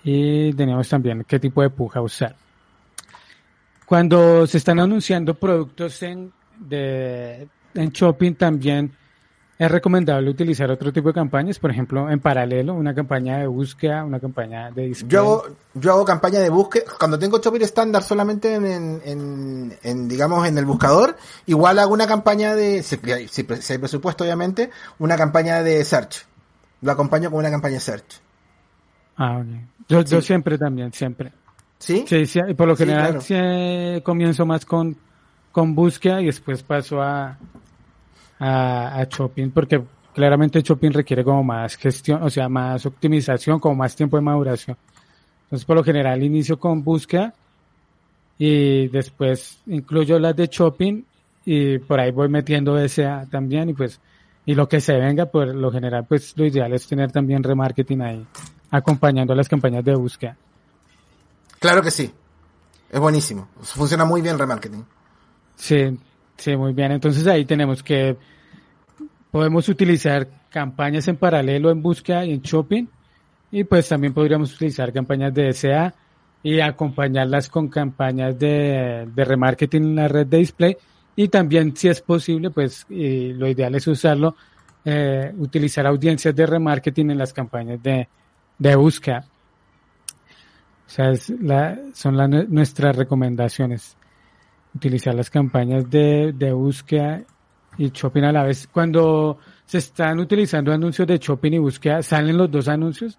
y 0.05 0.53
teníamos 0.53 0.87
también 0.87 1.25
qué 1.27 1.41
tipo 1.41 1.63
de 1.63 1.71
puja 1.71 2.03
usar. 2.03 2.37
Cuando 3.87 4.47
se 4.47 4.59
están 4.59 4.81
anunciando 4.81 5.33
productos 5.33 6.03
en, 6.03 6.31
de, 6.59 7.49
en 7.73 7.89
shopping 7.89 8.35
también 8.35 8.93
es 9.61 9.71
recomendable 9.71 10.31
utilizar 10.31 10.71
otro 10.71 10.91
tipo 10.91 11.09
de 11.09 11.13
campañas, 11.13 11.59
por 11.59 11.71
ejemplo, 11.71 12.09
en 12.09 12.19
paralelo, 12.19 12.73
una 12.73 12.95
campaña 12.95 13.37
de 13.37 13.47
búsqueda, 13.47 14.03
una 14.05 14.19
campaña 14.19 14.71
de 14.71 14.87
display. 14.87 15.11
Yo 15.11 15.21
hago, 15.21 15.47
yo 15.75 15.93
hago 15.93 16.05
campaña 16.07 16.41
de 16.41 16.49
búsqueda, 16.49 16.85
cuando 16.99 17.19
tengo 17.19 17.43
Shopping 17.43 17.61
estándar 17.61 18.03
solamente 18.03 18.55
en, 18.55 18.65
en, 19.05 19.79
en, 19.83 20.09
digamos, 20.09 20.49
en 20.49 20.57
el 20.57 20.65
buscador, 20.65 21.15
igual 21.45 21.79
hago 21.79 21.93
una 21.93 22.07
campaña 22.07 22.55
de, 22.55 22.83
si, 22.83 22.99
si, 23.29 23.47
si 23.61 23.73
hay 23.75 23.79
presupuesto 23.79 24.25
obviamente, 24.25 24.71
una 24.99 25.19
campaña 25.19 25.63
de 25.63 25.85
search. 25.85 26.25
Lo 26.81 26.93
acompaño 26.93 27.31
con 27.31 27.41
una 27.41 27.51
campaña 27.51 27.75
de 27.75 27.81
search. 27.81 28.19
Ah, 29.19 29.41
ok. 29.41 29.47
Yo, 29.91 30.01
sí. 30.01 30.09
yo 30.09 30.23
siempre 30.23 30.57
también, 30.57 30.91
siempre. 30.95 31.33
¿Sí? 31.79 32.07
Sí, 32.09 32.25
sí 32.25 32.41
por 32.57 32.67
lo 32.67 32.77
general 32.77 33.21
sí, 33.21 33.35
claro. 33.35 33.97
sí, 33.97 34.01
comienzo 34.05 34.47
más 34.47 34.65
con, 34.65 34.97
con 35.53 35.75
búsqueda 35.75 36.23
y 36.23 36.27
después 36.27 36.63
paso 36.63 37.03
a, 37.03 37.37
a, 38.41 38.99
a 38.99 39.05
Shopping 39.05 39.51
porque 39.51 39.81
claramente 40.13 40.63
Shopping 40.63 40.91
requiere 40.91 41.23
como 41.23 41.45
más 41.45 41.77
gestión, 41.77 42.23
o 42.23 42.31
sea, 42.31 42.49
más 42.49 42.85
optimización, 42.87 43.61
como 43.61 43.77
más 43.77 43.95
tiempo 43.95 44.17
de 44.17 44.23
maduración. 44.23 44.77
Entonces, 45.45 45.65
por 45.65 45.77
lo 45.77 45.85
general, 45.85 46.23
inicio 46.23 46.59
con 46.59 46.83
búsqueda 46.83 47.35
y 48.39 48.89
después 48.89 49.59
incluyo 49.67 50.19
las 50.19 50.35
de 50.35 50.47
Shopping 50.47 51.03
y 51.45 51.79
por 51.79 52.01
ahí 52.01 52.11
voy 52.11 52.29
metiendo 52.29 52.77
SA 52.89 53.27
también 53.31 53.71
y 53.71 53.75
pues, 53.75 54.01
y 54.47 54.55
lo 54.55 54.69
que 54.69 54.81
se 54.81 54.95
venga, 54.95 55.27
por 55.27 55.55
lo 55.55 55.71
general, 55.71 56.07
pues 56.09 56.37
lo 56.37 56.47
ideal 56.47 56.73
es 56.73 56.87
tener 56.87 57.13
también 57.13 57.43
remarketing 57.43 58.01
ahí, 58.03 58.27
acompañando 58.71 59.35
las 59.35 59.49
campañas 59.49 59.85
de 59.85 59.95
búsqueda. 59.95 60.37
Claro 61.59 61.83
que 61.83 61.91
sí. 61.91 62.13
Es 62.91 62.99
buenísimo. 62.99 63.49
Funciona 63.61 64.05
muy 64.05 64.21
bien 64.21 64.39
remarketing. 64.39 64.85
Sí, 65.57 65.97
Sí, 66.41 66.57
muy 66.57 66.73
bien. 66.73 66.91
Entonces 66.93 67.27
ahí 67.27 67.45
tenemos 67.45 67.83
que 67.83 68.17
podemos 69.31 69.69
utilizar 69.69 70.27
campañas 70.49 71.07
en 71.07 71.17
paralelo 71.17 71.71
en 71.71 71.83
búsqueda 71.83 72.25
y 72.25 72.33
en 72.33 72.41
shopping 72.41 72.87
y 73.53 73.65
pues 73.65 73.89
también 73.89 74.15
podríamos 74.15 74.55
utilizar 74.55 74.91
campañas 74.91 75.35
de 75.35 75.53
SA 75.53 75.95
y 76.43 76.61
acompañarlas 76.61 77.51
con 77.51 77.69
campañas 77.69 78.39
de, 78.39 79.07
de 79.15 79.25
remarketing 79.25 79.83
en 79.83 79.95
la 79.97 80.09
red 80.09 80.27
de 80.27 80.39
display 80.39 80.77
y 81.15 81.29
también 81.29 81.77
si 81.77 81.89
es 81.89 82.01
posible 82.01 82.49
pues 82.51 82.87
lo 82.89 83.47
ideal 83.47 83.75
es 83.75 83.87
usarlo 83.87 84.35
eh, 84.83 85.35
utilizar 85.37 85.87
audiencias 85.87 86.35
de 86.35 86.47
remarketing 86.47 87.11
en 87.11 87.19
las 87.19 87.35
campañas 87.35 87.83
de, 87.83 88.09
de 88.59 88.77
búsqueda. 88.77 89.27
O 90.87 90.91
sea, 90.91 91.11
es 91.11 91.29
la, 91.29 91.79
son 91.93 92.17
nuestras 92.49 92.97
recomendaciones. 92.97 93.99
Utilizar 94.75 95.15
las 95.15 95.31
campañas 95.31 95.91
de, 95.91 96.33
de 96.33 96.53
búsqueda 96.53 97.23
y 97.77 97.91
shopping 97.91 98.23
a 98.23 98.33
la 98.33 98.45
vez. 98.45 98.69
Cuando 98.73 99.39
se 99.67 99.79
están 99.79 100.21
utilizando 100.21 100.73
anuncios 100.73 101.07
de 101.09 101.19
shopping 101.19 101.53
y 101.53 101.59
búsqueda, 101.59 102.03
¿salen 102.03 102.37
los 102.37 102.51
dos 102.51 102.69
anuncios? 102.69 103.19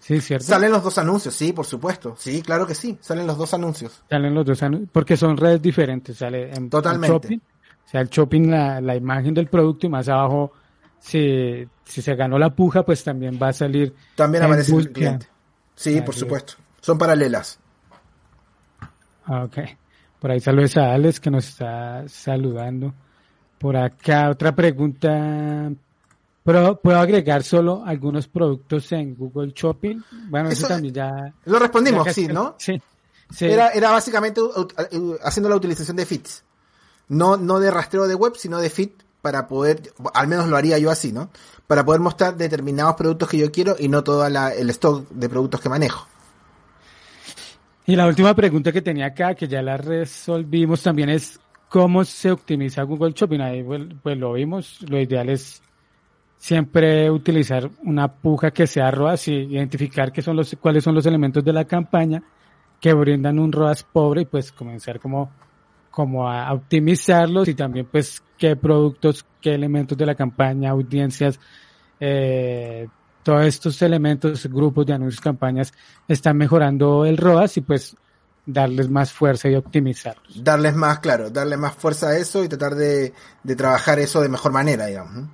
Sí, 0.00 0.20
¿cierto? 0.20 0.46
Salen 0.46 0.72
los 0.72 0.82
dos 0.82 0.96
anuncios, 0.98 1.34
sí, 1.34 1.52
por 1.52 1.66
supuesto. 1.66 2.14
Sí, 2.18 2.40
claro 2.42 2.66
que 2.66 2.74
sí, 2.74 2.96
salen 3.00 3.26
los 3.26 3.36
dos 3.36 3.52
anuncios. 3.52 4.02
Salen 4.08 4.34
los 4.34 4.46
dos 4.46 4.62
anuncios, 4.62 4.90
porque 4.92 5.16
son 5.16 5.36
redes 5.36 5.60
diferentes. 5.60 6.16
Sale 6.16 6.52
en 6.54 6.70
Totalmente. 6.70 7.12
shopping, 7.12 7.38
o 7.38 7.88
sea, 7.88 8.00
el 8.00 8.08
shopping, 8.08 8.48
la, 8.50 8.80
la 8.80 8.96
imagen 8.96 9.34
del 9.34 9.48
producto 9.48 9.86
y 9.86 9.90
más 9.90 10.08
abajo, 10.08 10.52
si, 10.98 11.66
si 11.84 12.02
se 12.02 12.14
ganó 12.14 12.38
la 12.38 12.48
puja, 12.54 12.82
pues 12.82 13.04
también 13.04 13.38
va 13.40 13.48
a 13.48 13.52
salir. 13.52 13.94
También 14.14 14.44
aparece 14.44 14.74
el 14.74 14.90
cliente. 14.90 15.26
Sí, 15.74 16.00
por 16.00 16.14
supuesto. 16.14 16.54
Son 16.80 16.96
paralelas. 16.96 17.58
Ah, 19.26 19.44
ok. 19.44 19.58
Por 20.20 20.30
ahí 20.30 20.40
saludos 20.40 20.76
a 20.76 20.92
Alex 20.92 21.18
que 21.18 21.30
nos 21.30 21.48
está 21.48 22.04
saludando. 22.06 22.92
Por 23.58 23.76
acá 23.76 24.30
otra 24.30 24.54
pregunta. 24.54 25.70
¿Puedo, 26.44 26.80
¿Puedo 26.80 26.98
agregar 26.98 27.42
solo 27.42 27.82
algunos 27.84 28.28
productos 28.28 28.92
en 28.92 29.14
Google 29.14 29.52
Shopping? 29.54 30.00
Bueno, 30.28 30.50
eso, 30.50 30.66
también 30.66 30.94
ya... 30.94 31.34
Lo 31.44 31.58
respondimos, 31.58 32.06
sí, 32.12 32.26
¿no? 32.26 32.56
Sí. 33.32 33.44
Era, 33.44 33.68
era 33.68 33.92
básicamente 33.92 34.40
haciendo 35.22 35.48
la 35.48 35.54
utilización 35.54 35.96
de 35.96 36.04
fits. 36.04 36.42
No, 37.06 37.36
no 37.36 37.60
de 37.60 37.70
rastreo 37.70 38.08
de 38.08 38.16
web, 38.16 38.32
sino 38.36 38.58
de 38.58 38.68
fit 38.70 39.04
para 39.22 39.46
poder, 39.46 39.92
al 40.14 40.26
menos 40.26 40.48
lo 40.48 40.56
haría 40.56 40.78
yo 40.78 40.90
así, 40.90 41.12
¿no? 41.12 41.30
Para 41.68 41.84
poder 41.84 42.00
mostrar 42.00 42.36
determinados 42.36 42.96
productos 42.96 43.28
que 43.28 43.38
yo 43.38 43.52
quiero 43.52 43.76
y 43.78 43.86
no 43.86 44.02
todo 44.02 44.26
el 44.26 44.70
stock 44.70 45.08
de 45.10 45.28
productos 45.28 45.60
que 45.60 45.68
manejo. 45.68 46.08
Y 47.86 47.96
la 47.96 48.06
última 48.06 48.34
pregunta 48.34 48.72
que 48.72 48.82
tenía 48.82 49.06
acá, 49.06 49.34
que 49.34 49.48
ya 49.48 49.62
la 49.62 49.76
resolvimos 49.76 50.82
también 50.82 51.08
es 51.08 51.40
cómo 51.68 52.04
se 52.04 52.30
optimiza 52.30 52.82
Google 52.82 53.12
Shopping. 53.14 53.40
Ahí 53.40 53.62
pues, 53.62 53.82
pues 54.02 54.18
lo 54.18 54.34
vimos, 54.34 54.78
lo 54.88 55.00
ideal 55.00 55.28
es 55.30 55.62
siempre 56.36 57.10
utilizar 57.10 57.70
una 57.84 58.08
puja 58.08 58.50
que 58.50 58.66
sea 58.66 58.90
ROAS 58.90 59.28
y 59.28 59.32
identificar 59.32 60.10
qué 60.10 60.22
son 60.22 60.36
los, 60.36 60.56
cuáles 60.60 60.82
son 60.82 60.94
los 60.94 61.04
elementos 61.06 61.44
de 61.44 61.52
la 61.52 61.66
campaña 61.66 62.22
que 62.80 62.94
brindan 62.94 63.38
un 63.38 63.52
ROAS 63.52 63.84
pobre 63.84 64.22
y 64.22 64.24
pues 64.24 64.50
comenzar 64.50 64.98
como, 65.00 65.30
como 65.90 66.28
a 66.28 66.52
optimizarlos 66.52 67.46
y 67.48 67.54
también 67.54 67.86
pues 67.90 68.22
qué 68.38 68.56
productos, 68.56 69.26
qué 69.40 69.54
elementos 69.54 69.98
de 69.98 70.06
la 70.06 70.14
campaña, 70.14 70.70
audiencias, 70.70 71.38
eh, 72.00 72.88
todos 73.30 73.46
estos 73.46 73.80
elementos, 73.82 74.44
grupos 74.46 74.84
de 74.86 74.92
anuncios, 74.92 75.20
campañas 75.20 75.72
están 76.08 76.36
mejorando 76.36 77.04
el 77.04 77.16
ROAS 77.16 77.58
y 77.58 77.60
pues 77.60 77.96
darles 78.44 78.90
más 78.90 79.12
fuerza 79.12 79.48
y 79.48 79.54
optimizarlos. 79.54 80.42
Darles 80.42 80.74
más, 80.74 80.98
claro, 80.98 81.30
darle 81.30 81.56
más 81.56 81.76
fuerza 81.76 82.08
a 82.08 82.16
eso 82.16 82.42
y 82.42 82.48
tratar 82.48 82.74
de, 82.74 83.14
de 83.44 83.54
trabajar 83.54 84.00
eso 84.00 84.20
de 84.20 84.28
mejor 84.28 84.50
manera, 84.50 84.86
digamos. 84.86 85.28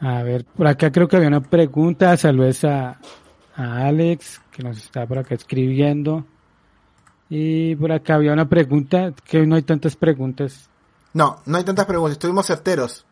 A 0.00 0.24
ver, 0.24 0.44
por 0.44 0.66
acá 0.66 0.90
creo 0.90 1.06
que 1.06 1.14
había 1.14 1.28
una 1.28 1.40
pregunta. 1.40 2.16
Saludos 2.16 2.64
a, 2.64 2.98
a 3.54 3.86
Alex, 3.86 4.40
que 4.50 4.64
nos 4.64 4.78
está 4.78 5.06
por 5.06 5.18
acá 5.18 5.36
escribiendo. 5.36 6.26
Y 7.30 7.76
por 7.76 7.92
acá 7.92 8.16
había 8.16 8.32
una 8.32 8.48
pregunta, 8.48 9.12
que 9.24 9.38
hoy 9.38 9.46
no 9.46 9.54
hay 9.54 9.62
tantas 9.62 9.94
preguntas. 9.94 10.68
No, 11.14 11.42
no 11.46 11.58
hay 11.58 11.62
tantas 11.62 11.86
preguntas, 11.86 12.14
estuvimos 12.14 12.44
certeros. 12.44 13.06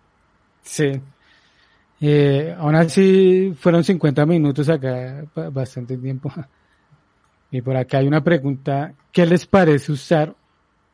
Sí. 0.64 1.00
Eh, 2.00 2.54
aún 2.58 2.74
así 2.74 3.54
fueron 3.58 3.82
50 3.82 4.26
minutos 4.26 4.68
acá, 4.68 5.24
bastante 5.52 5.96
tiempo. 5.96 6.32
Y 7.48 7.62
por 7.62 7.76
acá 7.76 7.98
hay 7.98 8.08
una 8.08 8.24
pregunta, 8.24 8.92
¿qué 9.12 9.24
les 9.24 9.46
parece 9.46 9.92
usar 9.92 10.34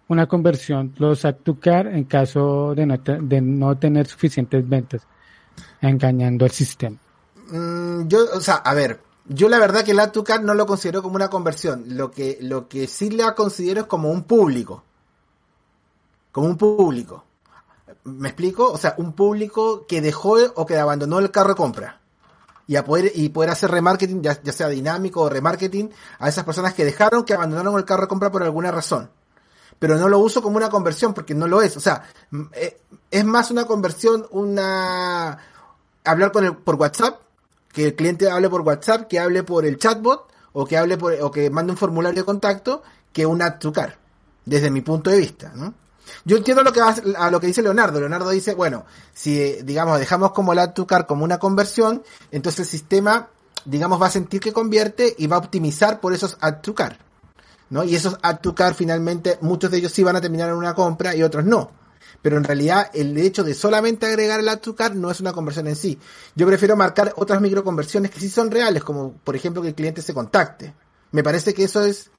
una 0.06 0.26
conversión, 0.26 0.92
los 0.98 1.24
add 1.24 1.38
en 1.86 2.04
caso 2.04 2.74
de 2.74 2.84
no, 2.84 2.98
de 2.98 3.40
no 3.40 3.78
tener 3.78 4.06
suficientes 4.06 4.68
ventas? 4.68 5.06
engañando 5.80 6.44
al 6.44 6.50
sistema. 6.50 6.96
Mm, 7.50 8.06
yo, 8.08 8.24
o 8.34 8.40
sea, 8.40 8.56
a 8.56 8.74
ver, 8.74 9.00
yo 9.26 9.48
la 9.48 9.58
verdad 9.58 9.84
que 9.84 9.92
el 9.92 10.10
to 10.10 10.24
no 10.42 10.54
lo 10.54 10.66
considero 10.66 11.02
como 11.02 11.16
una 11.16 11.30
conversión. 11.30 11.84
Lo 11.88 12.10
que, 12.10 12.38
lo 12.40 12.68
que 12.68 12.86
sí 12.86 13.10
la 13.10 13.34
considero 13.34 13.82
es 13.82 13.86
como 13.86 14.10
un 14.10 14.24
público. 14.24 14.84
Como 16.30 16.48
un 16.48 16.56
público. 16.56 17.24
¿Me 18.04 18.28
explico? 18.28 18.70
O 18.70 18.78
sea, 18.78 18.94
un 18.98 19.12
público 19.12 19.86
que 19.86 20.00
dejó 20.00 20.36
o 20.54 20.66
que 20.66 20.76
abandonó 20.78 21.18
el 21.18 21.30
carro 21.30 21.50
de 21.50 21.56
compra. 21.56 22.00
Y, 22.66 22.76
a 22.76 22.84
poder, 22.84 23.12
y 23.14 23.28
poder 23.28 23.50
hacer 23.50 23.70
remarketing, 23.70 24.22
ya, 24.22 24.34
sea 24.34 24.68
dinámico 24.68 25.22
o 25.22 25.28
remarketing, 25.28 25.90
a 26.18 26.28
esas 26.28 26.44
personas 26.44 26.74
que 26.74 26.84
dejaron, 26.84 27.24
que 27.24 27.34
abandonaron 27.34 27.76
el 27.76 27.84
carro 27.84 28.02
de 28.02 28.08
compra 28.08 28.30
por 28.30 28.42
alguna 28.42 28.70
razón 28.70 29.10
pero 29.78 29.98
no 29.98 30.08
lo 30.08 30.20
uso 30.20 30.42
como 30.42 30.58
una 30.58 30.70
conversión 30.70 31.12
porque 31.12 31.34
no 31.34 31.48
lo 31.48 31.60
es. 31.60 31.76
O 31.76 31.80
sea, 31.80 32.04
eh, 32.52 32.80
es 33.10 33.24
más 33.24 33.50
una 33.50 33.64
conversión, 33.64 34.24
una 34.30 35.38
hablar 36.04 36.30
con 36.30 36.44
el, 36.44 36.56
por 36.56 36.76
WhatsApp, 36.76 37.20
que 37.72 37.86
el 37.86 37.96
cliente 37.96 38.30
hable 38.30 38.48
por 38.48 38.60
WhatsApp, 38.60 39.08
que 39.08 39.18
hable 39.18 39.42
por 39.42 39.64
el 39.66 39.78
chatbot 39.78 40.30
o 40.52 40.66
que 40.66 40.76
hable 40.76 40.98
por, 40.98 41.14
o 41.20 41.30
que 41.32 41.50
mande 41.50 41.72
un 41.72 41.78
formulario 41.78 42.22
de 42.22 42.26
contacto 42.26 42.82
que 43.12 43.26
un 43.26 43.42
add 43.42 43.58
to 43.58 43.72
car, 43.72 43.98
desde 44.44 44.70
mi 44.70 44.82
punto 44.82 45.10
de 45.10 45.18
vista, 45.18 45.52
¿no? 45.54 45.74
Yo 46.24 46.36
entiendo 46.36 46.62
lo 46.62 46.72
que 46.72 46.80
a 46.80 47.30
lo 47.30 47.40
que 47.40 47.46
dice 47.46 47.62
Leonardo. 47.62 48.00
Leonardo 48.00 48.30
dice, 48.30 48.54
bueno, 48.54 48.84
si 49.14 49.62
digamos 49.62 49.98
dejamos 49.98 50.32
como 50.32 50.52
el 50.52 50.58
add 50.58 50.72
to 50.72 50.86
car 50.86 51.06
como 51.06 51.24
una 51.24 51.38
conversión, 51.38 52.02
entonces 52.30 52.60
el 52.60 52.66
sistema 52.66 53.28
digamos 53.64 54.00
va 54.00 54.06
a 54.06 54.10
sentir 54.10 54.40
que 54.40 54.52
convierte 54.52 55.14
y 55.18 55.26
va 55.26 55.36
a 55.36 55.40
optimizar 55.40 56.00
por 56.00 56.12
esos 56.12 56.36
add 56.40 56.60
to 56.60 56.74
car. 56.74 56.98
¿no? 57.70 57.84
Y 57.84 57.94
esos 57.94 58.18
add 58.22 58.40
to 58.40 58.54
car 58.54 58.74
finalmente, 58.74 59.38
muchos 59.40 59.70
de 59.70 59.78
ellos 59.78 59.92
sí 59.92 60.02
van 60.02 60.16
a 60.16 60.20
terminar 60.20 60.50
en 60.50 60.56
una 60.56 60.74
compra 60.74 61.14
y 61.14 61.22
otros 61.22 61.44
no. 61.44 61.70
Pero 62.20 62.36
en 62.36 62.44
realidad 62.44 62.90
el 62.92 63.16
hecho 63.18 63.42
de 63.42 63.54
solamente 63.54 64.06
agregar 64.06 64.40
el 64.40 64.48
add 64.48 64.60
to 64.60 64.76
car 64.76 64.94
no 64.94 65.10
es 65.10 65.20
una 65.20 65.32
conversión 65.32 65.66
en 65.66 65.76
sí. 65.76 65.98
Yo 66.34 66.46
prefiero 66.46 66.76
marcar 66.76 67.12
otras 67.16 67.40
microconversiones 67.40 68.10
que 68.10 68.20
sí 68.20 68.28
son 68.28 68.50
reales, 68.50 68.84
como 68.84 69.12
por 69.24 69.34
ejemplo 69.34 69.62
que 69.62 69.68
el 69.68 69.74
cliente 69.74 70.02
se 70.02 70.14
contacte. 70.14 70.74
Me 71.10 71.22
parece 71.22 71.54
que 71.54 71.64
eso 71.64 71.84
es, 71.84 72.10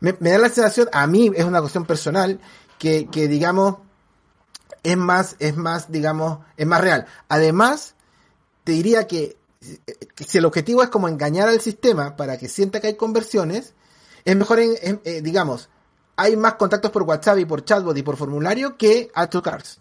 me, 0.00 0.12
da 0.12 0.38
la 0.38 0.48
sensación, 0.48 0.88
a 0.92 1.06
mí 1.06 1.30
es 1.34 1.44
una 1.44 1.60
cuestión 1.60 1.84
personal, 1.84 2.40
que, 2.78 3.06
que 3.06 3.28
digamos, 3.28 3.76
es 4.82 4.96
más, 4.96 5.36
es 5.38 5.56
más, 5.56 5.90
digamos, 5.90 6.38
es 6.56 6.66
más 6.66 6.80
real. 6.80 7.06
Además, 7.28 7.94
te 8.64 8.72
diría 8.72 9.06
que 9.06 9.36
si 10.16 10.38
el 10.38 10.44
objetivo 10.44 10.82
es 10.82 10.88
como 10.88 11.08
engañar 11.08 11.48
al 11.48 11.60
sistema 11.60 12.16
para 12.16 12.38
que 12.38 12.48
sienta 12.48 12.80
que 12.80 12.88
hay 12.88 12.94
conversiones, 12.94 13.74
es 14.24 14.36
mejor, 14.36 14.60
en, 14.60 15.00
eh, 15.04 15.20
digamos, 15.22 15.68
hay 16.16 16.36
más 16.36 16.54
contactos 16.54 16.90
por 16.90 17.02
WhatsApp 17.02 17.38
y 17.38 17.44
por 17.44 17.64
chatbot 17.64 17.96
y 17.96 18.02
por 18.02 18.16
formulario 18.16 18.76
que 18.76 19.10
a 19.14 19.28
to 19.28 19.42
cards. 19.42 19.80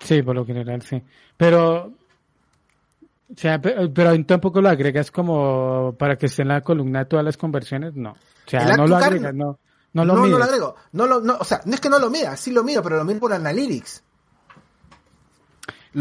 Sí, 0.00 0.22
por 0.22 0.34
lo 0.34 0.46
general, 0.46 0.82
sí. 0.82 1.02
Pero, 1.36 1.86
o 1.86 3.36
sea, 3.36 3.60
pero 3.60 4.24
tampoco 4.24 4.60
lo 4.60 4.68
agregas 4.68 5.10
como 5.10 5.94
para 5.98 6.16
que 6.16 6.26
esté 6.26 6.42
en 6.42 6.48
la 6.48 6.62
columna 6.62 7.04
todas 7.04 7.24
las 7.24 7.36
conversiones, 7.36 7.94
no. 7.94 8.12
O 8.12 8.50
sea, 8.50 8.76
no 8.76 8.86
lo 8.86 8.96
agregas, 8.96 9.34
no. 9.34 9.58
No 9.92 10.04
lo, 10.04 10.14
no, 10.14 10.26
no 10.26 10.38
lo 10.38 10.44
agrego. 10.44 10.76
No 10.92 11.06
lo, 11.06 11.20
no, 11.20 11.36
o 11.40 11.44
sea, 11.44 11.60
no 11.64 11.74
es 11.74 11.80
que 11.80 11.88
no 11.88 11.98
lo 11.98 12.10
mira, 12.10 12.36
sí 12.36 12.52
lo 12.52 12.62
miro, 12.62 12.82
pero 12.82 12.96
lo 12.96 13.04
miro 13.04 13.18
por 13.18 13.32
Analytics. 13.32 14.02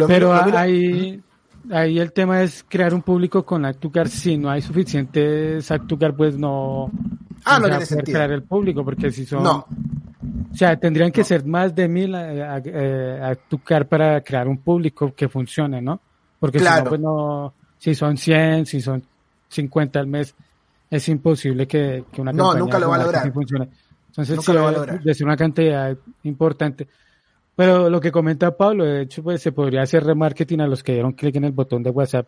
pero 0.08 0.34
hay, 0.34 1.24
ahí 1.72 2.00
el 2.00 2.12
tema 2.14 2.44
es 2.44 2.64
crear 2.68 2.94
un 2.94 3.02
público 3.02 3.44
con 3.44 3.66
Actucar. 3.66 4.08
Si 4.08 4.38
no 4.38 4.50
hay 4.50 4.62
suficientes 4.62 5.72
Actucar, 5.72 6.16
pues 6.16 6.38
no. 6.38 6.92
Ah, 7.46 7.60
no, 7.60 7.68
tiene 7.68 7.86
sentido. 7.86 8.18
crear 8.18 8.32
el 8.32 8.44
público, 8.44 8.86
porque 8.86 9.12
si 9.12 9.26
son. 9.26 9.44
No. 9.44 9.66
O 10.52 10.56
sea, 10.56 10.78
tendrían 10.78 11.12
que 11.12 11.24
ser 11.24 11.46
más 11.46 11.74
de 11.74 11.88
mil 11.88 12.14
eh, 12.14 12.62
eh, 12.66 13.20
Actucar 13.24 13.88
para 13.88 14.22
crear 14.22 14.48
un 14.48 14.58
público 14.58 15.14
que 15.16 15.30
funcione, 15.30 15.82
¿no? 15.82 16.00
Porque 16.40 16.60
si 16.60 16.66
no, 16.66 16.84
pues 16.84 17.02
no. 17.02 17.54
Si 17.80 17.96
son 17.96 18.18
100, 18.18 18.66
si 18.66 18.82
son 18.82 19.02
50 19.48 20.00
al 20.00 20.08
mes, 20.08 20.36
es 20.90 21.08
imposible 21.10 21.68
que, 21.68 22.06
que 22.12 22.22
una 22.22 22.32
no, 22.34 22.54
nunca 22.54 22.80
lo 22.80 22.90
va 22.90 22.96
a 22.96 23.04
lograr. 23.04 23.32
funcione. 23.32 23.70
Entonces, 24.08 24.36
nunca 24.36 24.54
lo 24.54 24.64
va 24.64 24.70
a 24.70 24.72
lograr. 24.72 25.04
de 25.04 25.14
ser 25.14 25.26
una 25.26 25.38
cantidad 25.38 25.96
importante. 26.24 26.88
Pero 27.56 27.90
lo 27.90 28.00
que 28.00 28.12
comenta 28.12 28.56
Pablo, 28.56 28.86
de 28.86 29.02
hecho, 29.02 29.22
pues 29.22 29.42
se 29.42 29.52
podría 29.52 29.82
hacer 29.82 30.04
remarketing 30.04 30.62
a 30.62 30.68
los 30.68 30.82
que 30.82 30.94
dieron 30.94 31.12
clic 31.12 31.36
en 31.36 31.44
el 31.44 31.52
botón 31.52 31.84
de 31.84 31.90
WhatsApp. 31.90 32.28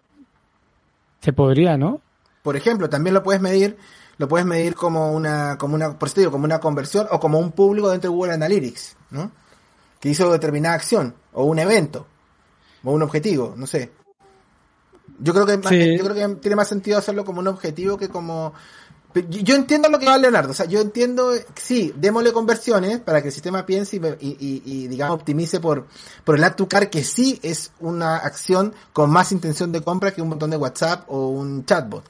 Se 1.22 1.34
podría, 1.34 1.78
¿no? 1.78 2.02
Por 2.44 2.56
ejemplo, 2.56 2.90
también 2.90 3.14
lo 3.14 3.24
puedes 3.24 3.42
medir, 3.42 3.78
lo 4.18 4.28
puedes 4.28 4.46
medir 4.46 4.76
como 4.76 5.14
una, 5.14 5.58
como 5.58 5.76
una, 5.76 5.98
por 5.98 6.14
digo, 6.14 6.32
como 6.32 6.46
una 6.46 6.60
conversión 6.60 7.08
o 7.12 7.20
como 7.20 7.40
un 7.40 7.52
público 7.52 7.90
dentro 7.90 8.10
de 8.10 8.16
Google 8.16 8.34
Analytics, 8.34 8.98
¿no? 9.12 9.32
Que 10.00 10.10
hizo 10.10 10.32
determinada 10.32 10.76
acción, 10.76 11.16
o 11.34 11.46
un 11.46 11.60
evento, 11.60 12.08
o 12.84 12.92
un 12.92 13.04
objetivo, 13.04 13.54
no 13.56 13.68
sé. 13.68 13.92
Yo 15.22 15.34
creo 15.34 15.46
que, 15.46 15.98
yo 15.98 16.04
creo 16.04 16.16
que 16.16 16.36
tiene 16.42 16.56
más 16.56 16.68
sentido 16.68 16.98
hacerlo 16.98 17.24
como 17.24 17.40
un 17.40 17.48
objetivo 17.48 17.96
que 17.96 18.10
como, 18.10 18.54
Yo 19.30 19.56
entiendo 19.56 19.88
lo 19.90 20.00
que 20.00 20.08
va 20.08 20.18
Leonardo, 20.18 20.52
o 20.52 20.54
sea, 20.54 20.66
yo 20.66 20.82
entiendo, 20.82 21.34
sí, 21.56 21.94
démosle 21.96 22.34
conversiones 22.34 23.00
para 23.00 23.22
que 23.22 23.28
el 23.28 23.34
sistema 23.34 23.66
piense 23.66 24.02
y, 24.20 24.88
digamos, 24.88 25.16
optimice 25.16 25.60
por, 25.60 25.86
por 26.24 26.38
el 26.38 26.44
add 26.44 26.56
to 26.56 26.68
car, 26.68 26.90
que 26.90 27.04
sí 27.04 27.40
es 27.44 27.72
una 27.80 28.18
acción 28.18 28.74
con 28.94 29.12
más 29.12 29.32
intención 29.32 29.72
de 29.72 29.82
compra 29.82 30.12
que 30.12 30.22
un 30.22 30.30
botón 30.32 30.50
de 30.50 30.58
WhatsApp 30.58 31.04
o 31.08 31.28
un 31.28 31.66
chatbot. 31.66 32.04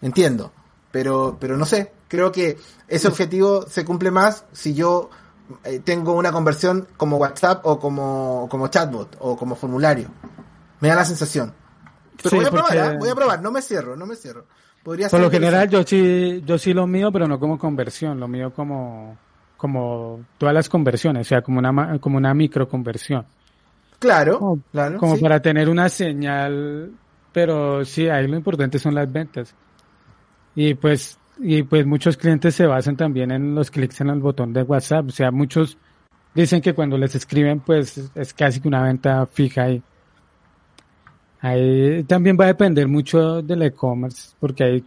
Entiendo, 0.00 0.52
pero, 0.92 1.38
pero 1.40 1.56
no 1.56 1.66
sé, 1.66 1.92
creo 2.06 2.30
que 2.30 2.56
ese 2.86 3.08
objetivo 3.08 3.66
se 3.68 3.84
cumple 3.84 4.12
más 4.12 4.44
si 4.52 4.74
yo 4.74 5.10
eh, 5.64 5.80
tengo 5.80 6.12
una 6.12 6.30
conversión 6.30 6.86
como 6.96 7.16
WhatsApp 7.16 7.66
o 7.66 7.80
como, 7.80 8.46
como 8.50 8.68
chatbot 8.68 9.16
o 9.18 9.36
como 9.36 9.56
formulario. 9.56 10.08
Me 10.80 10.88
da 10.88 10.94
la 10.94 11.04
sensación. 11.04 11.52
Pero 12.22 12.36
voy 12.36 12.46
a 12.46 12.50
probar, 12.50 12.76
¿eh? 12.76 12.96
voy 12.98 13.08
a 13.08 13.14
probar, 13.14 13.42
no 13.42 13.50
me 13.50 13.62
cierro, 13.62 13.96
no 13.96 14.06
me 14.06 14.16
cierro. 14.16 14.44
Por 14.82 15.20
lo 15.20 15.30
general 15.30 15.68
yo 15.68 15.82
sí, 15.82 16.42
yo 16.46 16.56
sí 16.56 16.72
lo 16.72 16.86
mío, 16.86 17.12
pero 17.12 17.28
no 17.28 17.38
como 17.38 17.58
conversión, 17.58 18.18
lo 18.18 18.26
mío 18.26 18.52
como, 18.54 19.18
como 19.56 20.24
todas 20.38 20.54
las 20.54 20.68
conversiones, 20.68 21.26
o 21.26 21.28
sea, 21.28 21.42
como 21.42 21.58
una, 21.58 21.98
como 21.98 22.16
una 22.16 22.32
micro 22.32 22.68
conversión. 22.68 23.26
Claro, 23.98 24.38
como, 24.38 24.60
claro. 24.72 24.98
Como 24.98 25.18
para 25.18 25.42
tener 25.42 25.68
una 25.68 25.88
señal, 25.88 26.92
pero 27.32 27.84
sí, 27.84 28.08
ahí 28.08 28.26
lo 28.28 28.36
importante 28.36 28.78
son 28.78 28.94
las 28.94 29.12
ventas. 29.12 29.54
Y 30.54 30.74
pues, 30.74 31.18
y 31.38 31.62
pues 31.64 31.84
muchos 31.84 32.16
clientes 32.16 32.54
se 32.54 32.66
basan 32.66 32.96
también 32.96 33.30
en 33.30 33.54
los 33.54 33.70
clics 33.70 34.00
en 34.00 34.08
el 34.08 34.20
botón 34.20 34.52
de 34.52 34.62
WhatsApp, 34.62 35.08
o 35.08 35.10
sea, 35.10 35.30
muchos 35.30 35.76
dicen 36.34 36.62
que 36.62 36.72
cuando 36.72 36.96
les 36.96 37.14
escriben, 37.14 37.60
pues 37.60 38.10
es 38.14 38.32
casi 38.32 38.60
que 38.60 38.68
una 38.68 38.82
venta 38.82 39.26
fija 39.26 39.64
ahí. 39.64 39.82
Ahí 41.40 42.04
también 42.04 42.36
va 42.38 42.44
a 42.44 42.48
depender 42.48 42.88
mucho 42.88 43.42
del 43.42 43.62
e-commerce, 43.62 44.32
porque 44.40 44.64
hay, 44.64 44.84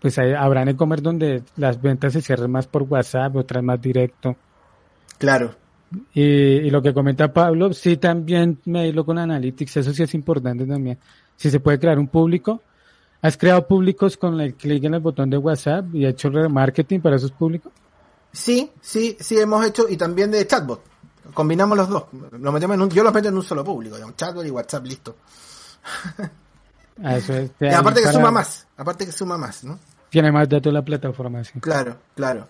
pues 0.00 0.18
hay, 0.18 0.32
habrán 0.32 0.68
e-commerce 0.68 1.02
donde 1.02 1.42
las 1.56 1.80
ventas 1.80 2.12
se 2.12 2.22
cierran 2.22 2.50
más 2.50 2.66
por 2.66 2.82
WhatsApp, 2.82 3.34
otras 3.36 3.62
más 3.62 3.80
directo. 3.80 4.36
Claro. 5.18 5.54
Y, 6.14 6.22
y 6.22 6.70
lo 6.70 6.80
que 6.80 6.94
comenta 6.94 7.32
Pablo, 7.32 7.72
sí 7.72 7.96
también 7.96 8.58
me 8.64 8.86
hilo 8.86 9.04
con 9.04 9.18
Analytics, 9.18 9.78
eso 9.78 9.92
sí 9.92 10.04
es 10.04 10.14
importante 10.14 10.64
también. 10.64 10.98
Si 11.36 11.50
se 11.50 11.58
puede 11.58 11.80
crear 11.80 11.98
un 11.98 12.06
público, 12.06 12.62
¿has 13.22 13.36
creado 13.36 13.66
públicos 13.66 14.16
con 14.16 14.40
el 14.40 14.54
clic 14.54 14.84
en 14.84 14.94
el 14.94 15.00
botón 15.00 15.28
de 15.28 15.38
WhatsApp 15.38 15.92
y 15.92 16.06
hecho 16.06 16.30
remarketing 16.30 17.00
para 17.00 17.16
esos 17.16 17.32
públicos? 17.32 17.72
Sí, 18.32 18.70
sí, 18.80 19.16
sí 19.18 19.38
hemos 19.38 19.66
hecho 19.66 19.88
y 19.88 19.96
también 19.96 20.30
de 20.30 20.46
chatbot. 20.46 20.82
Combinamos 21.34 21.76
los 21.76 21.88
dos. 21.88 22.04
Lo 22.38 22.52
metemos 22.52 22.76
en 22.76 22.82
un, 22.82 22.90
yo 22.90 23.02
los 23.02 23.12
meto 23.12 23.28
en 23.28 23.36
un 23.36 23.42
solo 23.42 23.64
público, 23.64 23.96
chatbot 24.16 24.46
y 24.46 24.50
WhatsApp, 24.50 24.86
listo. 24.86 25.16
Eso 27.02 27.34
es, 27.34 27.50
y 27.60 27.66
aparte 27.68 28.02
que 28.02 28.12
suma 28.12 28.30
más, 28.30 28.66
aparte 28.76 29.06
que 29.06 29.12
suma 29.12 29.38
más, 29.38 29.64
¿no? 29.64 29.78
Tiene 30.10 30.30
más 30.30 30.48
datos 30.48 30.72
la 30.72 30.82
plataforma, 30.82 31.42
sí. 31.44 31.58
Claro, 31.60 31.96
claro. 32.14 32.46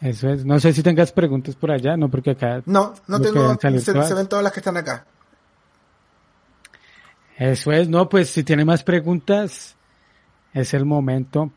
Eso 0.00 0.30
es. 0.30 0.44
No 0.46 0.58
sé 0.58 0.72
si 0.72 0.82
tengas 0.82 1.12
preguntas 1.12 1.54
por 1.56 1.70
allá, 1.70 1.96
no 1.96 2.08
porque 2.08 2.30
acá. 2.30 2.62
No, 2.64 2.94
no 3.06 3.20
tengo. 3.20 3.54
Se, 3.60 3.80
se, 3.80 4.14
ven 4.14 4.28
todas 4.28 4.42
las 4.42 4.52
que 4.52 4.60
están 4.60 4.76
acá. 4.76 5.04
Eso 7.36 7.72
es, 7.72 7.88
no, 7.88 8.08
pues 8.08 8.30
si 8.30 8.44
tiene 8.44 8.64
más 8.64 8.82
preguntas, 8.82 9.76
es 10.52 10.74
el 10.74 10.84
momento. 10.84 11.50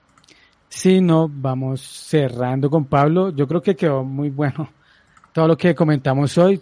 Si 0.67 0.99
no, 1.01 1.29
vamos 1.29 1.81
cerrando 1.81 2.69
con 2.69 2.85
Pablo. 2.85 3.29
Yo 3.29 3.47
creo 3.47 3.61
que 3.61 3.75
quedó 3.75 4.03
muy 4.03 4.29
bueno 4.29 4.69
todo 5.31 5.47
lo 5.47 5.57
que 5.57 5.75
comentamos 5.75 6.37
hoy 6.37 6.61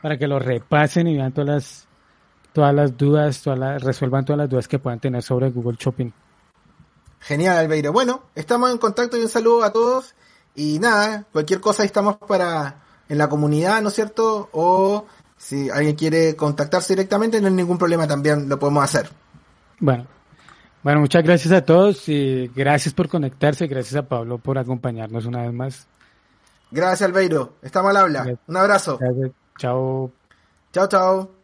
para 0.00 0.16
que 0.16 0.28
lo 0.28 0.38
repasen 0.38 1.08
y 1.08 1.16
vean 1.16 1.32
todas 1.32 1.48
las 1.48 1.87
todas 2.58 2.74
las 2.74 2.96
dudas, 2.96 3.40
todas 3.40 3.56
las, 3.56 3.80
resuelvan 3.84 4.24
todas 4.24 4.38
las 4.38 4.50
dudas 4.50 4.66
que 4.66 4.80
puedan 4.80 4.98
tener 4.98 5.22
sobre 5.22 5.48
Google 5.50 5.76
Shopping. 5.78 6.10
Genial, 7.20 7.56
Albeiro. 7.56 7.92
Bueno, 7.92 8.24
estamos 8.34 8.72
en 8.72 8.78
contacto 8.78 9.16
y 9.16 9.20
un 9.20 9.28
saludo 9.28 9.62
a 9.62 9.72
todos. 9.72 10.16
Y 10.56 10.80
nada, 10.80 11.24
cualquier 11.32 11.60
cosa 11.60 11.84
estamos 11.84 12.16
para 12.16 12.82
en 13.08 13.16
la 13.16 13.28
comunidad, 13.28 13.80
¿no 13.80 13.90
es 13.90 13.94
cierto? 13.94 14.48
O 14.50 15.06
si 15.36 15.70
alguien 15.70 15.94
quiere 15.94 16.34
contactarse 16.34 16.94
directamente, 16.94 17.40
no 17.40 17.46
hay 17.46 17.52
ningún 17.52 17.78
problema, 17.78 18.08
también 18.08 18.48
lo 18.48 18.58
podemos 18.58 18.82
hacer. 18.82 19.08
Bueno, 19.78 20.08
bueno, 20.82 20.98
muchas 20.98 21.22
gracias 21.22 21.54
a 21.54 21.64
todos 21.64 22.08
y 22.08 22.50
gracias 22.56 22.92
por 22.92 23.08
conectarse, 23.08 23.68
gracias 23.68 23.94
a 23.94 24.08
Pablo 24.08 24.38
por 24.38 24.58
acompañarnos 24.58 25.26
una 25.26 25.42
vez 25.42 25.52
más. 25.52 25.86
Gracias, 26.72 27.02
Albeiro. 27.02 27.52
Estamos 27.62 27.90
al 27.90 27.98
habla. 27.98 28.36
Un 28.48 28.56
abrazo. 28.56 28.98
Chao. 29.58 30.10
Chao, 30.72 30.88
chao. 30.88 31.37